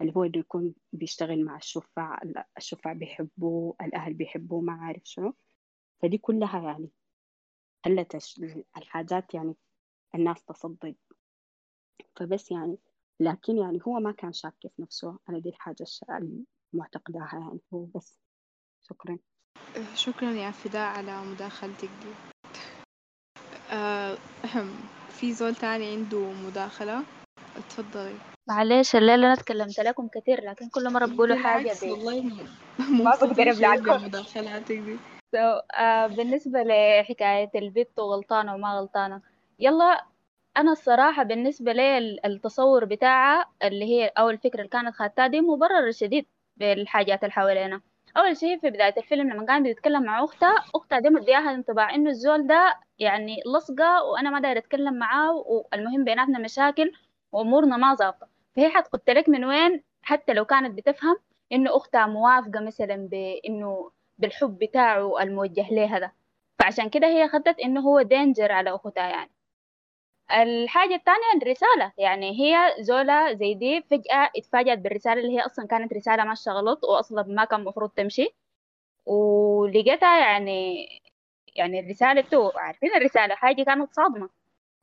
[0.00, 2.18] اللي هو إنه يكون بيشتغل مع الشفع
[2.58, 5.34] الشفع بيحبوه الأهل بيحبوه ما عارف شنو.
[6.02, 6.90] فدي كلها يعني
[7.84, 8.40] خلت الش-
[8.76, 9.54] الحاجات يعني
[10.14, 10.94] الناس تصدق.
[12.16, 12.78] فبس يعني
[13.20, 15.18] لكن يعني هو ما كان شاك في نفسه.
[15.28, 15.84] أنا دي الحاجة
[16.74, 18.20] المعتقداها يعني هو بس.
[18.82, 19.18] شكرا.
[19.94, 22.12] شكرا يا فداء على مداخلتك دي.
[24.44, 27.02] أهم في زول تاني عنده مداخلة؟
[27.56, 28.14] اتفضلي.
[28.48, 32.22] معلش الليلة أنا اتكلمت لكم كتير لكن كل مرة بقولوا حاجة بالعكس دي والله
[33.04, 34.96] ما بقدر أبلعكم بمداخلاتك دي.
[35.36, 39.20] So, uh, بالنسبة لحكاية البت وغلطانة وما غلطانة.
[39.58, 40.04] يلا
[40.56, 45.40] أنا الصراحة بالنسبة لي ال- التصور بتاعها اللي هي أو الفكرة اللي كانت خدتها دي
[45.40, 47.80] مبرر شديد بالحاجات اللي حوالينا.
[48.16, 52.10] أول شيء في بداية الفيلم لما كان بيتكلم مع أختها أختها دي مدياها انطباع إنه
[52.10, 56.92] الزول ده يعني لصقة وأنا ما داير أتكلم معاه والمهم بيناتنا مشاكل
[57.32, 58.28] وأمورنا ما ظابطة.
[58.56, 61.16] فهي حتقلته لك من وين؟ حتى لو كانت بتفهم
[61.52, 66.12] إنه أختها موافقة مثلا بإنه بالحب بتاعه الموجه لها ده.
[66.58, 69.30] فعشان كده هي خدت إنه هو danger على أختها يعني.
[70.32, 71.92] الحاجة التانية الرسالة.
[71.98, 76.84] يعني هي زولة زي دي فجأة اتفاجأت بالرسالة اللي هي أصلا كانت رسالة ماشية غلط
[76.84, 78.28] وأصلا ما كان المفروض تمشي.
[79.06, 80.88] ولقيتها يعني
[81.56, 84.30] يعني الرسالة انتو عارفين الرسالة؟ حاجة كانت صادمة.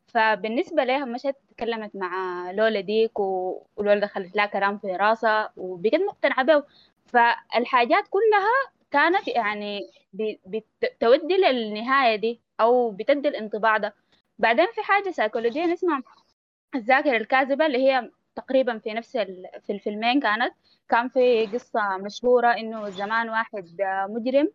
[0.07, 6.43] فبالنسبة لها مشت تكلمت مع لولا ديك ولولا دخلت لها كلام في راسها وبقت مقتنعة
[6.45, 6.63] به
[7.07, 9.81] فالحاجات كلها كانت يعني
[10.83, 13.93] بتودي للنهاية دي أو بتدي الانطباع ده.
[14.43, 16.03] بعدين في حاجة سيكولوجية اسمها
[16.75, 19.17] الذاكرة الكاذبة اللي هي تقريبا في نفس.
[19.65, 20.53] في الفيلمين كانت
[20.89, 24.49] كان في قصة مشهورة إنه زمان واحد آه، مجرم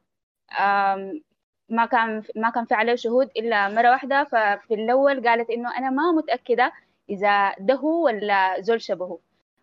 [1.69, 5.91] ما كان ما كان في عليه شهود إلا مرة واحدة ففي الأول قالت إنه أنا
[5.91, 6.73] ما متأكدة
[7.11, 9.19] إذا ده هو ولا زول شبهه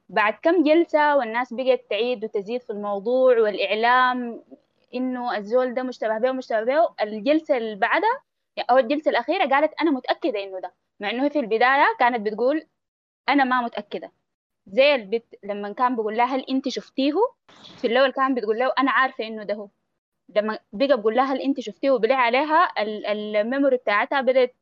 [0.10, 4.44] بعد كم جلسة والناس بقت تعيد وتزيد في الموضوع والإعلام
[4.96, 8.22] إنه الزول ده مشتبه به ومشتبه به الجلسة اللي بعدها
[8.60, 12.68] أو الجلسة الأخيرة قالت أنا متأكدة إنه ده مع إنه في البداية كانت بتقول
[13.30, 14.12] أنا ما متأكدة.
[14.68, 17.14] زي البت لما كان بيقول لها هل أنت شفتيه؟
[17.78, 19.68] في الأول كان بتقول له أنا عارفة إنه ده هو.
[20.36, 24.56] لما بقى بقول لها هل أنت شفتيه؟ وبلع عليها ال- ال memory بتاعتها بدأت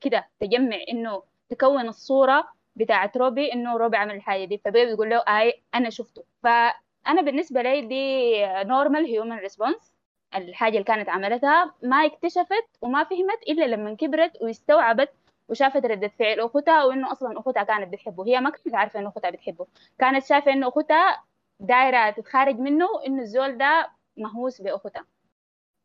[0.00, 4.58] كده تجمع إنه تكون الصورة بتاعت روبي إنه روبي عمل الحاجة دي.
[4.58, 6.24] فبقى بتقول له آي أنا شفته.
[6.42, 8.32] فأنا بالنسبة لي دي
[8.68, 9.92] normal human response
[10.36, 15.10] الحاجة اللي كانت عملتها ما اكتشفت وما فهمت إلا لما كبرت واستوعبت
[15.48, 18.26] وشافت ردة فعل أختها وإنه أصلا أختها كانت بتحبه.
[18.26, 19.66] هي ما كانت عارفة إنه أختها بتحبه.
[19.98, 21.22] كانت شايفة إنه أختها
[21.60, 25.04] دايرة تتخارج منه إنه الزول ده مهووس بأختها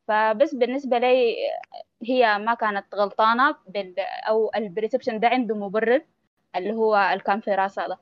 [0.07, 1.35] فبس بالنسبة لي
[2.03, 6.01] هي ما كانت غلطانة بال أو ال perception ده عنده مبرر
[6.55, 7.99] اللي هو اللي كان في راسها ده.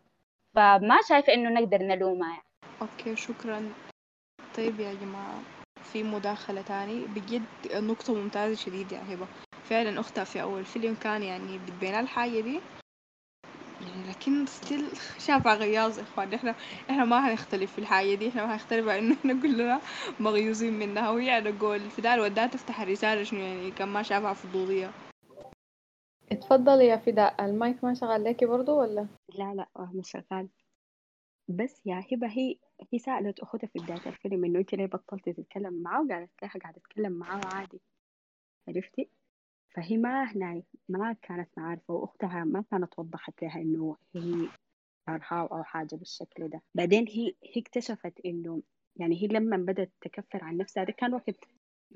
[0.55, 2.43] فما شايفة إنه نقدر نلومها يعني.
[2.82, 3.73] okay شكرا.
[4.57, 5.57] طيب يا جماعة.
[5.93, 7.41] في مداخلة تاني بجد
[7.73, 9.27] نقطة ممتازة شديد يا هبة.
[9.69, 12.59] فعلا أختها في أول فيلم كان يعني بتبين الحاجة دي.
[13.81, 14.88] يعني لكن ستيل
[15.19, 16.33] شافها غياظ يا إخوان.
[16.33, 16.55] إحنا
[16.89, 18.29] إحنا ما هنختلف في الحاجة دي.
[18.29, 19.81] إحنا ما هنختلف على انه إحنا كلنا
[20.19, 21.09] مغيوزين منها.
[21.11, 24.89] وهي على قول فدال وداها تفتح الرسالة شنو يعني كان ما شافها فضولية.
[26.31, 27.45] اتفضلي يا فداء.
[27.45, 30.47] المايك ما شغال لك برضو ولا؟ لا لا مش شغال
[31.47, 32.55] بس يا هبة هي
[32.93, 36.78] هي سألت أختها في بداية الفيلم إنه أنت ليه بطلتي تتكلم معاه وقالت لها قاعدة
[36.78, 37.82] أتكلم معاه عادي.
[38.67, 39.09] عرفتي؟
[39.75, 44.47] فهي ما هنا ما كانت عارفة وأختها ما كانت وضحت لها إنه هي
[45.07, 46.61] كارهاه أو حاجة بالشكل ده.
[46.75, 48.61] بعدين هي هي اكتشفت إنه
[48.95, 51.36] يعني هي لما بدأت تكفر عن نفسها ده كان وقت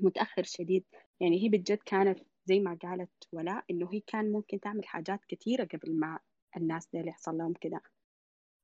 [0.00, 0.84] متأخر شديد.
[1.20, 5.64] يعني هي بجد كانت زي ما قالت ولاء إنه هي كان ممكن تعمل حاجات كتيرة
[5.64, 6.18] قبل ما
[6.56, 7.80] الناس دي اللي يحصل لهم كده.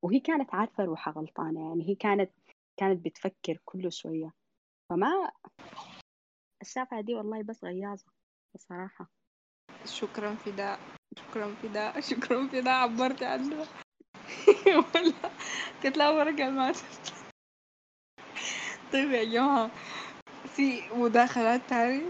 [0.05, 2.31] وهي كانت عارفة روحها غلطانة يعني هي كانت
[2.77, 4.33] كانت بتفكر كل شوية.
[4.91, 5.31] فما
[6.63, 8.07] الشافعة دي والله بس غياظة
[8.55, 9.11] بصراحة.
[9.85, 10.79] شكرا فداء
[11.17, 13.67] شكرا فداء شكرا فداء عبرتي عنها
[14.67, 15.13] ولا
[15.83, 16.73] كنت لا ورقة ما
[18.93, 19.71] طيب يا جماعة
[20.47, 22.03] في مداخلات تاني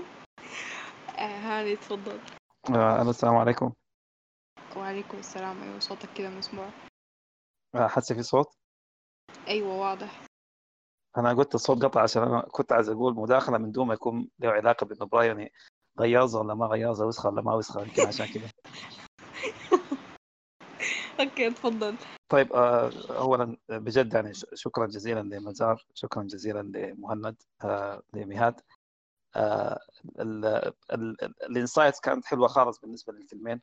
[1.18, 2.20] آه هاني تفضل.
[2.74, 3.72] آه، السلام عليكم.
[4.76, 6.68] وعليكم السلام أيوة صوتك كده مسموع.
[7.74, 8.56] آه، حاسة في صوت؟
[9.48, 10.22] أيوة واضح.
[11.18, 14.50] أنا قلت الصوت قطع عشان أنا كنت عايز أقول مداخلة من دون ما يكون له
[14.50, 15.48] علاقة بإنه براين
[16.00, 18.50] غياظة ولا ما غياظة وسخة ولا ما وسخة يمكن عشان كده
[21.20, 21.94] okay تفضل.
[22.28, 28.60] طيب آه، أولا بجد يعني شكرا جزيلا لنزار شكرا جزيلا لمهند آه، لمهاد
[31.42, 33.60] ال insights كانت حلوة خالص بالنسبة للفيلمين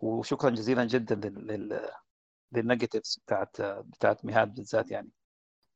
[0.00, 1.90] وشكرا جزيلا جدا لل
[2.52, 5.10] لل narratives بتاعت بتاعت مهاد بالذات يعني.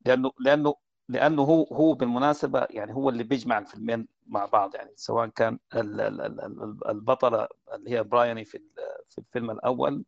[0.05, 0.75] لأنه لأنه
[1.09, 4.91] لأنه هو هو بالمناسبة يعني هو اللي بيجمع الفيلمين مع بعض يعني.
[4.95, 8.59] سواء كان ال- ال- ال- ال- البطلة اللي هي براياني في
[9.09, 10.05] في الفيلم الأول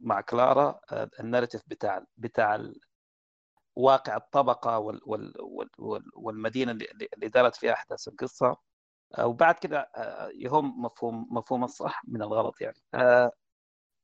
[0.00, 0.80] مع كلارا
[1.20, 2.56] ال narrative بتاع بتاع
[3.76, 8.56] واقع الطبقة وال وال وال وال- والمدينة اللي دارت فيها أحداث القصة.
[9.20, 12.76] وبعد كده آه، يهم مفهوم مفهوم الصح من الغلط يعني.
[12.94, 13.32] آه،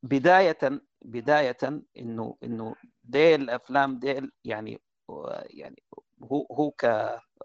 [0.02, 0.58] بداية
[1.02, 1.56] بداية
[1.98, 2.74] إنه إنه
[3.04, 4.80] ديل الأفلام ديل يعني
[5.50, 5.82] يعني
[6.22, 6.84] هو هو ك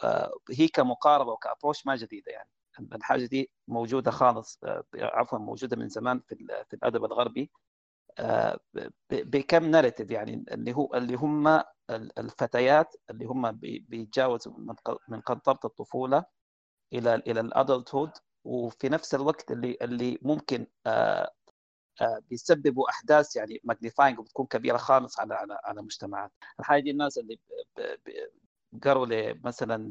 [0.04, 2.50] آه، هي كمقاربة وك approach ما جديدة يعني.
[2.80, 6.36] الحاجة دي موجودة خالص آه، عفوا موجودة من زمان في
[6.70, 7.52] في الأدب الغربي
[8.20, 8.60] آه،
[9.12, 14.54] بكم narrative يعني اللي هو اللي هم ال- الفتيات اللي هم بي- بيتجاوزوا
[15.08, 16.26] من قنطرة الطفولة
[16.94, 18.12] إلى إلى ال adulthood
[18.46, 20.68] وفي نفس الوقت اللي اللي ممكن
[22.02, 26.32] بيسببوا أحداث يعني magnifying وبتكون كبيرة خالص على على على مجتمعات.
[26.60, 27.40] الحاجة دي الناس اللي
[28.84, 29.90] قروا مثلا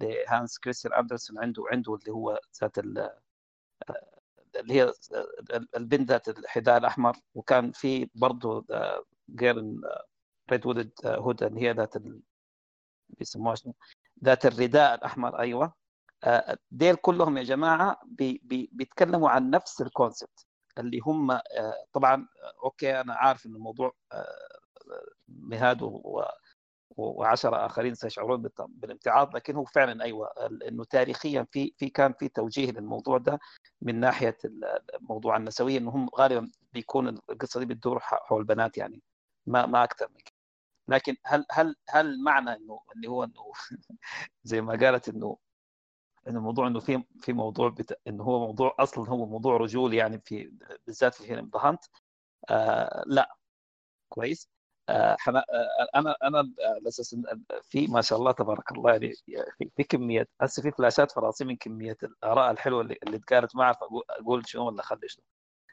[0.00, 3.10] لهانس كريستيان أندرسون عنده عنده اللي هو ذات ال-
[4.56, 4.92] اللي هي
[5.76, 8.66] البنت ذات الحذاء الأحمر وكان في برضه
[9.30, 9.80] girl in
[10.50, 11.94] red riding hood اللي هي ذات
[13.08, 13.74] بيسموها شنو؟
[14.24, 15.74] ذات الرداء الأحمر أيوه.
[16.24, 20.46] آه، ديل كلهم يا جماعة بي بي بيتكلموا عن نفس ال concept
[20.78, 21.42] اللي هم آه،
[21.92, 24.26] طبعا آه، okay أنا عارف إن الموضوع آه،
[25.28, 25.82] مهاد
[26.90, 30.28] وعشرة آخرين سيشعرون بالامتعاض لكن هو فعلا أيوه
[30.68, 33.38] إنه تاريخيا في في كان في توجيه للموضوع ده
[33.82, 34.36] من ناحية
[35.00, 39.02] موضوع النسوية هم غالبا بيكون القصة دي بتدور حول بنات يعني
[39.46, 40.34] ما ما أكثر من كده.
[40.88, 43.52] لكن هل هل هل معنى إنه اللي هو إنه
[44.44, 45.38] زي ما قالت إنه
[46.28, 48.00] انه الموضوع إنه في في موضوع بت...
[48.06, 50.52] إنه هو موضوع أصلا هو موضوع رجولي يعني في
[50.86, 51.84] بالذات في فيلم ذا هانت
[52.50, 53.36] آه لا.
[54.08, 54.50] كويس.
[54.88, 57.16] آه حنا آه أنا أنا على أساس
[57.62, 59.12] في ما شاء الله تبارك الله يعني
[59.58, 63.56] في, في كمية هسه في فلاشات في رأسي من كمية الآراء الحلوة اللي, اللي اتقالت
[63.56, 65.24] معها فاقول أقول شنو ولا خلي شنو.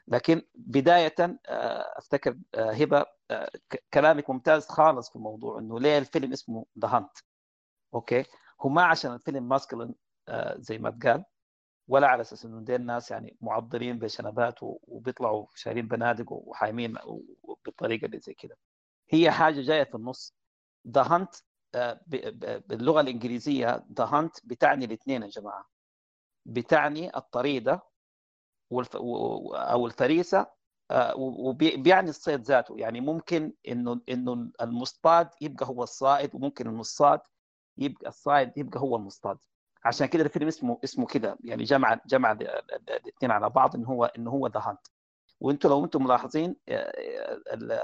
[0.08, 3.50] لكن بداية آه أفتكر آه هبة آه
[3.94, 7.18] كلامك ممتاز خالص في الموضوع إنه ليه الفيلم اسمه The Hunt
[7.94, 8.24] okay؟
[8.62, 9.94] هو ما عشان الفيلم masculine آه
[10.58, 11.24] زي ما اتقال
[11.88, 16.94] ولا على أساس إنه ديل ناس يعني معضلين بشنبات وبيطلعوا شايلين بنادق وحايمين
[17.64, 18.56] بالطريقة اللي زي كده.
[19.10, 20.34] هي حاجة جاية في النص.
[20.88, 21.34] The Hunt
[22.68, 25.68] باللغة الإنجليزية the hunt بتعني الاثنين يا جماعة.
[26.46, 27.80] بتعني الطريدة
[28.72, 30.46] أو الفريسة
[30.90, 32.78] آه، وبيعني الصيد ذاته.
[32.78, 37.20] يعني ممكن إنه إنه المصطاد يبقى هو الصائد وممكن الصاد
[37.78, 39.38] يبقى الصائد يبقى هو المصطاد.
[39.86, 44.30] عشان كده الفيلم اسمه اسمه كده يعني جمع جمع الاثنين على بعض انه هو انه
[44.30, 44.80] هو the hunt
[45.40, 46.92] وأنتم لو أنتم ملاحظين آه،
[47.54, 47.80] ال-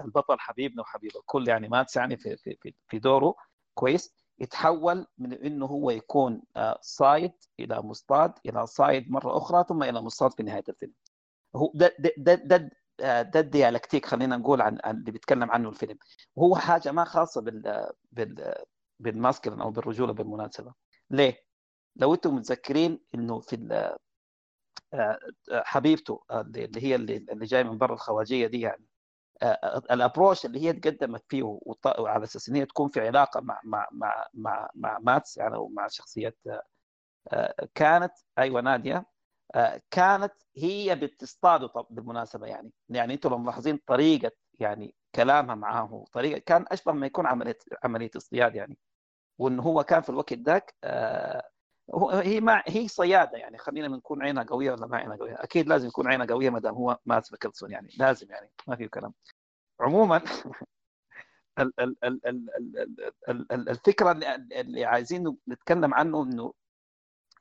[0.00, 3.34] البطل حبيبنا وحبيب الكل يعني ماتس يعني في في في- دوره
[3.74, 9.82] كويس يتحول من إنه هو يكون آه، صايد إلى مصطاد إلى صايد مرة أخرى ثم
[9.82, 10.92] إلى مصطاد في نهاية الفيلم.
[11.56, 12.70] هو ده ده ده,
[13.00, 15.98] آه، ده الديالكتيك خلينا نقول عن عن اللي بيتكلم عنه الفيلم.
[16.36, 18.54] وهو حاجة ما خاصة بال بال
[19.00, 20.74] بالماسكلين أو بالرجولة بالمناسبة.
[21.10, 21.44] ليه؟
[21.96, 25.18] لو أنتم متذكرين انه في آه،
[25.52, 28.86] آه، حبيبته آه، اللي هي اللي اللي جاي من برا الخواجية دي يعني
[29.90, 31.58] الابروش اللي هي تقدمت فيه
[31.98, 35.88] وعلى أساس إن هي تكون في علاقة مع مع مع مع, مع ماتس يعني ومع
[35.88, 36.62] شخصية آه،
[37.32, 39.06] آه، كانت أيوه نادية
[39.90, 46.64] كانت هي بتصطاده بالمناسبة يعني يعني أنتم لو ملاحظين طريقة يعني كلامها معاه طريقة كان
[46.72, 48.78] أشبه ما يكون عمليه عملية اصطياد يعني
[49.38, 51.50] وانه هو كان في الوقت ذاك آه،
[52.12, 55.88] هي ما هي صياده يعني خلينا نكون عينها قويه ولا ما عينها قويه أكيد لازم
[55.88, 59.14] يكون عينها قويه ما دام هو مات ميكلسون يعني لازم يعني ما في كلام
[59.80, 60.22] عموما
[61.58, 66.52] ال- ال- ال- ال- ال- ال- ال- الفكرة اللي, عايزين نتكلم عنه انه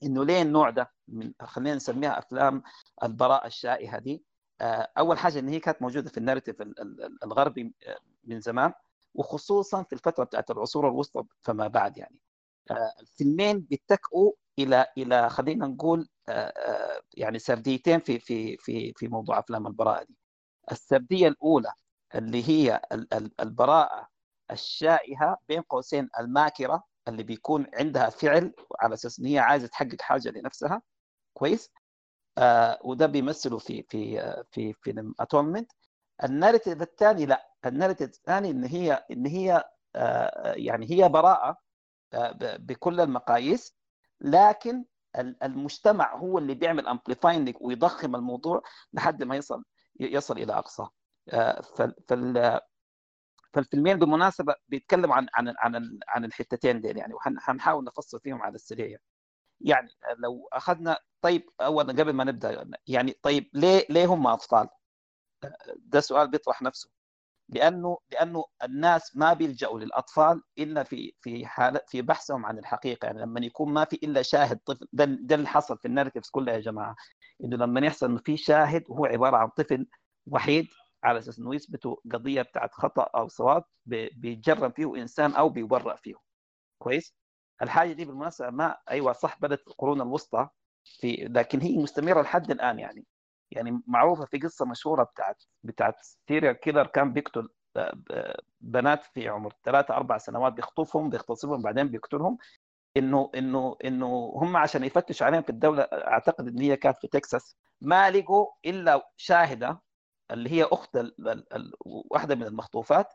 [0.03, 2.64] انه ليه النوع ده من خلينا نسميها افلام
[3.03, 4.26] البراءه الشائهه دي
[4.61, 8.74] آه، اول حاجة ان هي كانت موجوده في الناريتيف ال- ال- الغربي آه، من زمان
[9.16, 12.20] وخصوصا في الفترة بتاعت العصور الوسطى فما بعد يعني.
[12.72, 19.08] آه، الفيلمين بيتكئوا إلى إلى خلينا نقول آه، آه، يعني سرديتين في في في في
[19.08, 20.18] موضوع أفلام البراءة دي.
[20.72, 21.72] السردية الأولى
[22.16, 24.08] اللي هي ال- ال- البراءة
[24.52, 30.30] الشائهه بين قوسين الماكرة اللي بيكون عندها فعل على أساس إن هي عايزة تحقق حاجة
[30.30, 30.82] لنفسها.
[31.34, 31.72] كويس؟
[32.38, 34.20] آه وده بيمثله في في
[34.52, 35.72] في فيلم Atonement
[36.24, 39.64] ال narrative الثاني لا ال narrative الثاني إن هي إن هي
[39.95, 41.57] آه يعني هي براءة
[42.14, 43.77] آه بكل المقاييس
[44.22, 44.85] لكن
[45.19, 48.61] ال- المجتمع هو اللي بيعمل amplifying ويضخم الموضوع
[48.94, 49.64] لحد ما يصل
[49.99, 50.89] يصل إلى اقصاه
[51.30, 52.60] آه، فال- فال
[53.53, 58.85] فالفيلمين بالمناسبة بيتكلموا عن عن عن عن الحتتين دي يعني وحنحاول نفصل فيهم على السريع
[58.88, 59.03] يعني.
[59.61, 64.69] يعني لو أخذنا طيب اولا قبل ما نبدأ يعني طيب ليه ليه هم أطفال؟
[65.77, 66.89] ده سؤال بيطرح نفسه
[67.49, 73.06] لأنه لأنه الناس ما بيلجأوا للأطفال إلا في في حاله في بحثهم عن الحقيقة.
[73.06, 76.53] يعني لما يكون ما في إلا شاهد طفل ده, ده اللي حصل في الناريتيفز كلها
[76.53, 76.95] يا جماعة.
[77.44, 79.88] إنه لما يحصل إنه في شاهد وهو عبارة عن طفل
[80.28, 80.68] وحيد
[81.03, 86.15] على أساس إنه يثبتوا قضية بتاعت خطأ أو صواب بيجرم فيه إنسان أو بيبرأ فيه.
[86.82, 87.15] كويس؟
[87.61, 90.49] الحاجة دي بالمناسبة ما أيوه صح بدات القرون الوسطى
[90.84, 93.06] في لكن هي مستمرة لحد الآن يعني.
[93.52, 95.95] يعني معروفة في قصة مشهورة بتاعت بتاعت
[96.28, 97.49] serial killer كان بيقتل
[98.61, 102.38] بنات في عمر ثلاثة أربع سنوات بيخطفهم بيغتصبهم بعدين بيقتلهم.
[102.98, 107.56] إنه إنه إنه هم عشان يفتشوا عليهم في الدولة أعتقد إن هي كانت في تكساس.
[107.82, 109.82] ما لقوا إلا شاهدة
[110.32, 110.98] اللي هي أخت
[111.86, 113.14] واحدة من المخطوفات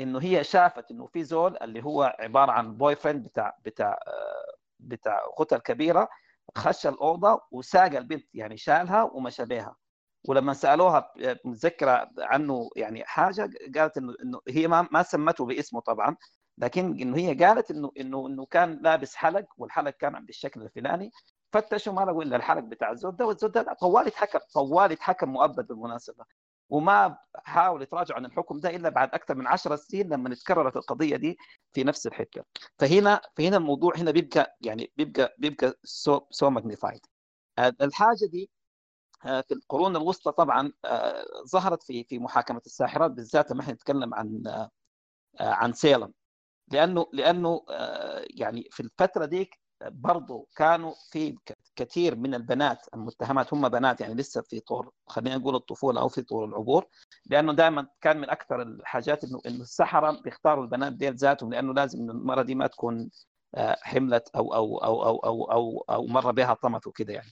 [0.00, 3.98] إنه هي شافت إنه في زول اللي هو عبارة عن بوي فريند بتاع بتاع
[4.80, 6.08] بتاع اختها الكبيرة
[6.56, 9.76] خش الأوضة وساق البنت يعني شالها ومشى بها
[10.28, 11.12] ولما سألوها
[11.44, 16.16] متذكره عنه يعني حاجة قالت إنه إنه هي ما ما سمته باسمه طبعا
[16.58, 21.10] لكن إنه هي قالت إنه إنه إنه كان لابس حلق والحلق كان بالشكل الفلاني.
[21.52, 25.66] فتشوا ما لقوا إلا الحلق بتاع الزول ده والزول ده طوال يتحكم طوال يتحكم مؤبد
[25.66, 26.24] بالمناسبة.
[26.70, 31.16] وما حاولوا يتراجعوا عن الحكم ده إلا بعد أكثر من 10 سنين لما تكررت القضية
[31.16, 31.38] دي
[31.72, 32.44] في نفس الحتة.
[32.78, 37.00] فهنا فهنا الموضوع هنا بيبقى يعني بيبقى بيبقى so so magnified
[37.58, 38.50] الحاجة دي
[39.22, 40.72] في القرون الوسطى طبعا
[41.52, 44.42] ظهرت في في محاكمة الساحرات بالذات لما إحنا نتكلم عن
[45.40, 46.12] عن سيلم
[46.72, 47.64] لأنه لأنه
[48.30, 51.38] يعني في الفترة ديك برضو كانوا في
[51.76, 56.22] كثير من البنات المتهمات هم بنات يعني لسه في طور خلينا نقول الطفولة أو في
[56.22, 56.86] طور العبور
[57.26, 62.42] لأنه دائما كان من أكثر الحاجات إنه السحرة بيختاروا البنات ديل ذاتهم لأنه لازم المراه
[62.42, 63.10] دي ما تكون
[63.82, 67.30] حملت أو أو أو أو أو أو, أو مر بها طمث وكذا يعني.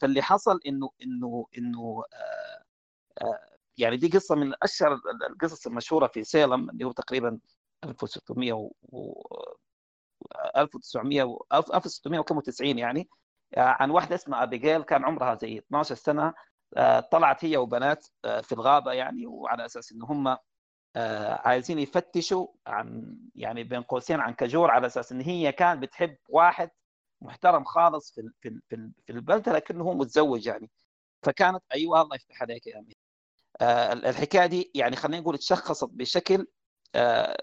[0.00, 2.04] فاللي حصل إنه إنه إنه
[3.78, 5.00] يعني دي قصة من أشهر
[5.30, 7.38] القصص المشهورة في سيلم اللي هو تقريبا
[7.84, 9.22] 1600 و
[10.56, 13.08] 1900 1690 يعني
[13.56, 16.34] عن واحدة اسمها أبيجيل كان عمرها زي 12 سنة
[17.12, 20.36] طلعت هي وبنات في الغابة يعني وعلى أساس إن هم
[21.44, 26.70] عايزين يفتشوا عن يعني بين قوسين عن كجور على أساس إن هي كان بتحب واحد
[27.22, 28.60] محترم خالص في في
[29.06, 30.70] في, البلده لكنه هو متزوج يعني.
[31.22, 32.96] فكانت أيوه الله يفتح عليك يا أمير.
[34.10, 36.46] الحكاية دي يعني خلينا نقول تشخصت بشكل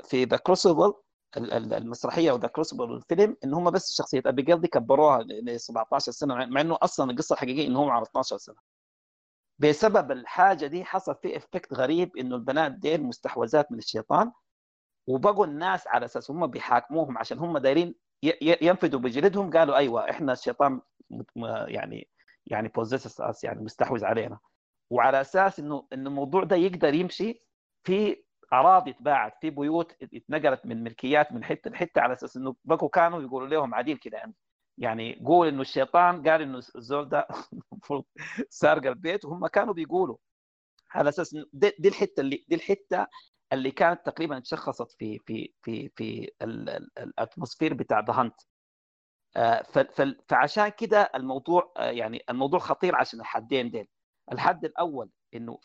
[0.03, 0.93] في The Crucible
[1.37, 6.45] المسرحية و The Crucible الفيلم إن هم بس شخصيه ابيجيل دي كبروها ل 17 سنة
[6.45, 8.55] مع إنه أصلا القصة الحقيقية إنه هم على 12 سنة.
[9.59, 14.31] بسبب الحاجة دي حصل في effect غريب إنه البنات ديل مستحوذات من الشيطان
[15.07, 17.95] وبقوا الناس على أساس هم بيحاكموهم عشان هم دايرين
[18.41, 19.51] ينفذوا بجلدهم.
[19.51, 20.81] قالوا أيوه إحنا الشيطان
[21.67, 22.07] يعني
[22.45, 24.39] يعني بوزيسس يعني مستحوذ علينا.
[24.89, 27.43] وعلى أساس إنه إنه الموضوع ده يقدر يمشي
[27.83, 32.89] في أراضي اتباعت في بيوت اتنقلت من ملكيات من حتة لحتة على أساس إنه بقوا
[32.89, 34.17] كانوا يقولوا لهم عديل كده.
[34.17, 34.33] يعني
[34.77, 37.27] يعني قول إنه الشيطان قال إنه الزول ده
[38.49, 40.17] سارق البيت وهم كانوا بيقولوا
[40.91, 43.07] على أساس دي, دي الحتة اللي دي الحتة
[43.53, 46.31] اللي كانت تقريبا تشخصت في في في في
[46.97, 48.35] ال atmosphere بتاع The Hunt
[50.29, 53.87] فعشان كده الموضوع يعني الموضوع خطير عشان الحدين ديل.
[54.31, 55.59] الحد الأول إنه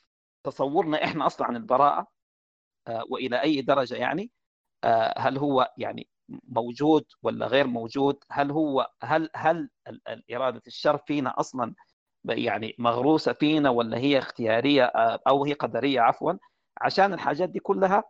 [0.45, 2.07] تصورنا إحنا أصلا عن البراءة.
[3.11, 4.31] وإلى أي درجة يعني
[5.19, 6.09] هل هو يعني
[6.49, 9.71] موجود ولا غير موجود؟ هل هو هل هل
[10.33, 11.75] إرادة الشر فينا أصلا
[12.25, 14.85] يعني مغروسة فينا ولا هي اختيارية
[15.29, 16.33] أو هي قدرية عفوا؟
[16.81, 18.05] عشان الحاجات دي كلها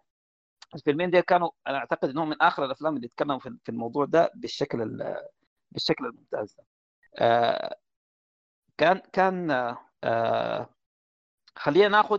[0.74, 5.04] الفيلمين دي كانوا أنا أعتقد إنهم من آخر الأفلام اللي تكلموا في الموضوع ده بالشكل
[5.70, 6.56] بالشكل الممتاز.
[6.56, 6.66] ده
[8.78, 9.76] كان كان
[11.56, 12.18] خلينا ناخذ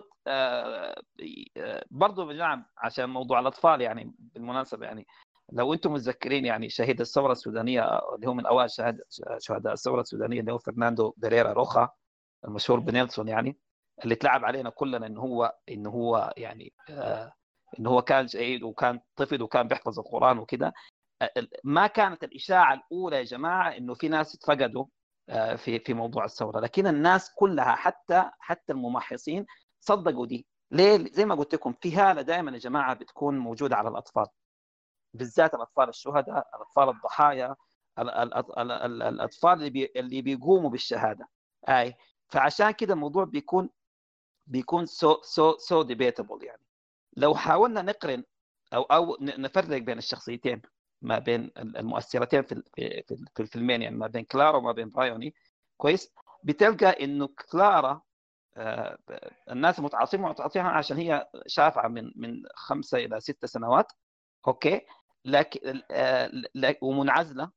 [1.92, 5.08] برضه جماعة عشان موضوع الأطفال يعني بالمناسبة يعني
[5.52, 8.70] لو أنتم متذكرين يعني شهيد الثورة السودانية اللي هو من أوائل
[9.40, 11.90] شهداء الثورة السودانية اللي هو فرناندو بيريرا روخا
[12.46, 13.58] المشهور بنيلسون يعني
[14.04, 17.34] اللي تلعب علينا كلنا إن هو إن هو يعني آه
[17.80, 20.74] إن هو كان شهيد وكان طفل وكان بيحفظ القرآن وكده.
[21.64, 24.86] ما كانت الإشاعة الأولى يا جماعة إنه في ناس اتفقدوا
[25.30, 29.46] آه في في موضوع الثورة لكن الناس كلها حتى حتى الممحصين
[29.80, 30.48] صدقوا دي.
[30.72, 34.26] ليه؟ زي ما قلت لكم في هالة دائما يا جماعة بتكون موجودة على الأطفال.
[35.14, 37.56] بالذات الأطفال الشهداء الأطفال الضحايا
[38.00, 41.28] الأطفال اللي اللي بيقوموا بالشهادة.
[41.70, 41.96] أي
[42.30, 43.70] فعشان كده الموضوع بيكون
[44.48, 46.62] بيكون so so so debatable يعني.
[47.18, 48.24] لو حاولنا نقرن
[48.74, 50.62] أو أو نفرق بين الشخصيتين
[51.02, 52.64] ما بين المؤثرتين في
[53.36, 55.34] في الفيلمين يعني ما بين كلارا وما بين برايوني
[55.78, 56.14] كويس؟
[56.44, 58.02] بتلقى إنه كلارا
[59.52, 63.92] الناس متعاطفين متعاطفين عشان هي شافعة من من خمسة إلى ست سنوات
[64.48, 64.82] Okay؟
[65.26, 66.32] لكن آه،
[66.82, 67.52] ومنعزلة.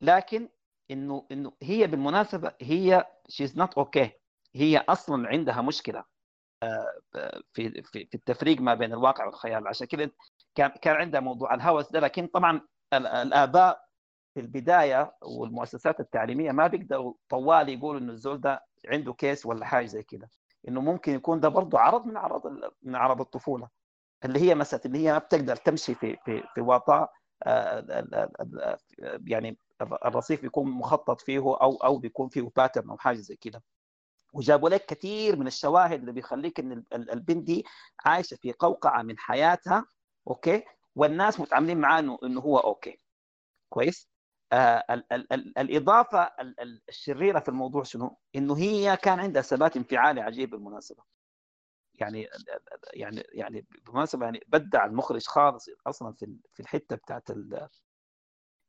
[0.00, 0.48] لكن
[0.90, 4.10] إنه إنه هي بالمناسبة هي she's not okay
[4.54, 6.04] هي أصلا عندها مشكلة
[6.62, 7.00] آه،
[7.52, 9.68] في في في التفريق ما بين الواقع والخيال.
[9.68, 10.10] عشان كذا
[10.54, 12.00] كان كان عندها موضوع الهوس ده.
[12.00, 12.60] لكن طبعا
[12.94, 13.84] الآباء
[14.34, 19.86] في البداية والمؤسسات التعليمية ما بيقدروا طوال يقولوا إنه الزول ده عنده case ولا حاجة
[19.86, 20.30] زي كده
[20.68, 22.42] إنه ممكن يكون ده برضه عرض من اعراض
[22.82, 23.68] من اعراض الطفولة.
[24.24, 27.12] اللي هي مساله اللي هي ما بتقدر تمشي في في في وطاء
[27.42, 28.04] آه،
[29.26, 33.62] يعني الرصيف بيكون مخطط فيه أو أو بيكون فيه pattern أو حاجة زي كده.
[34.32, 37.64] وجابوا لك كثير من الشواهد اللي بيخليك إن البنت دي
[38.04, 39.86] عايشة في قوقعة من حياتها
[40.28, 40.64] okay؟
[40.96, 43.00] والناس متعاملين معاه إنه هو okay.
[43.68, 44.09] كويس؟ آه
[44.52, 50.20] ال ال ال الإضافة ال الشريرة في الموضوع شنو؟ إنه هي كان عندها ثبات انفعالي
[50.20, 51.02] عجيب بالمناسبة
[51.94, 52.28] يعني
[52.94, 57.30] يعني يعني بالمناسبة يعني بدع المخرج خالص أصلا في في الحتة بتاعت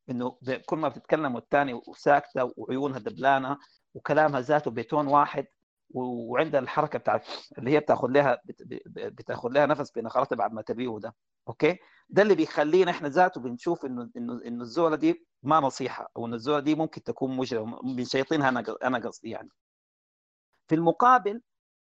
[0.09, 3.57] إنه كل ما بتتكلم والثاني وساكتة وعيونها دبلانة
[3.93, 5.47] وكلامها ذاته بتون واحد
[5.93, 7.27] وعندها الحركة بتاعت
[7.57, 8.41] اللي هي بتاخذ لها
[8.95, 11.15] بتاخذ لها نفس بنخرتها بعد ما تبيه ده
[11.47, 11.77] أوكي؟
[12.09, 16.35] ده اللي بيخلينا إحنا ذاته بنشوف إنه إنه إنه الزولة دي ما نصيحة أو إنه
[16.35, 19.49] الزولة دي ممكن تكون مجرم من شياطينها أنا أنا قصدي يعني.
[20.67, 21.41] في المقابل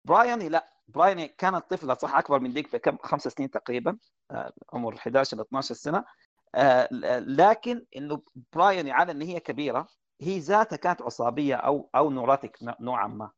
[0.06, 3.98] برايوني لا برايوني كانت طفله صح أكبر من ديك بكم؟ خمس سنين تقريبا
[4.32, 6.06] آه، عمر 11 ل 12 سنة
[6.56, 6.88] آه،
[7.20, 8.22] لكن إنه
[8.54, 9.88] برايوني على إن هي كبيرة
[10.22, 13.32] هي ذاتها كانت عصابيه أو أو neurotic نوعا ما.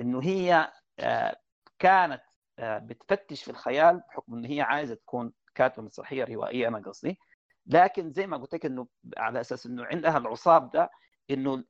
[0.00, 1.36] إنه هي آه،
[1.78, 2.22] كانت
[2.60, 7.18] بتفتش في الخيال بحكم إن هي عايزة تكون كاتبة مسرحية روائية أنا قصدي.
[7.66, 8.86] لكن زي ما قلت لك إنه
[9.16, 10.90] على أساس إنه عندها العصاب ده
[11.30, 11.64] إنه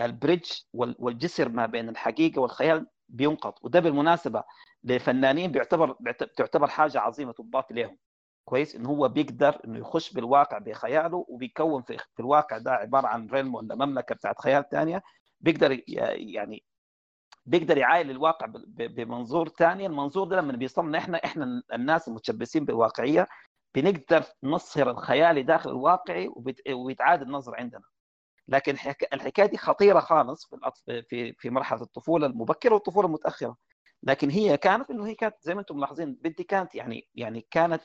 [0.00, 3.64] البريدج والجسر ما بين الحقيقة والخيال بينقط.
[3.64, 4.42] وده بالمناسبة
[4.84, 7.98] لفنانين بيعتبر بتعتبر حاجة عظيمة تضاف لهم
[8.44, 13.26] كويس؟ إنه هو بيقدر إنه يخش بالواقع بخياله وبيكون في, في الواقع ده عبارة عن
[13.26, 15.02] ريلم ولا مملكة بتاعت خيال ثانية
[15.40, 16.64] بيقدر يعني
[17.48, 19.86] بيقدر يعاين الواقع بمنظور ثاني.
[19.86, 23.26] المنظور ده لما بيصلنا إحنا إحنا الناس المتشبثين بالواقعية
[23.74, 26.30] بنقدر نصهر الخيالي داخل الواقعي
[26.72, 27.82] وبيتعاد النظر عندنا.
[28.48, 28.72] لكن
[29.12, 33.56] الحكاية دي خطيرة خالص في في في مرحلة الطفولة المبكرة والطفولة المتأخرة.
[34.02, 37.82] لكن هي كانت إنه هي كانت زي ما أنتم ملاحظين بنتي كانت يعني يعني كانت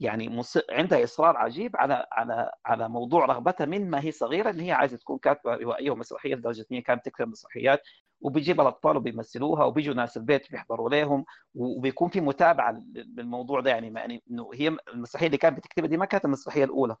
[0.00, 0.58] يعني مص...
[0.70, 4.96] عندها إصرار عجيب على على على موضوع رغبتها من ما هي صغيرة إن هي عايزة
[4.96, 7.82] تكون كاتبة روائية ومسرحيه لدرجة إن هي كانت تكتب مسرحيات
[8.20, 11.24] وبيجيب الاطفال وبيمثلوها وبيجوا ناس البيت بيحضروا لهم
[11.54, 16.04] وبيكون في متابعة للموضوع ده يعني يعني إنه هي المسرحيه اللي كانت بتكتبها دي ما
[16.04, 16.96] كانت المسرحيه الأولى.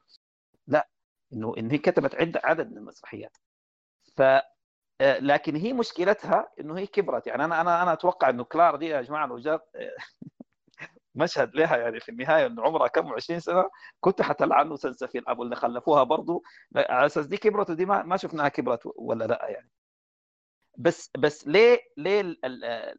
[0.66, 0.88] لا
[1.32, 3.36] إنه إن هي كتبت عده عدد من المسرحيات
[4.16, 4.22] ف
[5.02, 7.26] آه، لكن هي مشكلتها إنه هي كبرت.
[7.26, 9.70] يعني أنا أنا أنا أتوقع إنه كلارا دي يا جماعة لو جات
[11.14, 13.70] مشهد لها يعني في النهاية انه عمرها كم 20 سنة
[14.00, 16.42] كنت حتلعنه سلسفيل أبو اللي خلفوها برضه
[16.76, 19.70] على أساس دي كبرت ودي ما, ما شفناها كبرت ولا لأ يعني.
[20.78, 22.36] بس بس ليه ليه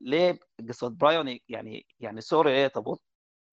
[0.01, 0.39] ليه
[0.69, 2.97] قصة برايون يعني يعني سوري ليه طبول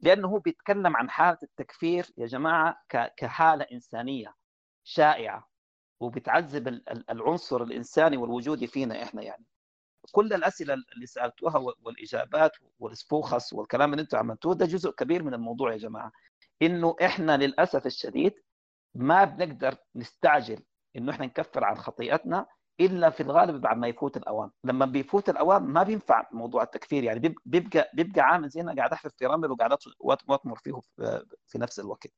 [0.00, 2.76] لأنه هو بيتكلم عن حالة التكفير يا جماعة
[3.16, 4.34] كحالة إنسانية
[4.84, 5.48] شائعة
[6.00, 6.68] وبتعذب
[7.10, 9.44] العنصر الإنساني والوجودي فينا إحنا يعني.
[10.12, 15.72] كل الأسئلة اللي سألتوها والإجابات والسبوخس والكلام اللي أنتم عملتوه ده جزء كبير من الموضوع
[15.72, 16.12] يا جماعة.
[16.62, 18.34] إنه إحنا للأسف الشديد
[18.94, 20.62] ما بنقدر نستعجل
[20.96, 22.46] إنه إحنا نكفر عن خطيئتنا
[22.80, 24.50] إلا في الغالب بعد ما يفوت الأوان.
[24.64, 29.10] لما بيفوت الأوان ما بينفع موضوع التكفير يعني بيبقى بيبقى عامل زي أنا قاعد احفر
[29.10, 29.72] في رمل وقاعد
[30.30, 30.80] اطمر فيه
[31.46, 32.12] في نفس الوقت.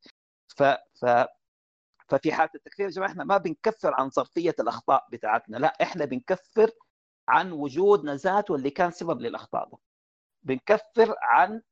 [0.56, 0.62] ف
[0.94, 1.06] ف
[2.08, 6.70] ففي حالة التكفير يا جماعة إحنا ما بنكفر عن ظرفيه الأخطاء بتاعتنا لا إحنا بنكفر
[7.30, 9.78] عن وجودنا ذاته اللي كان سبب للأخطاء ده.
[10.42, 11.62] بنكفر عن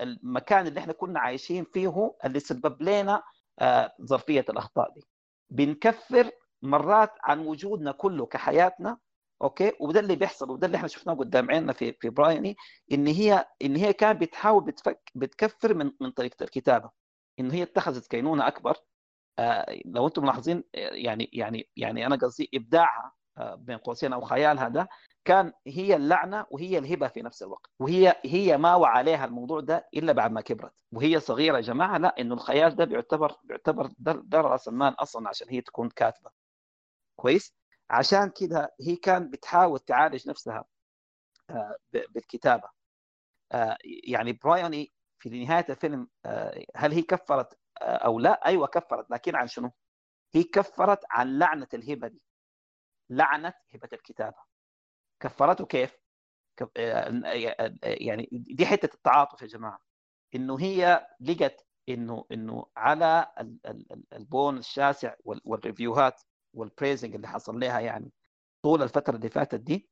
[0.00, 3.22] المكان اللي إحنا كنا عايشين فيه اللي سبب لنا
[3.58, 5.04] آه، ظرفية الأخطاء دي.
[5.50, 6.30] بنكفر
[6.62, 8.98] مرات عن وجودنا كله كحياتنا
[9.42, 12.56] أوكي؟ وده اللي بيحصل وده اللي إحنا شفناه قدام عيننا في في برايني
[12.92, 16.90] إن هي إن هي كانت بتحاول بتفك بتكفر من من طريقة الكتابة.
[17.40, 18.76] إن هي اتخذت كينونة أكبر
[19.38, 24.68] آه لو أنتم ملاحظين يعني يعني يعني أنا قصدي إبداعها آه بين قوسين أو خيالها
[24.68, 24.88] ده
[25.24, 27.70] كان هي اللعنة وهي الهبة في نفس الوقت.
[27.78, 30.72] وهي هي ما وعى عليها الموضوع ده إلا بعد ما كبرت.
[30.92, 35.60] وهي صغيرة يا جماعة لا إنه الخيال ده بيعتبر بيعتبر ده رأس أصلا عشان هي
[35.60, 36.30] تكون كاتبة.
[37.16, 37.54] كويس؟
[37.90, 40.64] عشان كده هي كان بتحاول تعالج نفسها
[41.50, 42.68] آه، بالكتابة.
[43.52, 46.08] آه، يعني برايوني في نهاية الفيلم
[46.76, 49.70] هل هي كفرت أو لا؟ أيوه كفرت لكن عن شنو؟
[50.34, 52.22] هي كفرت عن لعنة الهبة دي.
[53.10, 54.36] لعنه هبة الكتابة.
[55.20, 55.98] كفرته كيف؟
[57.84, 59.78] يعني دي حتة التعاطف يا جماعة.
[60.34, 63.26] إنه هي لقت انه إنه على
[64.12, 66.22] البون الشاسع وال reviewهات
[66.54, 68.12] وال praising اللي حصل لها يعني
[68.62, 69.88] طول الفترة اللي فاتت دي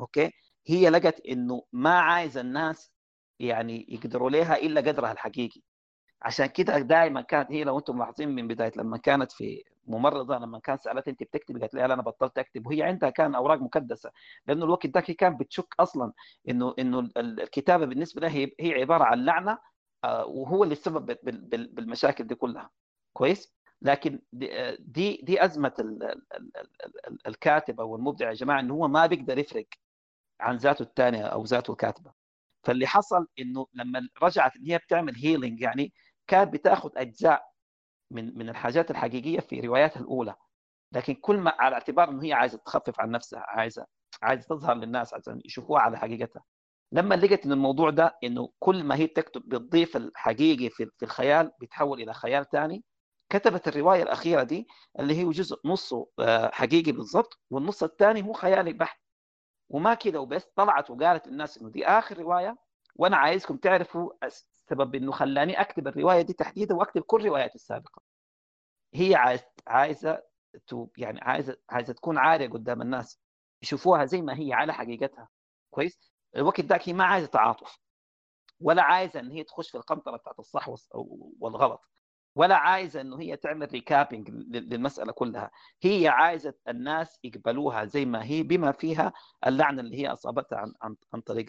[0.00, 0.30] okay؟
[0.66, 2.92] هي لقت إنه ما عايزة الناس
[3.38, 5.62] يعني يقدروا لها إلا قدرها الحقيقي.
[6.22, 10.58] عشان كده دائما كانت هي لو أنتم ملاحظين من بداية لما كانت في ممرضة لما
[10.58, 12.66] كان سالت انت بتكتب قالت لها أنا بطلت أكتب.
[12.66, 14.10] وهي عندها كان أوراق مكدسه
[14.46, 16.12] لأنه الوقت هي كانت بتشك أصلا
[16.48, 18.30] إنه إنه الكتابة بالنسبة لها
[18.60, 19.58] هي عبارة عن لعنة
[20.04, 21.16] آه، وهو اللي سبب
[21.74, 22.70] بالمشاكل دي كلها.
[23.12, 24.20] كويس؟ لكن
[24.78, 25.72] دي دي أزمة
[27.26, 29.66] الكاتب أو المبدع يا جماعة إنه هو ما بيقدر يفرق
[30.40, 32.12] عن ذاته الثانية أو ذاته الكاتبة.
[32.64, 35.92] فاللي حصل إنه لما رجعت إن هي بتعمل هيلينج يعني
[36.30, 37.42] كانت بتاخذ أجزاء
[38.10, 40.34] من من الحاجات الحقيقية في رواياتها الأولى.
[40.92, 43.86] لكن كل ما على اعتبار إنه هي عايزة تخفف عن نفسها عايزة
[44.22, 46.42] عايزة تظهر للناس عشان يشوفوها على حقيقتها.
[46.92, 52.02] لما لقيت إن الموضوع ده إنه كل ما هي تكتب بتضيف الحقيقي في الخيال بيتحول
[52.02, 52.84] إلى خيال ثاني
[53.32, 54.66] كتبت الرواية الأخيرة دي
[55.00, 59.00] اللي هي جزء نصه آه، حقيقي بالضبط والنص الثاني هو خيالي بحت
[59.68, 62.56] وما كده وبس طلعت وقالت للناس إنه دي آخر رواية
[62.96, 64.12] وأنا عايزكم تعرفوا
[64.70, 68.02] السبب إنه خلاني أكتب الرواية دي تحديدا وأكتب كل رواياتي السابقة.
[68.94, 70.22] هي عايز عايزة
[70.98, 73.20] يعني عايزه عايزة تكون عارية قدام الناس
[73.62, 75.28] يشوفوها زي ما هي على حقيقتها.
[75.70, 77.78] كويس؟ الوقت ذاك هي ما عايزة تعاطف
[78.60, 80.70] ولا عايزة إن هي تخش في القنطرة بتاعت الصح
[81.40, 81.80] والغلط.
[82.34, 85.50] ولا عايزة إنه هي تعمل ريكابينج للمسألة كلها.
[85.82, 89.12] هي عايزة الناس يقبلوها زي ما هي بما فيها
[89.46, 91.46] اللعنة اللي هي أصابتها عن عن, طريق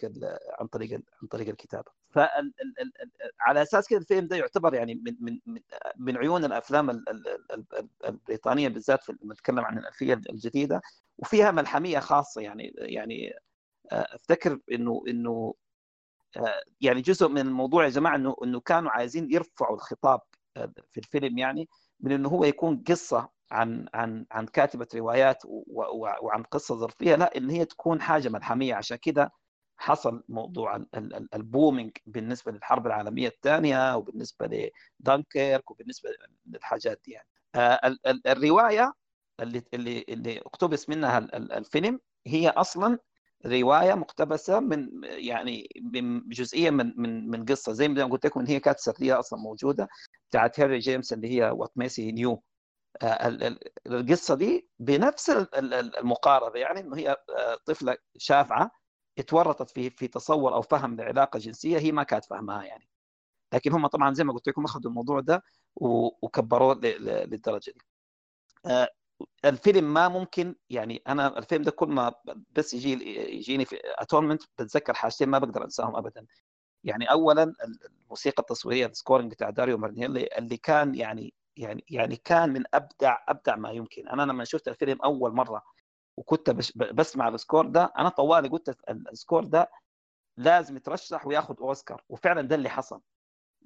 [0.60, 0.92] عن طريق
[1.22, 1.90] عن طريق الكتابة.
[2.10, 5.60] فعلى أساس كده الفيلم ده يعتبر يعني من من
[5.96, 7.02] من عيون الأفلام
[8.04, 10.80] البريطانية بالذات في نتكلم عن الألفية الجديدة.
[11.18, 13.32] وفيها ملحمية خاصة يعني يعني
[13.92, 15.54] أفتكر إنه إنه
[16.80, 20.20] يعني جزء من الموضوع يا جماعة إنه إنه كانوا عايزين يرفعوا الخطاب
[20.92, 21.68] في الفيلم يعني
[22.00, 25.42] من إنه هو يكون قصة عن عن عن كاتبة روايات
[26.22, 28.74] وعن قصة ظرفية لا إن هي تكون حاجة ملحمية.
[28.74, 29.32] عشان كده
[29.76, 30.84] حصل موضوع
[31.34, 34.70] ال bombing بالنسبة للحرب العالمية الثانية وبالنسبة
[35.00, 36.10] لدانكيرك وبالنسبة
[36.46, 37.28] للحاجات دي يعني.
[37.54, 37.96] آه،
[38.26, 38.92] الرواية
[39.40, 41.18] اللي اللي اللي اقتبس منها
[41.58, 42.98] الفيلم هي أصلا
[43.46, 45.68] رواية مقتبسة من يعني
[46.28, 49.88] جزئية من من من قصة زي ما قلت لكم إن هي كانت سرديه أصلا موجودة
[50.30, 52.42] بتاعت هنري جيمس اللي هي What Maisie Knew
[53.86, 58.70] القصة دي بنفس المقاربة يعني إنه هي آه، طفلة شافعة
[59.18, 62.88] اتورطت في في تصور أو فهم لعلاقة جنسية هي ما كانت فاهمها يعني.
[63.54, 65.42] لكن هم طبعا زي ما قلت لكم أخذوا الموضوع ده
[65.76, 67.80] وكبروه للدرجة دي.
[68.66, 68.88] آه،
[69.44, 72.14] الفيلم ما ممكن يعني أنا الفيلم ده كل ما
[72.52, 72.92] بس يجي
[73.36, 76.26] يجيني في Atonement بتذكر حاجتين ما بقدر أنساهم ابدا.
[76.84, 77.54] يعني اولا
[78.04, 83.18] الموسيقى التصويرية ال scoring بتاع داريو ماريانيلي اللي كان يعني يعني يعني كان من أبدع
[83.28, 84.08] أبدع ما يمكن.
[84.08, 85.62] أنا لما شفت الفيلم أول مرة
[86.16, 86.50] وكنت
[86.92, 89.70] بسمع ال score ده أنا طوالي قلت ال score ده
[90.36, 92.02] لازم يترشح وياخذ أوسكار.
[92.08, 93.00] وفعلا ده اللي حصل.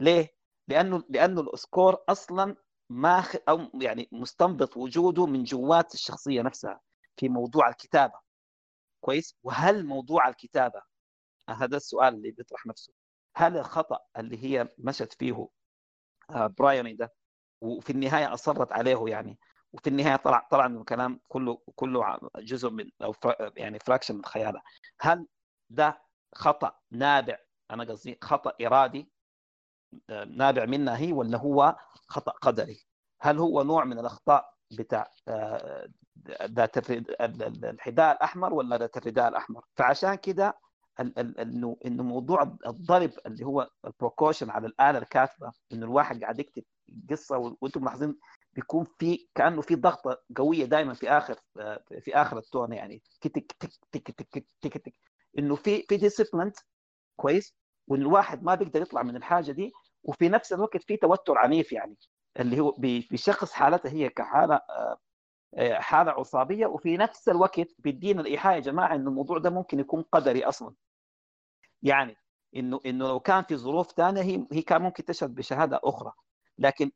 [0.00, 0.36] ليه؟
[0.68, 2.56] لأنه لأنه ال score أصلا
[2.90, 6.80] ماخذ أو يعني مستنبط وجوده من جوات الشخصية نفسها
[7.16, 8.20] في موضوع الكتابة.
[9.00, 10.82] كويس؟ وهل موضوع الكتابة
[11.50, 12.92] هذا السؤال اللي بيطرح نفسه
[13.36, 15.48] هل الخطأ اللي هي مشت فيه
[16.30, 17.14] آه، برايوني ده
[17.60, 19.38] وفي النهاية أصرت عليه يعني
[19.72, 23.14] وفي النهاية طلع طلع من الكلام كله كله جزء من أو
[23.56, 24.62] يعني fraction من خيالها
[25.00, 25.26] هل
[25.70, 26.02] ده
[26.34, 27.38] خطأ نابع؟
[27.70, 29.10] أنا قصدي خطأ إرادي
[30.28, 31.76] نابع منها هي ولا هو
[32.08, 32.86] خطأ قدري؟
[33.20, 35.88] هل هو نوع من الأخطاء بتاع آه،
[36.42, 36.90] ذات
[37.64, 40.58] الحذاء الأحمر ولا ذات الرداء الأحمر؟ فعشان كده
[41.18, 46.62] إنه إنه موضوع الضرب اللي هو ال percussion على الآلة الكاتبة إنه الواحد قاعد يكتب
[47.10, 48.18] قصة وأنتم ملاحظين
[48.52, 53.38] بيكون في كأنه في ضغطة قوية دائما في آخر آه، في آخر التون يعني تك
[53.38, 54.92] تك تك تك تك تك
[55.38, 56.52] إنه في في ديسيبلين
[57.16, 57.54] كويس
[57.88, 59.72] وان الواحد ما بيقدر يطلع من الحاجة دي
[60.04, 61.96] وفي نفس الوقت في توتر عنيف يعني
[62.40, 62.70] اللي هو
[63.10, 64.96] بيشخص حالته هي كحالة آه،
[65.54, 70.02] آه، حالة عصابية وفي نفس الوقت بيدينا الإيحاء يا جماعة إنه الموضوع ده ممكن يكون
[70.12, 70.74] قدري أصلا.
[71.82, 72.16] يعني
[72.56, 76.12] إنه إنه لو كان في ظروف ثانية هي هي كان ممكن تشهد بشهادة أخرى.
[76.58, 76.90] لكن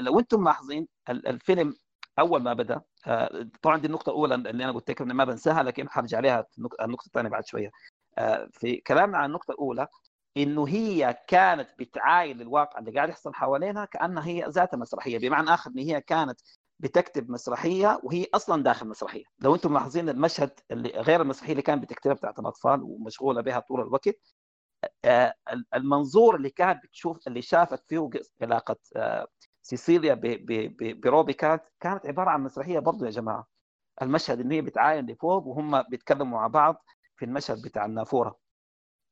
[0.00, 1.74] لو أنتم ملاحظين الفيلم
[2.18, 5.88] أول ما بدأ آه، طبعا دي النقطة الأولى اللي أنا قلت لكم ما بنساها لكن
[5.88, 7.70] حرجع عليها النقطة الثانية بعد شوية.
[8.52, 9.86] في كلامنا عن النقطة الأولى
[10.36, 15.18] إنه هي كانت بتعاين للواقع اللي قاعد يحصل حوالينها كأنها هي ذاتها مسرحية.
[15.18, 16.40] بمعنى آخر إن هي كانت
[16.78, 19.24] بتكتب مسرحية وهي أصلا داخل مسرحية.
[19.40, 23.80] لو أنتم ملاحظين المشهد اللي غير المسرحية اللي كانت بتكتبها بتاعت الأطفال ومشغولة بها طول
[23.80, 24.08] الوقت
[25.04, 25.34] آه،
[25.74, 28.10] المنظور اللي كانت بتشوف اللي شافت فيه
[28.42, 29.26] علاقة آه،
[29.62, 30.20] سيسيليا
[30.80, 33.46] بروبي كانت كانت عبارة عن مسرحية برضه يا جماعة.
[34.02, 36.84] المشهد إن هي بتعاين لفوق وهم بيتكلموا مع بعض
[37.16, 38.45] في المشهد بتاع النافورة.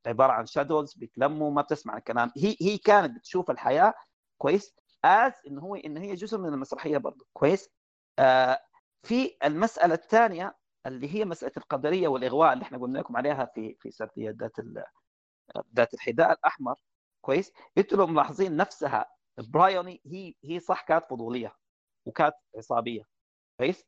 [0.07, 2.33] عبارة عن shadows بيتكلموا ما بتسمع الكلام.
[2.37, 3.95] هي هي كانت بتشوف الحياة
[4.39, 4.75] كويس
[5.05, 7.71] as in هو ان هي جزء من المسرحية برضه كويس؟
[8.19, 8.59] آه
[9.03, 10.57] في المسألة الثانية
[10.87, 14.53] اللي هي مسألة القدرية والإغواء اللي إحنا قلنا لكم عليها في في سردية ذات
[15.77, 16.75] ذات الحذاء الأحمر.
[17.25, 19.07] كويس؟ أنتوا لو ملاحظين نفسها
[19.39, 21.55] برايوني هي هي صح كانت فضولية
[22.07, 23.03] وكانت عصابية.
[23.59, 23.85] كويس؟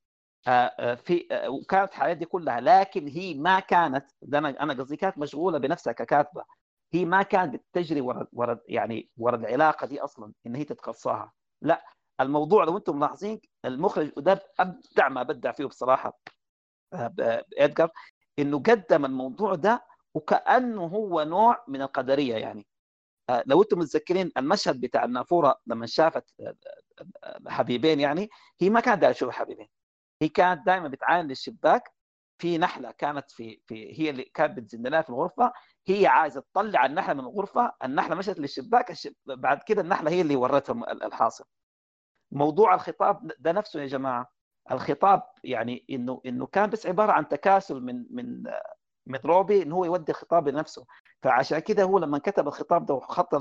[0.97, 2.61] في آه، وكانت الحياة دي كلها.
[2.61, 6.45] لكن هي ما كانت أنا أنا قصدي كانت مشغولة بنفسها ككاتبة.
[6.93, 11.33] هي ما كانت بتجري ورا ورا يعني ورا العلاقة دي أصلا إن هي تتقصاها
[11.63, 11.85] لا
[12.21, 16.19] الموضوع لو أنتم ملاحظين المخرج وده أبدع ما بدع فيه بصراحة
[17.59, 17.91] ادجار
[18.39, 22.67] إنه قدم الموضوع ده وكأنه هو نوع من القدرية يعني.
[23.47, 26.35] لو أنتم متذكرين المشهد بتاع النافورة لما شافت
[27.49, 28.29] حبيبين يعني
[28.61, 29.69] هي ما كانت دايره تشوف حبيبين.
[30.23, 31.83] هي كانت دائما بتعاين للشباك.
[32.39, 35.53] في نحلة كانت في في هي اللي كانت بتزن لها في الغرفة.
[35.89, 37.73] هي عايزة تطلع النحلة من الغرفة.
[37.85, 38.93] النحلة مشت للشباك.
[39.27, 41.45] بعد كده النحلة هي اللي ورتها الحاصل.
[42.33, 44.27] موضوع الخطاب ده نفسه يا جماعة.
[44.73, 48.43] الخطاب يعني إنه إنه كان بس عبارة عن تكاسل من من
[49.07, 50.87] من روبي انه هو يودي الخطاب لنفسه.
[51.23, 53.35] فعشان كده هو لما كتب الخطاب ده وخط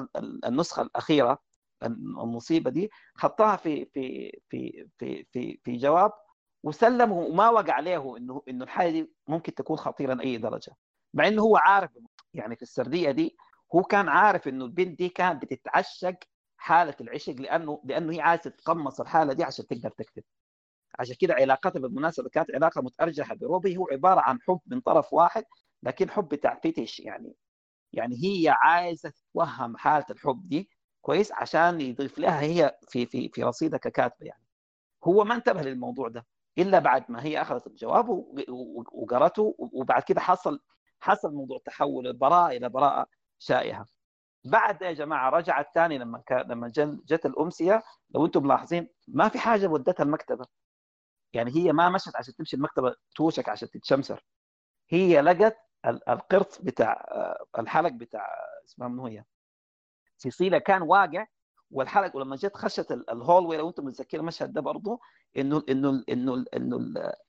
[0.45, 1.39] النسخة الأخيرة
[1.84, 6.11] المصيبة دي خطاها في في في في في, في جواب.
[6.65, 10.73] وسلمه وما وقع عليه إنه إنه الحاجة دي ممكن تكون خطيرة لأي درجة.
[11.13, 11.91] مع إنه هو عارف
[12.33, 13.37] يعني في السردية دي
[13.75, 16.15] هو كان عارف إنه البنت دي كانت بتتعشق
[16.57, 20.23] حالة العشق لأنه لأنه هي عايزة تتقمص الحالة دي عشان تقدر تكتب.
[20.99, 23.77] عشان كده علاقتها بالمناسبة كانت علاقة متأرجحة بروبي.
[23.77, 25.45] هو عبارة عن حب من طرف واحد
[25.83, 27.35] لكن حب بتاع فتش يعني
[27.93, 30.69] يعني هي عايزة تتوهم حالة الحب دي
[31.01, 34.43] كويس عشان يضيف لها هي في في في رصيدها ككاتبة يعني.
[35.05, 36.25] هو ما انتبه للموضوع ده.
[36.57, 38.10] إلا بعد ما هي أخذت الجواب
[38.91, 40.60] وقرته وبعد كده حصل
[40.99, 43.07] حصل موضوع تحول البراءة إلى براءة
[43.40, 43.86] شائعة.
[44.45, 46.72] بعد يا جماعة رجعت ثاني لما لما
[47.06, 47.84] جت الأمسية.
[48.10, 50.45] لو أنتم ملاحظين ما في حاجة ودتها المكتبة.
[51.34, 54.26] يعني هي ما مشت عشان تمشي المكتبة توشك عشان تتشمسر.
[54.90, 57.06] هي لقت القرط بتاع
[57.60, 58.27] الحلق بتاع
[58.65, 59.23] اسمها من هي؟
[60.18, 61.26] سيسيلا كان واقع
[61.71, 64.99] والحلقة ولما جت خشت الهول لو أنتم متذكرين المشهد ده برضه
[65.37, 66.85] إنه إنه إنه إنه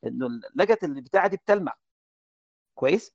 [0.07, 1.73] إنه لقت البتاعة دي بتلمع.
[2.75, 3.13] كويس؟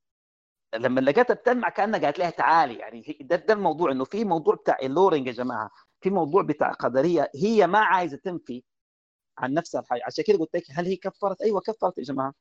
[0.74, 2.74] لما لقيتها بتلمع كانها قالت لها تعالي.
[2.74, 5.70] يعني ده, ده الموضوع إنه في موضوع بتاع ال luring يا جماعة.
[6.00, 8.64] في موضوع بتاع قدرية هي ما عايزة تنفي
[9.38, 12.34] عن نفسها الحاجة عشان كده قلت لك هل هي كفرت؟ أيوه كفرت يا جماعة.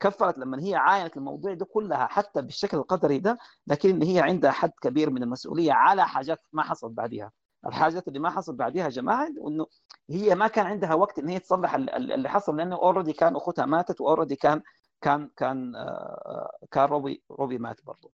[0.00, 4.70] كفرت لما هي عاينت الموضوع ده كلها حتى بالشكل القدري ده لكن هي عندها حد
[4.82, 7.32] كبير من المسؤولية على حاجات ما حصلت بعدها
[7.66, 9.66] الحاجات اللي ما حصل بعدها يا جماعة إنه
[10.10, 14.00] هي ما كان عندها وقت إن هي تصلح اللي حصل لأنه already كان اختها ماتت
[14.00, 14.62] و already كان
[15.00, 18.12] كان كان آه، كان روبي روبي مات برضه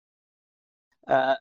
[1.09, 1.37] آه،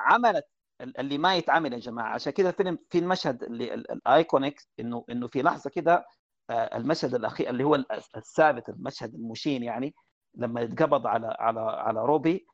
[0.00, 0.44] عملت
[0.80, 2.14] اللي ما يتعمل يا جماعة.
[2.14, 6.06] عشان كده الفيلم في المشهد اللي ال iconic انه إنه في لحظة كده
[6.50, 7.74] آه، المشهد الأخير اللي هو
[8.16, 9.94] الثابت المشهد المشين يعني
[10.34, 12.46] لما يتقبض على على على روبي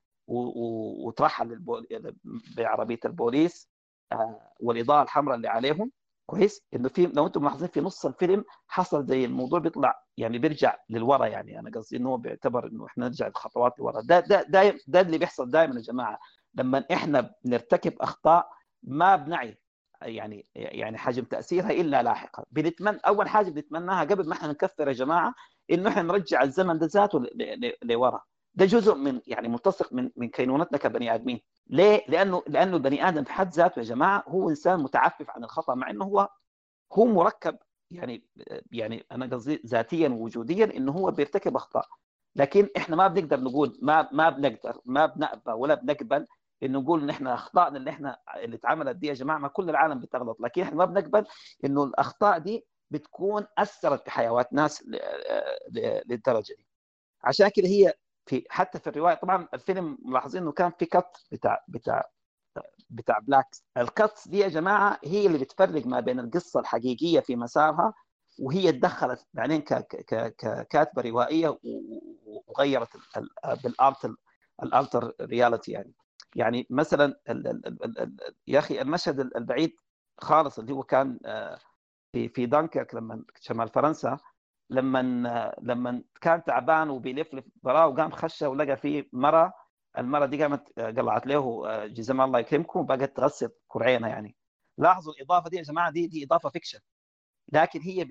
[1.07, 1.65] وترحل
[2.57, 3.70] بعربية البوليس.
[4.61, 5.91] والإضاءة الحمراء اللي عليهم
[6.27, 10.77] كويس؟ إنه في لو أنتم ملاحظين في نص الفيلم حصل زي الموضوع بيطلع يعني بيرجع
[10.91, 15.01] للورا يعني أنا قصدي إنه بيعتبر إنه إحنا نرجع خطوات لورا ده ده ده, ده
[15.01, 16.19] اللي بيحصل دائما يا جماعة.
[16.55, 18.49] لما إحنا بنرتكب أخطاء
[18.83, 19.59] ما بنعي
[20.03, 22.45] يعني يعني حجم تأثيرها إلا لاحقا.
[22.51, 25.35] بنتمنى أول حاجة بنتمناها قبل ما إحنا نكفر يا جماعة
[25.71, 27.23] إنه إحنا نرجع الزمن ده ذاته
[27.83, 28.21] لورا.
[28.55, 31.41] ده جزء من يعني ملتصق من من كينونتنا كبني آدمين.
[31.67, 35.75] ليه؟ لأنه لأنه البني آدم في حد ذاته يا جماعة هو إنسان متعفف عن الخطأ
[35.75, 36.29] مع إنه هو
[36.93, 37.59] هو مركب
[37.91, 38.25] يعني
[38.73, 41.89] يعني أنا قصدي ذاتيا ووجوديا إنه هو بيرتكب أخطاء.
[42.37, 46.27] لكن إحنا ما بنقدر نقول ما ما بنقدر ما بنأبى ولا بنقبل
[46.63, 50.01] إنه نقول إن إحنا أخطائنا اللي إحنا اللي اتعملت دي يا جماعة ما كل العالم
[50.01, 50.41] بتغلط.
[50.41, 51.27] لكن إحنا ما بنقبل
[51.65, 54.85] إنه الأخطاء دي بتكون أثرت في حياه ناس
[56.07, 56.67] للدرجة دي.
[57.25, 57.95] عشان كده هي
[58.27, 62.11] في حتى في الرواية طبعا الفيلم ملاحظين إنه كان في cut بتاع بتاع
[62.91, 67.37] بتاع blacks ال cuts دي يا جماعة هي اللي بتفرق ما بين القصة الحقيقية في
[67.37, 67.95] مسارها
[68.39, 71.59] وهي تدخلت بعدين ككاتبة روائية
[72.47, 72.89] وغيرت
[73.65, 74.15] بال alter
[74.63, 75.93] ال alter reality يعني.
[76.37, 77.21] يعني مثلا
[78.47, 79.77] يا أخي المشهد البعيد
[80.21, 81.59] خالص اللي هو كان آه،
[82.13, 84.19] في في دانكرك لما شمال فرنسا
[84.71, 89.53] لما لما كان تعبان وبيلفلف براه وقام خشه ولقى فيه مرة
[89.99, 94.37] المرة دي قامت آه، قلعت له آه، جزم الله يكرمكم وبقت تغسل كرعينها يعني.
[94.79, 96.79] لاحظوا الإضافة دي يا جماعة دي دي إضافة fiction.
[97.53, 98.09] لكن هي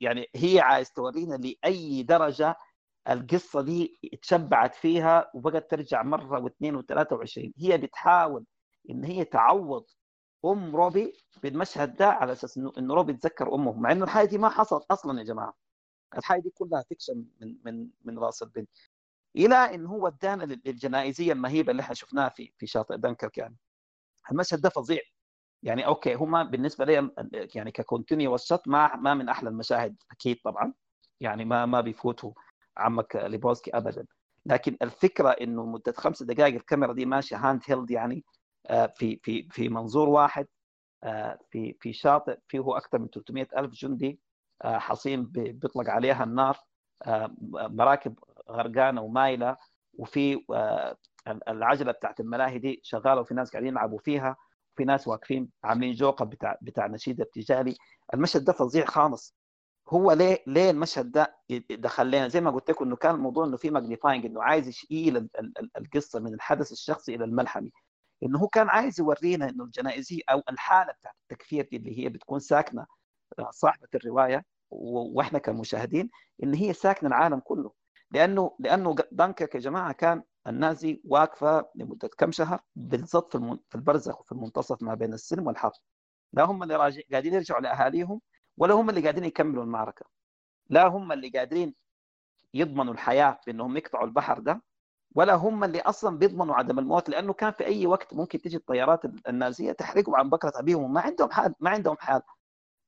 [0.00, 2.56] يعني هي عايز تورينا لأي درجة
[3.10, 7.54] القصة دي اتشبعت فيها وبقت ترجع مرة واثنين وثلاثة وعشرين.
[7.58, 8.46] هي بتحاول
[8.90, 9.84] إن هي تعوض
[10.44, 11.12] أم روبي
[11.42, 15.18] بالمشهد ده على أساس إنه روبي يتذكر أمه مع إنه الحاجة دي ما حصلت أصلا
[15.18, 15.69] يا جماعة.
[16.18, 18.70] الحاجة دي كلها fiction من من من رأس البنت.
[19.36, 23.56] إلى إن هو ادانا للجنائزية المهيبة اللي إحنا شفناها في في شاطئ دنكرك يعني.
[24.32, 25.00] المشهد ده فظيع.
[25.62, 27.10] يعني okay هما بالنسبة لي
[27.54, 30.74] يعني ك continuous shot ما ما من أحلى المشاهد أكيد طبعا.
[31.20, 32.32] يعني ما ما بيفوتوا
[32.76, 34.06] عمك ليبوسكي ابدا.
[34.46, 38.24] لكن الفكرة إنه مدة خمس دقائق الكاميرا دي ماشية handheld يعني
[38.66, 40.46] آه، في في في منظور واحد
[41.04, 44.20] آه، في في شاطئ فيه أكثر من 300 ألف جندي.
[44.64, 46.58] حصين بيطلق عليها النار
[47.52, 48.18] مراكب
[48.50, 49.56] غرقانة ومايلة
[49.98, 50.44] وفي
[51.48, 54.36] العجلة بتاعت الملاهي دي شغالة وفي ناس قاعدين يلعبوا فيها
[54.74, 57.76] وفي ناس واقفين عاملين جوقه بتاع بتاع نشيد ارتجالي.
[58.14, 59.36] المشهد ده فظيع خالص.
[59.88, 61.36] هو ليه ليه المشهد ده
[61.70, 65.28] دخل لنا؟ زي ما قلت لكم إنه كان الموضوع إنه في ماجنيفاينج إنه عايز يشيل
[65.76, 67.72] القصة من الحدث الشخصي إلى الملحمي.
[68.22, 72.38] إنه هو كان عايز يورينا إنه الجنائزية أو الحالة بتاعت التكفير دي اللي هي بتكون
[72.38, 72.86] ساكنة
[73.50, 76.10] صاحبة الرواية وإحنا كمشاهدين
[76.42, 77.72] إن هي ساكنة العالم كله.
[78.10, 84.32] لأنه لأنه دانكرك يا جماعة كان النازي واقفة لمدة كم شهر بالضبط في البرزخ وفي
[84.32, 85.72] المنتصف ما بين السلم والحرب.
[86.32, 88.20] لا هم اللي راجع قاعدين يرجعوا لأهاليهم
[88.56, 90.06] ولا هم اللي قاعدين يكملوا المعركة.
[90.70, 91.74] لا هم اللي قادرين
[92.54, 94.62] يضمنوا الحياة بأنهم يقطعوا البحر ده
[95.14, 97.08] ولا هم اللي أصلا بيضمنوا عدم الموت.
[97.08, 101.30] لأنه كان في أي وقت ممكن تجي الطيارات النازية تحرقهم عن بكرة أبيهم وما عندهم
[101.30, 102.22] حال ما عندهم حال.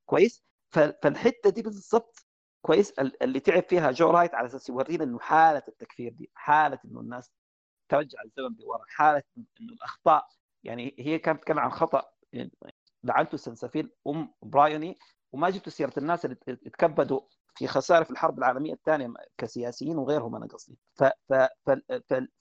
[0.05, 2.25] كويس؟ فالحتة دي بالضبط
[2.61, 6.99] كويس اللي تعب فيها جو رايت على أساس يورينا إنه حالة التكفير دي حالة إنه
[6.99, 7.31] الناس
[7.89, 10.27] ترجع الزمن لورا حالة إنه الأخطاء.
[10.63, 12.03] يعني هي كانت تتكلم عن خطأ
[13.03, 14.99] لعنته سنسفيل أم برايوني
[15.31, 17.21] وما جبتوا سيرة الناس اللي تكبدوا
[17.55, 20.77] في خسائر في الحرب العالمية الثانية كسياسيين وغيرهم أنا قصدي.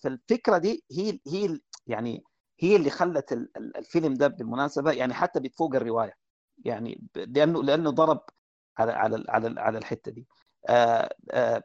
[0.03, 2.25] فالفكرة دي هي هي يعني
[2.61, 6.22] هي اللي خلت الفيلم ده بالمناسبة يعني حتى بتفوق الرواية.
[6.63, 8.21] يعني لأنه لأنه ضرب
[8.79, 10.27] على على على على الحتة دي.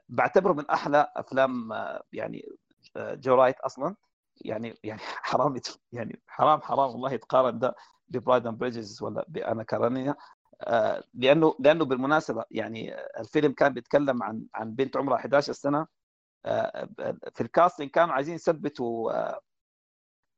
[0.10, 1.69] بعتبره من أحلى أفلام
[2.14, 2.49] يعني
[2.98, 3.95] جو رايت أصلا.
[4.41, 4.99] يعني يعني
[5.30, 5.60] حرام
[5.91, 7.76] يعني حرام حرام والله يتقارن ده
[8.10, 10.15] ب Pride and Prejudice ولا بأنا كارنينا
[11.14, 15.88] لأنه لأنه بالمناسبة يعني الفيلم كان بيتكلم عن عن بنت عمرها 11 سنة.
[17.36, 19.11] في ال casting كانوا عايزين يثبتوا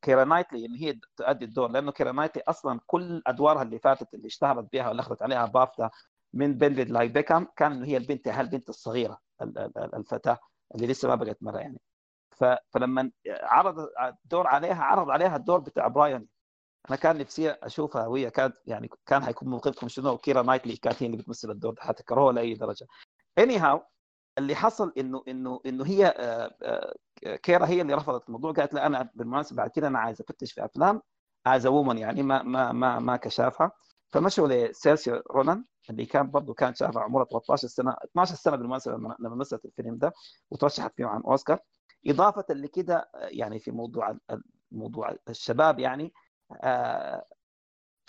[0.01, 4.27] كيرا نايتلي ان هي تؤدي الدور لأنه كيرا نايتلي أصلا كل أدوارها اللي فاتت اللي
[4.27, 5.89] اشتهرت بها واللي عليها بافتا
[6.33, 9.19] من Bend It Like Beckham كان هي البنت هالبنت الصغيرة
[9.93, 10.39] الفتاة
[10.75, 11.79] اللي لسه ما بقت مرة يعني.
[12.71, 13.89] فلما عرض
[14.25, 16.27] الدور عليها عرض عليها الدور بتاع برايوني.
[16.89, 21.05] أنا كان نفسي أشوفها وهي كانت يعني كان حيكون موقفكم شنو؟ كيرا نايتلي كانت هي
[21.07, 22.87] اللي بتمثل الدور ده لأي درجة.
[23.39, 23.81] anyhow
[24.37, 26.95] اللي حصل انه انه إنه هي آه، آه،
[27.43, 30.65] كيرا هي اللي رفضت الموضوع قالت لا أنا بالمناسبة بعد كده أنا عايز أفتش في
[30.65, 31.01] أفلام
[31.45, 33.71] as woman يعني ما ما ما ما كشافها.
[34.11, 39.35] فمشوا لسيرسي رونان اللي كان برضه كان شافها عمرها 13 سنة 12 سنة بالمناسبة لما
[39.35, 40.13] مثلت الفيلم ده
[40.51, 41.59] وترشحت فيه عن أوسكار.
[42.07, 44.17] إضافة لكده يعني في موضوع
[44.71, 46.13] موضوع الشباب يعني
[46.63, 47.25] آه،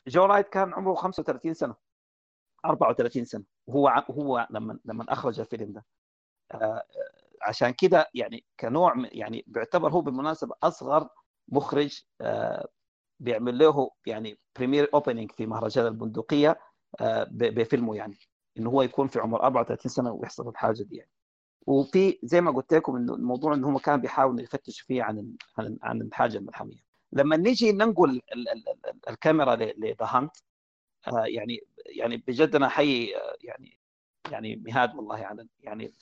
[0.09, 1.75] جو رايت كان عمره 35 سنة
[2.65, 3.45] 34 سنة.
[3.67, 5.85] وهو هو لما لما أخرج الفيلم ده
[6.53, 6.85] آه،
[7.43, 11.09] عشان كده يعني كنوع يعني بيعتبر هو بالمناسبة أصغر
[11.49, 12.69] مخرج آه،
[13.21, 16.61] بيعمل له يعني premiere opening في مهرجان البندقية
[17.31, 18.19] بفيلمه يعني
[18.59, 21.11] انه هو يكون في عمر 34 سنة ويحصل الحاجة دي يعني.
[21.67, 25.79] وفي زي ما قلت لكم إنه الموضوع إنه هم كان بيحاولوا يفتشوا فيه عن عن
[25.83, 28.23] عن الحاجة الملحميه لما نيجي ننقل
[29.09, 30.37] الكاميرا ل The Hunt
[31.09, 33.79] آه، يعني يعني بجد أنا أحيي آه، يعني
[34.31, 35.95] يعني مهاد والله على يعني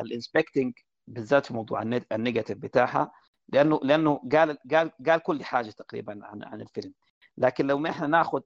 [0.00, 0.72] ال inspecting
[1.06, 3.12] بالذات في موضوع ال negative بتاعها
[3.48, 6.94] لأنه لأنه قال قال قال كل حاجة تقريبا عن عن الفيلم.
[7.36, 8.40] لكن لو ما إحنا ناخذ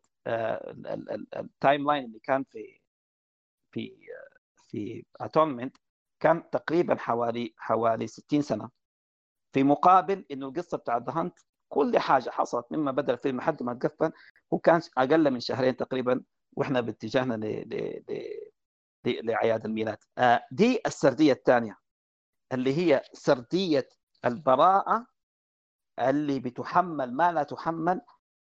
[1.36, 2.80] ال timeline اللي كان في
[3.72, 3.96] في
[4.68, 5.76] في Atonement
[6.20, 8.70] كان تقريبا حوالي حوالي 60 سنة.
[9.52, 11.38] في مقابل إنه القصة بتاعت The Hunt
[11.68, 14.12] كل حاجة حصلت مما بدأ الفيلم لحد ما تقفل
[14.52, 16.22] هو كان أقل من شهرين تقريبا
[16.56, 18.02] وإحنا باتجاهنا ل...
[19.04, 19.10] ل...
[19.10, 19.26] ل...
[19.26, 19.98] لأعياد الميلاد.
[20.18, 21.76] آه دي السردية الثانية
[22.52, 23.88] اللي هي سردية
[24.24, 25.06] البراءة
[25.98, 28.00] اللي بتحمل ما لا تحمل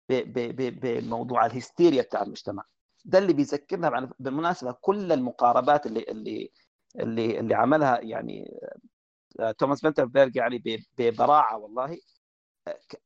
[0.08, 2.64] بموضوع الهستيريا بتاع المجتمع.
[3.04, 6.52] ده اللي بيذكرنا بالمناسبة كل المقاربات اللي اللي
[7.00, 8.60] اللي اللي عملها يعني
[9.40, 11.98] آه، توماس فنتربرج يعني ببراعه والله.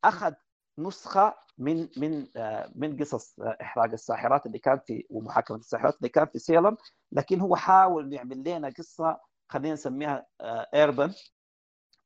[0.03, 0.33] أخذ
[0.77, 6.09] نسخة من من آه، من قصص آه، إحراق الساحرات اللي كان في ومحاكمة الساحرات اللي
[6.09, 6.77] كان في سيلم
[7.11, 9.19] لكن هو حاول يعمل لنا قصة
[9.49, 10.25] خلينا نسميها
[10.73, 11.13] urban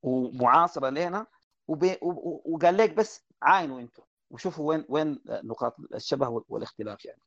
[0.02, 1.26] ومعاصرة لنا
[1.68, 7.20] وقال لك بس عاينوا أنتم وشوفوا وين وين نقاط الشبه والاختلاف يعني.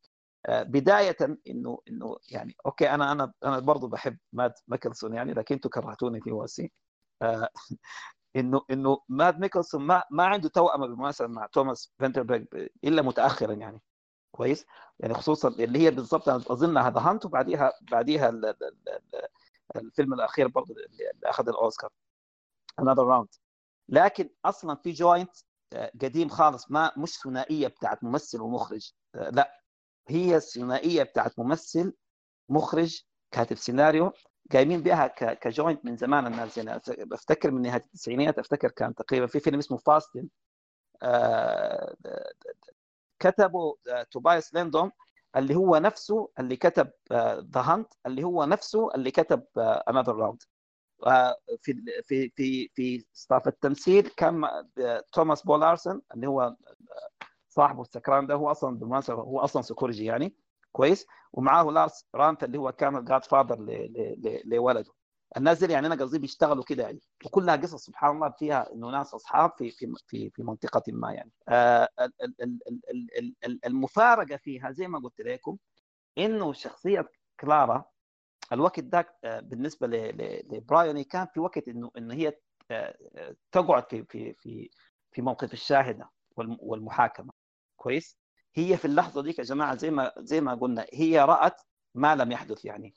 [0.50, 1.18] بداية
[1.48, 6.22] إنه إنه يعني okay أنا أنا أنا برضه بحب مات ميكلسون يعني لكن أنتم كرهتوني
[6.22, 6.72] في واسي
[7.22, 7.50] آه،
[8.38, 12.46] انه إنه مات ميكلسون ما ما عنده توأمه بالمناسبه مع توماس فينتربرج
[12.84, 13.82] إلا متاخرا يعني.
[14.32, 14.66] كويس؟
[15.00, 18.32] يعني خصوصا اللي هي بالضبط أظن The Hunt وبعديها بعديها
[19.76, 21.90] الفيلم الأخير برضه اللي أخذ الأوسكار.
[22.80, 23.28] Another Round
[23.90, 25.32] لكن أصلا في joint
[25.74, 28.92] آه، قديم خالص ما مش ثنائية بتاعت ممثل ومخرج.
[29.16, 29.62] آه، لا.
[30.08, 31.94] هي الثنائية بتاعت ممثل
[32.50, 33.02] مخرج
[33.32, 34.12] كاتب سيناريو.
[34.54, 36.58] قايمين بها ك joint من زمان الناس.
[36.58, 40.28] يعني افتكر من نهاية التسعينيات أفتكر كان تقريبا في فيلم اسمه فاستن
[41.04, 41.96] آه
[43.20, 44.92] كتبه آه توبايس ليندوم
[45.36, 49.44] اللي هو نفسه اللي كتب The uh, Hunt اللي هو نفسه اللي كتب
[49.90, 50.44] Another Round
[51.62, 54.42] في في في في staff التمثيل كان
[55.12, 56.56] توماس بول ارسن اللي هو
[57.50, 60.36] صاحبه السكران ده هو أصلا بالمناسبه هو أصلا سكورجي يعني.
[60.72, 63.58] كويس ومعاه لارس رانت اللي هو كان الجاد فاذر
[64.46, 64.92] لولده.
[65.38, 67.00] الناس دي يعني أنا قصدي بيشتغلوا كده يعني.
[67.26, 71.32] وكلها قصص سبحان الله فيها إنه ناس أصحاب في في في في منطقة ما يعني.
[71.50, 71.90] آه
[73.66, 75.58] المفارقة فيها زي ما قلت لكم
[76.18, 77.86] إنه شخصية كلارا
[78.52, 82.34] الوقت ذاك آه، بالنسبة لبرايوني كان في وقت انه إنه هي
[82.72, 84.70] آه، تقعد في في في
[85.12, 87.34] في موقف الشاهدة والمحاكمة.
[87.76, 88.18] كويس؟
[88.58, 91.62] هي في اللحظة ديك يا جماعة زي ما زي ما قلنا هي رأت
[91.96, 92.94] ما لم يحدث يعني.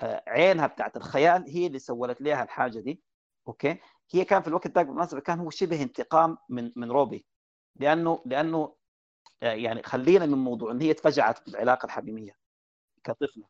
[0.00, 3.02] آه، عينها بتاعت الخيال هي اللي سولت لها الحاجة دي
[3.48, 3.78] okay؟
[4.12, 7.26] هي كان في الوقت ذاك بالمناسبة كان هو شبه انتقام من من روبي
[7.76, 8.74] لأنه لأنه
[9.42, 12.36] آه، يعني خلينا من موضوع إن هي اتفجعت بالعلاقة الحميمية
[13.04, 13.44] كطفلة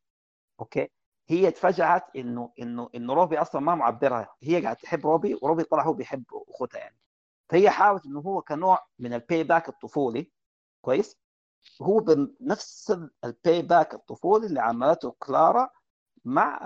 [0.61, 0.89] okay؟
[1.29, 5.83] هي اتفجعت انه انه إنه روبي أصلا ما معبرها هي قاعدة تحب روبي وروبي طلع
[5.85, 6.97] هو بيحب أخوتها يعني.
[7.51, 10.33] فهي حاولت إنه هو كنوع من ال payback الطفولي
[10.85, 11.24] كويس؟
[11.83, 15.71] هو بنفس ال payback الطفولي اللي عملته كلارا
[16.25, 16.61] مع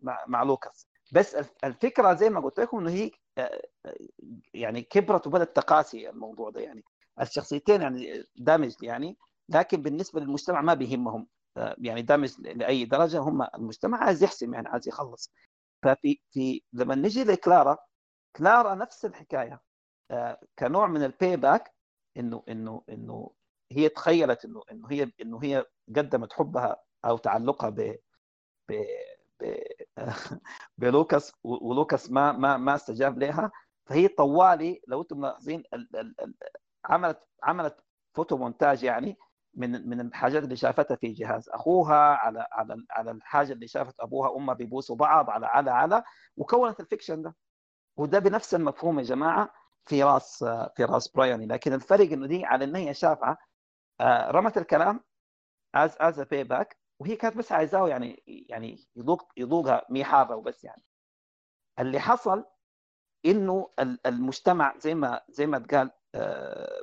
[0.00, 0.88] مع, مع لوكاس.
[1.12, 3.10] بس الفكرة زي ما قلت لكم إنه هي
[4.54, 6.84] يعني كبرت وبدأت تقاسي الموضوع ده يعني.
[7.20, 9.16] الشخصيتين يعني damaged يعني
[9.48, 11.26] لكن بالنسبة للمجتمع ما بيهمهم.
[11.78, 13.18] يعني damaged لأي درجة.
[13.18, 15.32] هم المجتمع عايز يحسم يعني عايز يخلص.
[15.82, 17.78] ففي في لما نجي لكلارا
[18.36, 19.60] كلارا نفس الحكاية.
[20.58, 21.74] كنوع من ال payback
[22.16, 23.30] إنه إنه إنه
[23.72, 25.64] هي تخيلت انه إنه هي إنه هي
[25.96, 27.96] قدمت حبها أو تعلقها ب
[28.68, 28.84] ب
[29.40, 29.62] ب
[30.78, 33.50] بلوكاس ولوكاس ما ما ما استجاب لها.
[33.86, 35.62] فهي طوالي لو أنتم ملاحظين
[36.84, 37.76] عملت عملت
[38.14, 39.16] photo montage يعني
[39.54, 41.48] من من الحاجات اللي شافتها في جهاز.
[41.48, 46.02] أخوها على على على الحاجة اللي شافت أبوها وامها بيبوسوا بعض على على على
[46.36, 47.36] وكونت الفيكشن ده.
[47.96, 49.50] وده بنفس المفهوم يا جماعة
[49.84, 50.44] في راس
[50.76, 53.38] في راس براياني لكن الفرق إنه دي على إن هي شافعه
[54.02, 55.04] رمت الكلام
[55.74, 60.64] از از باي باك وهي كانت بس عايزاه يعني يعني يذوق يذوقها مي حاره وبس
[60.64, 60.82] يعني.
[61.78, 62.44] اللي حصل
[63.26, 63.70] إنه
[64.06, 66.82] المجتمع زي ما زي ما اتقال آه،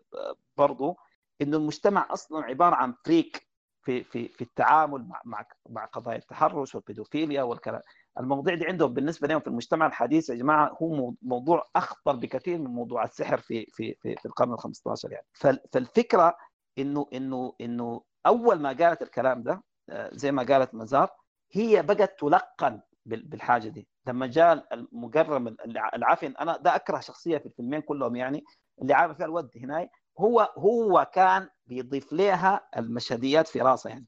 [0.58, 0.96] برضه
[1.42, 3.48] إنه المجتمع أصلا عبارة عن فريك
[3.86, 7.82] في في في التعامل مع مع مع قضايا التحرش والبيدوفيليا والكلام.
[8.20, 12.68] المواضيع دي عندهم بالنسبة لهم في المجتمع الحديث يا جماعة هو موضوع أخطر بكثير من
[12.68, 15.26] موضوع السحر في في في, في القرن ال 15 يعني
[15.74, 16.38] فالفكرة
[16.80, 21.10] إنه إنه إنه أول ما قالت الكلام ده آه، زي ما قالت مزار
[21.52, 23.88] هي بقت تلقن بالحاجة دي.
[24.08, 25.56] لما جاء المقرم
[25.94, 28.44] العافين أنا ده أكره شخصية في الفيلمين كلهم يعني
[28.82, 29.90] اللي عارف فيها الود هنا
[30.20, 34.06] هو هو كان بيضيف لها المشهديات في راسه يعني.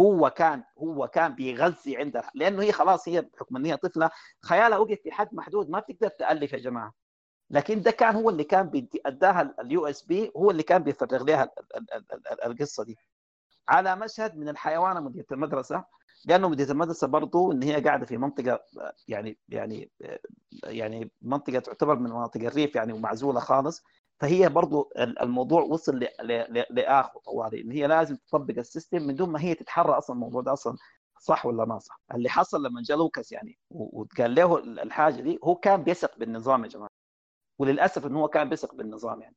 [0.00, 4.10] هو كان هو كان بيغذي عندها لأنه هي خلاص هي بحكم إن هي طفلة
[4.44, 6.92] خيالها وقف في حد محدود ما بتقدر تألف يا جماعة.
[7.50, 11.50] لكن ده كان هو اللي كان أداها ال USB هو اللي كان بيفرغ لها
[12.46, 12.96] القصة دي.
[13.68, 15.84] على مشهد من الحيوانة مديره المدرسة
[16.26, 18.60] لأنه مديره المدرسة برضه إن هي قاعدة في منطقة
[19.08, 19.90] يعني يعني
[20.64, 23.82] يعني منطقة تعتبر من مناطق الريف يعني ومعزولة خالص.
[24.20, 25.98] فهي برضو الموضوع وصل
[26.70, 30.52] لاخره طوالي إن هي لازم تطبق السيستم من دون ما هي تتحرى أصلا الموضوع ده
[30.52, 30.76] أصلا
[31.20, 32.00] صح ولا ما صح.
[32.14, 36.68] اللي حصل لما جاء لوكاس يعني وقال له الحاجة دي هو كان بيثق بالنظام يا
[36.68, 36.97] جماعة.
[37.58, 39.36] وللأسف انه هو كان بيثق بالنظام يعني.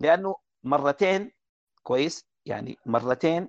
[0.00, 1.32] لأنه مرتين
[1.82, 3.48] كويس يعني مرتين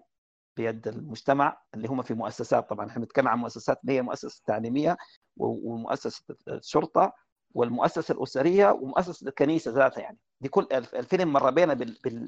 [0.58, 4.98] بيد المجتمع اللي هم في مؤسسات طبعا إحنا بنتكلم عن مؤسسات اللي هي مؤسسه تعليميه
[5.38, 7.14] ومؤسسة الشرطة
[7.54, 10.18] والمؤسسة الأسرية ومؤسسة الكنيسة ذاتها يعني.
[10.42, 11.74] دي كل الفيلم مر بينا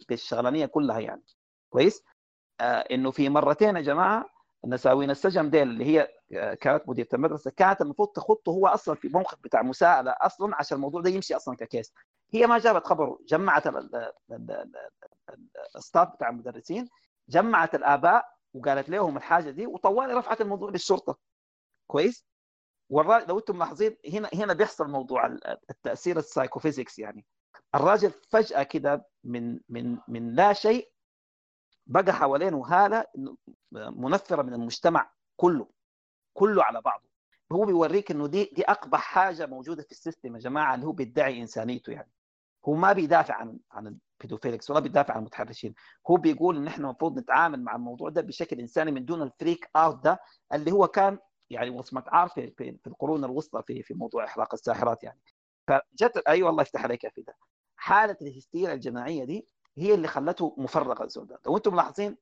[0.10, 1.24] بالشغلانية كلها يعني.
[1.70, 2.04] كويس؟
[2.62, 4.26] آه إنه في مرتين يا جماعة
[4.66, 7.52] نساوين السجن ديل اللي هي آه، كانت مديره المدرسة.
[7.52, 11.56] كانت المفروض تخطه هو أصلا في موقف بتاع مساءلة أصلا عشان الموضوع ده يمشي أصلا
[11.56, 11.94] ككيس.
[12.34, 13.64] هي ما جابت خبره جمعت
[15.76, 16.90] الستاف بتاع المدرسين
[17.30, 21.18] جمعت الآباء وقالت لهم الحاجة دي وطوالي رفعت الموضوع للشرطة.
[21.88, 22.26] كويس؟
[22.90, 25.26] والراجل لو أنتم ملاحظين هنا هنا بيحصل موضوع
[25.70, 27.26] التاثير ال psychophysics يعني.
[27.76, 30.92] الراجل فجأة كده من من من لا شيء
[31.88, 33.06] بقى حوالينه هاله
[33.72, 35.68] منفره من المجتمع كله
[36.34, 37.10] كله على بعضه.
[37.52, 40.92] هو بيوريك إنه دي دي أقبح حاجة موجودة في ال system يا جماعة اللي هو
[40.92, 42.12] بيدعي إنسانيته يعني.
[42.68, 45.74] هو ما بيدافع عن عن ال pedophiles ولا بيدافع عن المتحرشين.
[46.10, 49.70] هو بيقول إن إحنا المفروض نتعامل مع الموضوع ده بشكل إنساني من دون ال freak
[49.76, 50.20] out ده
[50.54, 51.18] اللي هو كان
[51.50, 55.20] يعني وصمة عار في, في, في القرون الوسطى في في موضوع إحراق الساحرات يعني.
[55.68, 57.34] فجت اي أيوة الله يفتح عليك يا فدا
[57.76, 59.48] حالة الهستيريا الجماعية دي
[59.78, 62.18] هي اللي خلته مفرغ الزول ده لو أنتم ملاحظين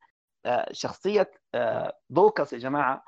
[0.45, 3.03] آه، شخصية آه، لوكاس يا جماعة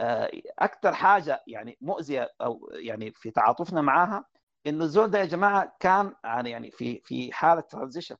[0.00, 4.24] آه، أكثر حاجة يعني مؤذية أو يعني في تعاطفنا معاها
[4.66, 8.16] إنه الزول ده يا جماعة كان يعني في في حالة transition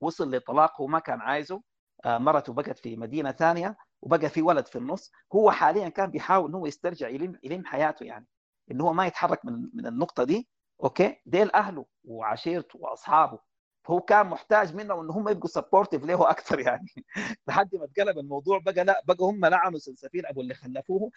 [0.00, 1.62] وصل لطلاق هو ما كان عايزه
[2.06, 5.12] مرته بقت في مدينة ثانية وبقى في ولد في النص.
[5.34, 8.26] هو حاليا كان بيحاول إنه يسترجع يلم يلم حياته يعني
[8.70, 10.48] إنه هو ما يتحرك من من النقطة دي.
[10.84, 13.38] أوكي؟ ديل أهله وعشيرته وأصحابه
[13.84, 16.86] فهو كان محتاج منهم إن هم يبقوا supportive له أكثر يعني.
[17.48, 21.10] لحد ما اتقلب الموضوع بقى لا بقى هم لعنوا سلسفين أبو اللي خلفوه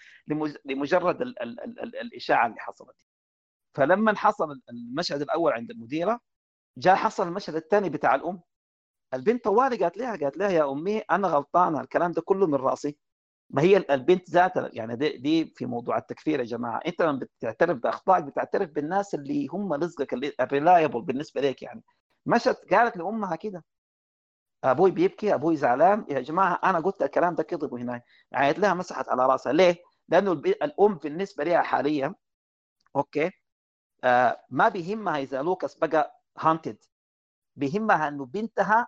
[0.66, 2.96] لمجرد ال ال ال ال الإشاعة اللي حصلت.
[3.76, 6.20] فلما حصل المشهد الأول عند المديرة
[6.78, 8.42] جاء حصل المشهد الثاني بتاع الأم.
[9.14, 12.98] البنت طوالي قالت لها قالت لها يا أمي أنا غلطانه الكلام ده كله من رأسي.
[13.50, 16.78] ما هي البنت ذاتها يعني دي, دي في موضوع التكفير يا جماعة.
[16.88, 21.84] أنت لما بتعترف بأخطائك بتعترف بالناس اللي هم رزقك الريلايبل بالنسبة لك يعني.
[22.26, 23.64] مشت قالت لأمها كده
[24.64, 29.10] أبوي بيبكي أبوي زعلان يا جماعة أنا قلت الكلام ده كذب هناك عيت لها مسحت
[29.10, 29.54] على راسها.
[29.54, 29.76] ليه؟
[30.10, 32.16] لأنه الأم بالنسبة لها حاليا
[32.96, 33.32] أوكي
[34.04, 36.78] آه ما بيهمها إذا لوكاس بقى hunted
[37.56, 38.88] بيهمها إنه بنتها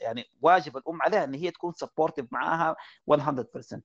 [0.00, 2.76] يعني واجب الأم عليها إن هي تكون supportive معاها
[3.06, 3.80] 100%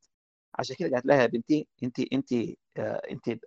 [0.59, 2.34] عشان كده قالت لها يا بنتي انت انت
[2.77, 3.39] آه، انت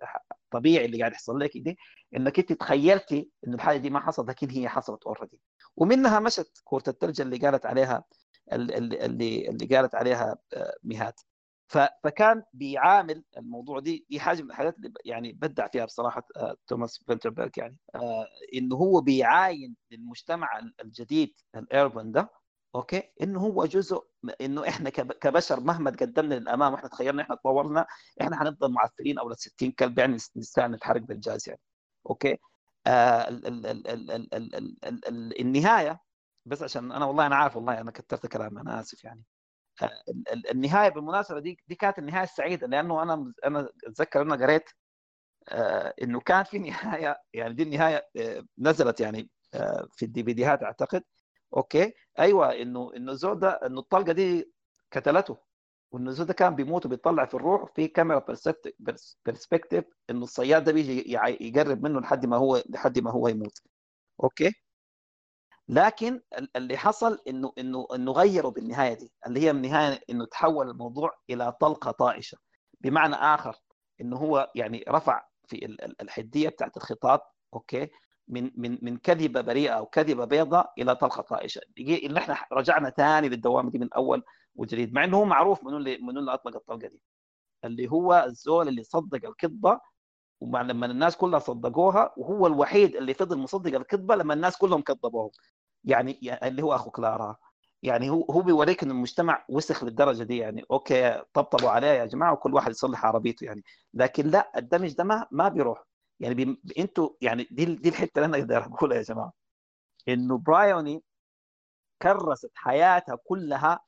[0.51, 1.77] طبيعي اللي قاعد يحصل لك دي
[2.15, 5.39] انك انت تخيلتي إنه الحاجة دي ما حصلت لكن هي حصلت already
[5.77, 8.03] ومنها مشت كرة الثلج اللي قالت عليها
[8.53, 11.21] اللي اللي, قالت عليها آه، ميهات.
[12.03, 17.03] فكان بيعامل الموضوع دي دي حاجة من الحاجات اللي يعني بدع فيها بصراحة آه، توماس
[17.07, 17.77] فيلتربرغ يعني
[18.55, 22.29] إنه هو بيعاين للمجتمع الجديد الايربن ده.
[22.75, 24.03] أوكي انه هو جزء
[24.41, 27.85] انه إحنا كبشر مهما تقدمنا للامام وإحنا تخيلنا إحنا تطورنا
[28.21, 31.61] إحنا هنفضل معفرين أو 60 كلب يعني نستاهل نتحرك بالجاز يعني
[32.09, 32.37] أوكي
[32.87, 35.99] آه ال ال ال ال ال ال ال ال النهايه
[36.45, 39.23] بس عشان أنا والله أنا عارف والله أنا كثرت كلام أنا اسف يعني
[40.51, 44.69] النهايه بالمناسبه دي دي كانت النهايه السعيده لأنه أنا أنا اتذكر أنا قريت
[45.49, 50.33] آه، انه كان في نهايه يعني دي النهايه آه، نزلت يعني آه، في ال DVD
[50.33, 51.03] ات اعتقد
[51.57, 54.51] أوكي؟ أيوه إنه الزول ده إنه الطلقة دي
[54.93, 55.37] قتلته
[55.95, 58.25] الزول ده كان بيموت وبيطلع في الروح في camera
[59.25, 61.11] perspective إنه الصياد ده بيجي
[61.41, 63.59] يقرب منه لحد ما هو لحد ما هو يموت.
[64.23, 64.51] أوكي؟
[65.67, 66.21] لكن
[66.55, 71.51] اللي حصل إنه إنه إنه غيروا بالنهاية دي اللي هي النهاية إنه تحول الموضوع إلى
[71.61, 72.37] طلقة طائشة.
[72.81, 73.55] بمعنى آخر
[74.01, 75.65] إنه هو يعني رفع في
[76.01, 77.19] الحدية بتاعت الخطاب
[77.53, 77.89] أوكي؟
[78.27, 81.61] من من من كذبة بريئة أو كذبة بيضاء إلى طلقة طائشة.
[81.77, 84.23] اللي إحنا رجعنا ثاني للدوامه دي من أول
[84.55, 87.01] وجديد مع إنه هو معروف من اللي من اللي أطلق الطلقة دي
[87.65, 89.79] اللي هو الزول اللي صدق الكذبة
[90.41, 95.31] ولما الناس كلها صدقوها وهو الوحيد اللي فضل مصدق الكذبة لما الناس كلهم كذبوه
[95.83, 97.35] يعني, يعني اللي هو أخو كلارا.
[97.83, 100.37] يعني هو هو بيوريك ان المجتمع وسخ للدرجة دي.
[100.37, 103.63] يعني أوكي طبطبوا عليه يا جماعة وكل واحد يصلح عربيته يعني.
[103.93, 105.83] لكن لا ال damage ده ما ما بيروح.
[106.21, 106.61] يعني بي...
[106.79, 109.33] أنتوا يعني دي دي الحتة اللي أنا أقدر اقولها يا جماعة.
[110.09, 111.03] انه برايوني
[112.01, 113.79] كرست حياتها كلها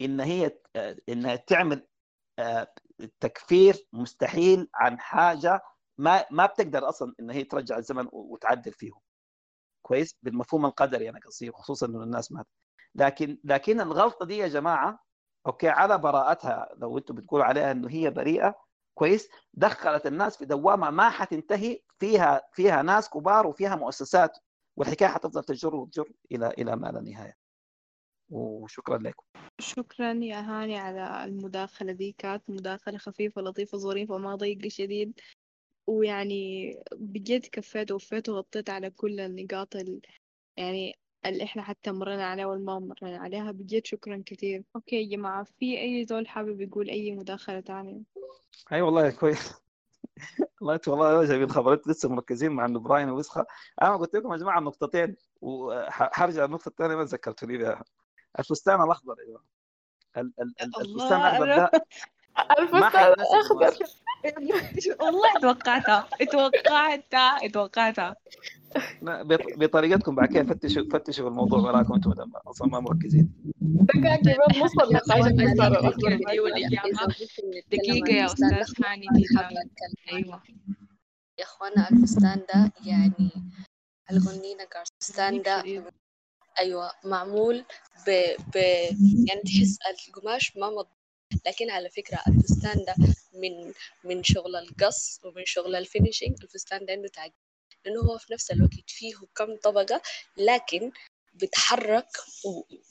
[0.00, 0.58] إن هي
[1.08, 1.86] إنها تعمل
[2.38, 2.68] آه،
[3.20, 5.60] تكفير مستحيل عن حاجة
[5.98, 9.00] ما ما بتقدر أصلا إن هي ترجع الزمن وتعدل فيهم.
[9.82, 12.46] كويس؟ بالمفهوم القدري أنا قصدي خصوصا إنه الناس مات
[12.94, 15.04] لكن لكن الغلطة دي يا جماعة
[15.46, 18.54] أوكي على براءتها لو أنتم بتقولوا عليها إنه هي بريئة
[18.96, 24.38] كويس دخلت الناس في دوامة ما حتنتهي فيها فيها ناس كبار وفيها مؤسسات
[24.76, 27.36] والحكاية حتفضل تجر وتجر إلى إلى ما لا نهاية.
[28.30, 29.24] وشكرا لكم.
[29.58, 35.20] شكرا يا هاني على المداخلة دي كانت مداخلة خفيفة لطيفة ظريفة ما ضيقة شديد.
[35.86, 40.00] ويعني بجد كفيت ووفيت وغطيت على كل النقاط ال...
[40.56, 45.44] يعني اللي إحنا حتى مرينا عليها والما مرينا عليها بجد شكرا كثير أوكي يا جماعة
[45.44, 48.00] في أي زول حابب يقول أي مداخلة تانية؟
[48.72, 49.54] أي والله كويس
[50.60, 53.46] والله والله جايبين خبرات لسه مركزين مع إنه برايوني وسخه
[53.82, 57.84] أنا قلت لكم يا جماعة النقطتين وحرجع النقطة الثانية ما ذكرتوني بها.
[58.38, 59.44] الفستان الأخضر أيوه.
[60.16, 61.70] ال- ال- ال- الفستان الأخضر ده
[62.58, 63.86] الفستان المناسبة.
[65.02, 68.16] والله توقعتها توقعتها توقعتها.
[69.56, 72.12] بطريقتكم بعد كده فتشوا فتشوا الموضوع وراكم أنتم
[72.46, 73.32] أصلا ما مركزين.
[75.10, 76.18] عن يا الأخضر
[78.86, 79.06] هاني
[80.12, 80.42] أيوة.
[81.38, 83.30] يا إخوانا الفستان ده يعني
[85.00, 85.62] الفستان ضيق ده
[86.60, 87.64] أيوة معمول
[88.06, 88.10] ب...
[88.54, 88.56] ب...
[89.28, 89.78] يعني تحس
[90.08, 90.86] القماش ما مض...
[91.46, 92.94] لكن على فكرة الفستان ده
[93.36, 93.72] من
[94.04, 97.32] من شغل القص ومن شغل ال finishing الفستان ده عنده تعقيد
[97.84, 100.02] لأنه هو في نفس الوقت فيه كم طبقة
[100.36, 100.92] لكن
[101.34, 102.08] بتحرك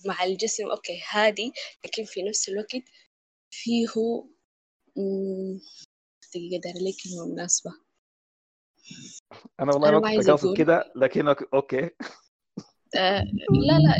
[0.06, 0.72] مع الجسم.
[0.72, 1.54] أوكي هادي
[1.86, 2.84] لكن في نفس الوقت
[3.52, 3.88] فيه
[6.34, 7.72] دقيقة دايرة لي كلمة مناسبة؟
[9.60, 11.90] أنا والله أنا ما كنت كده لكن أوك- أوكي.
[12.96, 13.24] آه
[13.68, 14.00] لا لا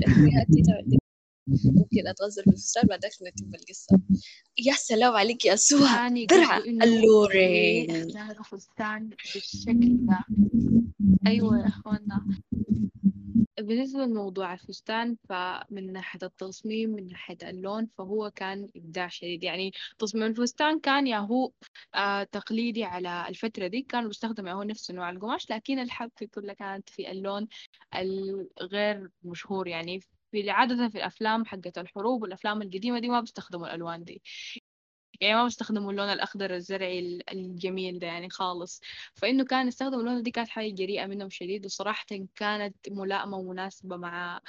[1.48, 4.00] ممكن أتغزل في الفستان بعدك نتم القصة.
[4.58, 7.92] يا سلام عليك يا سوها هاني درع اللورين.
[7.92, 10.24] اختاروا فستان بالشكل ده.
[11.28, 12.28] أيوة يا أخوانا.
[13.60, 19.44] بالنسبة لموضوع الفستان فمن ناحية التصميم من ناحية اللون فهو كان إبداع شديد.
[19.44, 21.52] يعني تصميم الفستان كان يا هو
[21.96, 23.82] آه تقليدي على الفترة دي.
[23.82, 27.48] كانوا بيستخدموا هو نفس نوع القماش لكن الحبكة كلها كانت في اللون
[28.62, 29.68] الغير مشهور.
[29.68, 30.00] يعني
[30.44, 34.22] في عادة في الأفلام حقت الحروب والأفلام القديمة دي ما بيستخدموا الألوان دي.
[35.22, 38.82] يعني ما بيستخدموا اللون الأخضر الزرعي ال- الجميل ده يعني خالص.
[39.16, 42.06] فإنه كان يستخدموا اللون دي كانت حاجة جريئة منهم شديد وصراحة
[42.36, 44.42] كانت ملائمة ومناسبة مع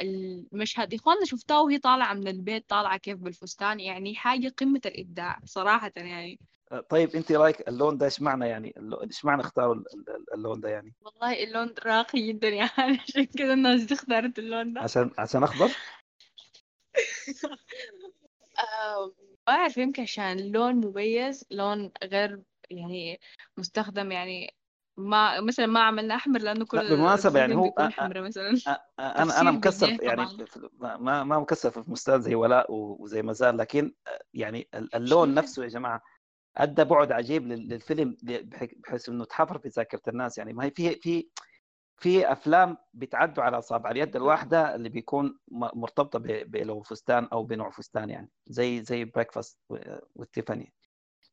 [0.00, 0.94] المشهد.
[0.94, 6.40] إخواننا شفتها وهي طالعة من البيت طالعة كيف بالفستان يعني حاجة قمة الإبداع صراحة يعني.
[6.88, 10.68] طيب انت رايك اللون ده إيش معنى يعني؟ إيش معنى اختاروا ال- ال- اللون ده
[10.68, 14.80] يعني؟ والله اللون راقي جدا يعني عشان كذا الناس دي اختارت اللون ده.
[14.80, 15.68] عشان عشان أخضر؟
[19.46, 23.20] ما أعرف يمكن عشان اللون مميز لون غير يعني
[23.58, 24.54] مستخدم يعني
[24.96, 28.20] ما مثلا ما عملنا أحمر لأنه كل لا بالمناسبة يعني هو بيكون أ- أ- حمرا
[28.20, 28.54] مثلا.
[28.98, 30.26] أنا أنا مكسر يعني
[30.72, 33.94] ما ما مكسر في المستوى زي ولاء وزي مازال لكن
[34.34, 36.02] يعني ال- اللون نفسه يا جماعة
[36.56, 38.16] أدى بعد عجيب لل- للفيلم
[38.84, 40.38] بحيث إنه تحفر في ذاكرة الناس.
[40.38, 41.28] يعني ما هي في في
[42.00, 48.10] في أفلام بتعدوا على اصابع اليد الواحدة اللي بيكون مرتبطة بلو فستان أو بنوع فستان
[48.10, 49.58] يعني زي زي Breakfast
[50.14, 50.72] وال Tiffany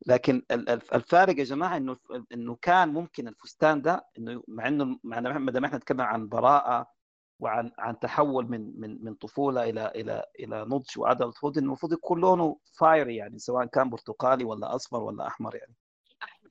[0.08, 1.98] لكن ال- الف- الفارق يا جماعة إنه
[2.34, 6.88] إنه كان ممكن الفستان ده إنه مع إنه مع ما إحنا نتكلم عن براءة
[7.42, 12.22] وعن عن تحول من من من طفولة إلى إلى إلى نضج و adulthood المفروض يكون
[12.22, 15.76] لونه fiery يعني سواء كان برتقالي ولا أصفر ولا أحمر يعني.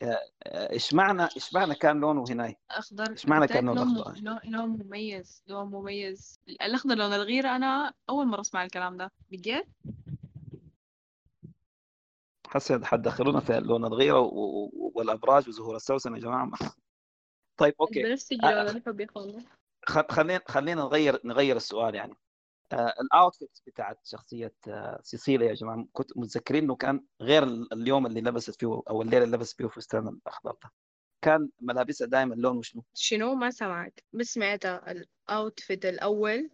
[0.03, 3.11] آه، آه، إيش معنى إيش معنى كان لونه هنا؟ أخضر.
[3.11, 6.41] إيش معنى كان لونه أخضر؟ لون مميز لون مميز.
[6.49, 9.13] الأخضر لون الغيرة أنا أول مرة أسمع الكلام ده.
[9.31, 9.67] بجد؟
[12.47, 14.21] حسيت حتدخلونا في لون الغيره
[14.95, 16.51] والأبراج وزهور السوسن يا جماعة.
[17.57, 18.01] طيب أوكي.
[18.05, 19.07] البنفسجي لون الحب يا
[19.91, 22.15] خلينا خلينا نغير نغير السؤال يعني.
[22.73, 27.73] آه، ال outfit بتاعت شخصية آه، سيسيليا يا جماعة كنت متذكرين إنه كان غير ال-
[27.73, 30.71] اليوم اللي لبست فيه أو الليلة اللي لبست فيه فستان الأخضر ده.
[31.25, 34.01] كان ملابسها دائما لونه شنو؟ شنو؟ ما سمعت.
[34.13, 36.51] بس سمعت ال outfit الأول.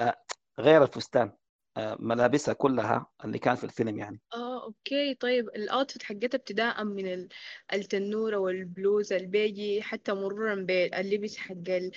[0.00, 0.22] آه،
[0.58, 1.32] غير الفستان.
[1.78, 4.20] ملابسها كلها اللي كان في الفيلم يعني.
[4.34, 5.14] آه أوكي.
[5.14, 7.28] طيب ال outfit حقتها ابتداء من ال-
[7.72, 11.92] التنورة والبلوزة البيجي حتى مرورا باللبس حق ال-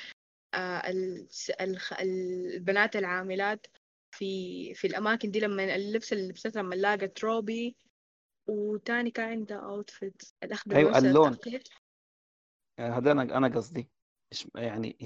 [0.54, 0.92] آه،
[1.62, 3.68] الخ- البنات العاملات
[4.16, 7.76] في في الأماكن دي لما اللبس اللي لبستها لما لاقت روبي.
[8.48, 11.38] وتاني كان عندها outfit الأخضر أيوه اللون.
[12.80, 13.90] آه، هذا أنا أنا قصدي.
[14.56, 14.98] يعني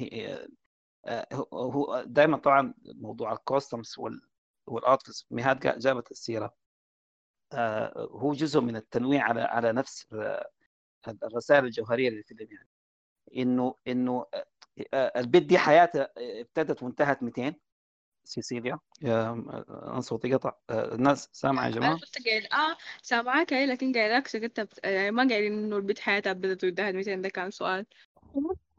[1.05, 4.21] آه، هو هو دائما طبعا موضوع ال costumes وال
[4.67, 6.53] وال outfits مهاد جا- جابت السيره
[7.53, 10.49] آه، هو جزء من التنويع على على نفس آه،
[11.23, 12.69] الرسائل الجوهرية للفيلم يعني
[13.37, 14.25] إنه إنه
[14.93, 17.55] آه، البيت دي حياتها ابتدت وانتهت 200
[18.25, 18.79] سيسيليا.
[19.01, 19.31] يا
[19.69, 23.93] أنا صوتي قطع آه، الناس سامعة يا أنا جماعة؟ كنت قايل آه سامعاك هي لكن
[23.93, 24.79] قايلاك سكتت بت...
[24.85, 27.85] يعني ما قايلين إنه البنت حياتها بدت وانتهت 200 ده كان سؤال.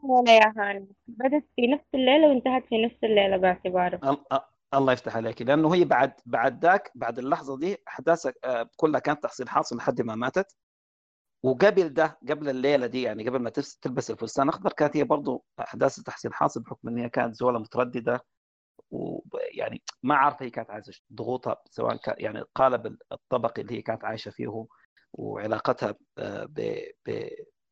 [0.05, 4.25] الليلة يا هاني بدت في نفس الليلة وانتهت في نفس الليلة باعتباره.
[4.75, 5.43] الله يفتح عليك.
[5.43, 10.03] لأنه هي بعد بعد ذاك بعد اللحظة دي احداثها آه، كلها كانت تحصيل حاصل لحد
[10.03, 10.57] ما ماتت.
[11.43, 13.51] وقبل ده قبل الليلة دي يعني قبل ما
[13.83, 18.25] تلبس الفستان الأخضر كانت هي برضه أحداث تحصيل حاصل بحكم إن هي كانت زولة مترددة.
[18.91, 20.93] ويعني ما عارفة هي كانت عايزه.
[21.13, 24.67] ضغوطها سواء كان يعني القالب الطبقي اللي هي كانت عايشة فيه
[25.13, 27.29] وعلاقتها آه، ب ب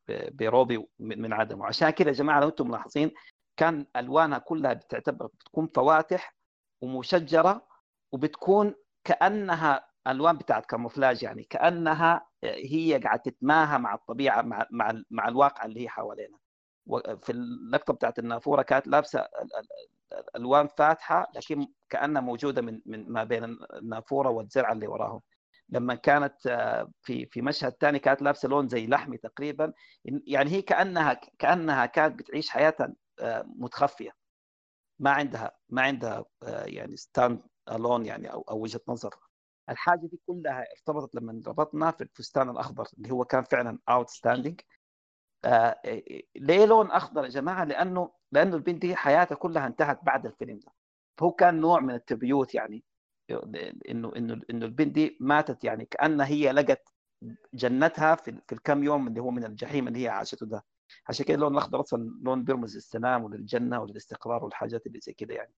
[0.09, 3.11] بروبي من من عدم وعشان كده يا جماعة لو أنتم ملاحظين
[3.57, 6.35] كان ألوانها كلها بتعتبر بتكون فواتح
[6.83, 7.67] ومشجرة
[8.11, 15.27] وبتكون كأنها ألوان بتاعت كاموفلاج يعني كأنها هي قاعدة تتماهى مع الطبيعة مع مع مع
[15.27, 16.37] الواقع اللي هي حوالينا.
[16.87, 19.67] وفي اللقطة بتاعت النافورة كانت لابسة ال- ال-
[20.29, 23.43] الالوان فاتحة لكن كأنها موجودة من من ما بين
[23.73, 25.21] النافورة والزرع اللي وراهم.
[25.69, 29.73] لما كانت آه، في في مشهد ثاني كانت لابسة لون زي لحمي تقريبا
[30.05, 34.11] يعني هي كأنها كأنها كانت بتعيش حياتها آه، متخفية.
[35.03, 37.41] ما عندها ما عندها آه، يعني stand
[37.71, 39.15] alone يعني أو أو وجهة نظر.
[39.69, 44.61] الحاجة دي كلها ارتبطت لما ربطنا في الفستان الأخضر اللي هو كان فعلا outstanding
[46.35, 50.71] ليه لون أخضر يا جماعة؟ لأنه لأنه البنت دي حياتها كلها انتهت بعد الفيلم ده.
[51.17, 52.83] فهو كان نوع من التبيوت يعني
[53.89, 56.93] إنه إنه إنه البنت دي ماتت يعني كأنها هي لقت
[57.53, 60.63] جنتها في في الكم يوم اللي هو من الجحيم اللي هي عاشته ده.
[61.07, 65.53] عشان كده اللون الاخضر أصلا لون بيرمز للسلام وللجنة وللاستقرار والحاجات اللي زي كده يعني.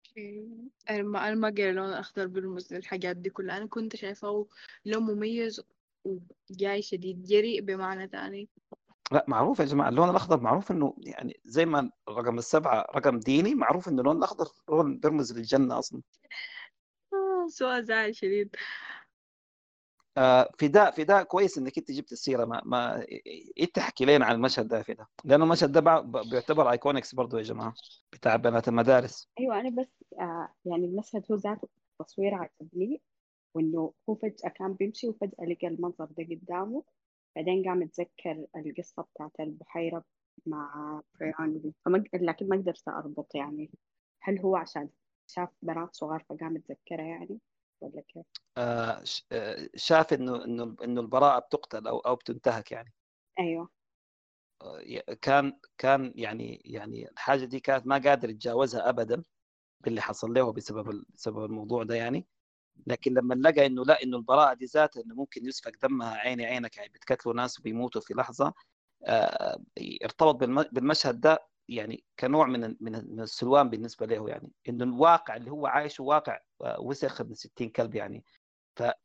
[0.90, 3.58] أنا ما أنا ما قايل اللون الاخضر بيرمز للحاجات دي كلها.
[3.58, 4.48] أنا كنت شايفاه
[4.86, 5.62] لون مميز
[6.06, 8.50] وجاي شديد جريء بمعنى ثاني
[9.12, 13.56] لا معروف يا جماعة اللون الأخضر معروف إنه يعني زي ما رقم السبعة رقم ديني
[13.56, 16.02] معروف إنه اللون الأخضر لون بيرمز للجنة أصلا.
[17.14, 18.56] آه، سؤال زعل شديد.
[20.18, 22.46] آه، فداء فداء كويس إنك أنت جبت السيرة.
[22.46, 23.02] ما ما
[23.58, 27.74] إيه تحكي لنا عن المشهد ده فداء؟ لأنه المشهد ده بيعتبر iconic برضه يا جماعة
[28.14, 29.30] بتاع بنات المدارس.
[29.40, 31.68] أيوه أنا بس آه يعني المشهد هو ذاته
[32.02, 33.02] التصوير عجبني
[33.56, 36.84] وإنه هو فجأة كان بيمشي وفجأة لقى المنظر ده قدامه.
[37.36, 40.04] بعدين قام يتذكر القصة بتاعت البحيرة
[40.46, 41.02] مع
[41.86, 43.70] فما لكن ما قدرت أربط يعني
[44.22, 44.90] هل هو عشان
[45.28, 47.40] شاف بنات صغار فقام يتذكرها يعني؟
[47.86, 48.26] ولا كيف؟
[48.58, 52.94] آه، آه، شاف إنه إنه إنه البراءة بتقتل أو أو بتنتهك يعني.
[53.40, 53.70] أيوه.
[54.62, 59.24] آه، كان كان يعني يعني الحاجة دي كانت ما قادر يتجاوزها ابدا
[59.82, 62.28] باللي حصل له بسبب بسبب الموضوع ده يعني.
[62.88, 66.78] لكن لما لقى إنه لا إنه البراءة دي ذاتها إنه ممكن يسفك دمها عيني عينك
[66.78, 68.54] يعني بتقتلوا ناس وبيموتوا في لحظة
[70.04, 74.84] ارتبط بالم- بالمشهد ده يعني كنوع من من ال- من السلوان بالنسبة له يعني إنه
[74.84, 78.24] الواقع اللي هو عايشه واقع آه، وسخ ابن 60 كلب يعني.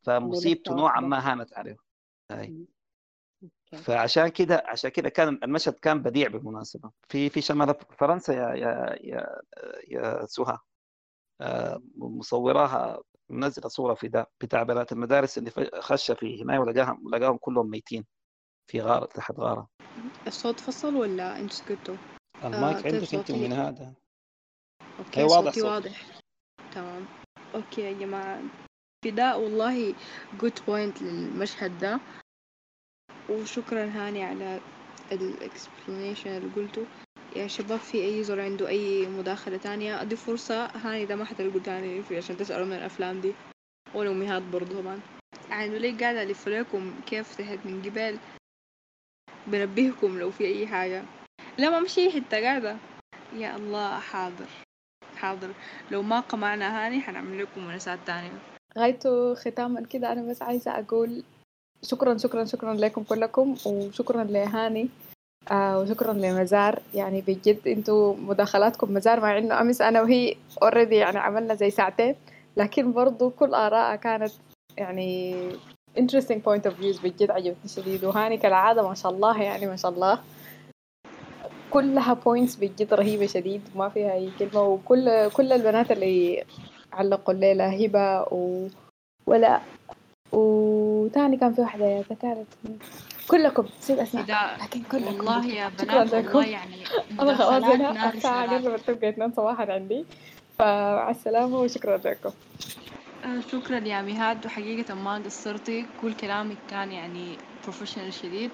[0.02, 1.76] فمصيبته نوعا ما هانت عليه.
[2.30, 2.66] أوكي.
[3.82, 6.90] فعشان كده عشان كده كان المشهد كان بديع بالمناسبة.
[7.08, 9.40] في في شمال فرنسا يا يا يا
[9.88, 10.58] يا سهى
[11.40, 15.50] آه، مصوراها منزلة صورة في ده بتاع بنات المدارس اللي
[15.80, 18.04] خش في هناك ولقاهم لقاهم كلهم ميتين
[18.66, 19.68] في غاره تحت غارة.
[20.26, 21.96] الصوت فصل ولا أنتوا سكتوا؟
[22.44, 23.92] المايك آه طيب عندك أنت ومن هذا.
[24.98, 26.06] أوكي واضح صوتي واضح.
[26.74, 27.06] تمام.
[27.54, 28.42] أوكي يا جماعة.
[29.04, 29.94] فداء والله
[30.40, 32.00] good point للمشهد ده.
[33.30, 34.60] وشكرا هاني على
[35.12, 36.86] الاكسبلانيشن اللي قلته.
[37.36, 40.66] يا شباب في أي زول عنده أي مداخلة تانية؟ أدي فرصة.
[40.66, 43.32] هاني ده ما حد هاني في عشان تسألوا من الأفلام دي.
[43.94, 45.00] ولا امهات برضه طبعا.
[45.50, 48.18] يعني ليه قاعدة الف لكم كيف تحت من قبل؟
[49.46, 51.04] بنبهكم لو في أي حاجة.
[51.59, 52.77] لا ما مشي حتة قاعدة.
[53.36, 54.47] يا الله حاضر
[55.16, 55.48] حاضر.
[55.90, 58.39] لو ما قمعنا هاني حنعمل لكم مناسبات تانية.
[58.78, 61.22] غايته ختاما كده أنا بس عايزة أقول
[61.82, 64.89] شكرا شكرا شكرا لكم كلكم وشكرا لهاني
[65.51, 66.82] آه وشكرا لمزار.
[66.94, 72.14] يعني بجد أنتوا مداخلاتكم مزار مع إنه أمس أنا وهي already يعني عملنا زي ساعتين.
[72.56, 74.32] لكن برضو كل آراءها كانت
[74.77, 75.35] يعني
[75.98, 78.05] interesting point of views بجد عجبتني شديد.
[78.05, 80.20] وهاني كالعادة ما شاء الله يعني ما شاء الله.
[81.70, 84.62] كلها points بجد رهيبة شديد وما فيها أي كلمة.
[84.62, 86.44] وكل كل البنات اللي
[86.92, 88.68] علقوا الليلة هبة و
[89.26, 89.60] ولا.
[90.32, 92.47] وتاني كان في واحدة يا كانت
[93.28, 95.06] كلكم نسيت فداء لكن كلكم.
[95.06, 96.38] والله يا شكرا بنات لكم.
[96.38, 96.76] والله يعني
[97.20, 97.64] أنا خلاص
[98.14, 100.05] الساعة شرار قربت تبقى 2 صباحا عندي.
[100.59, 102.30] فمع السلامة وشكرا لكم.
[103.24, 105.86] آه، شكرا يا مهاد وحقيقة ما قصرتي.
[106.02, 108.51] كل كلامك كان يعني بروفيشنال شديد.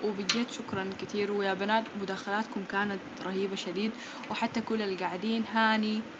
[0.00, 1.32] وبجد شكرا كتير.
[1.32, 3.96] ويا بنات مداخلاتكم كانت رهيبة شديد
[4.30, 6.10] وحتى كل اللي قاعدين هاني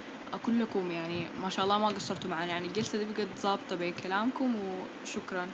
[0.42, 2.46] كلكم يعني ما شاء الله ما قصرتوا معنا.
[2.52, 5.52] يعني الجلسة دي بقت ظابطة بكلامكم وشكرا.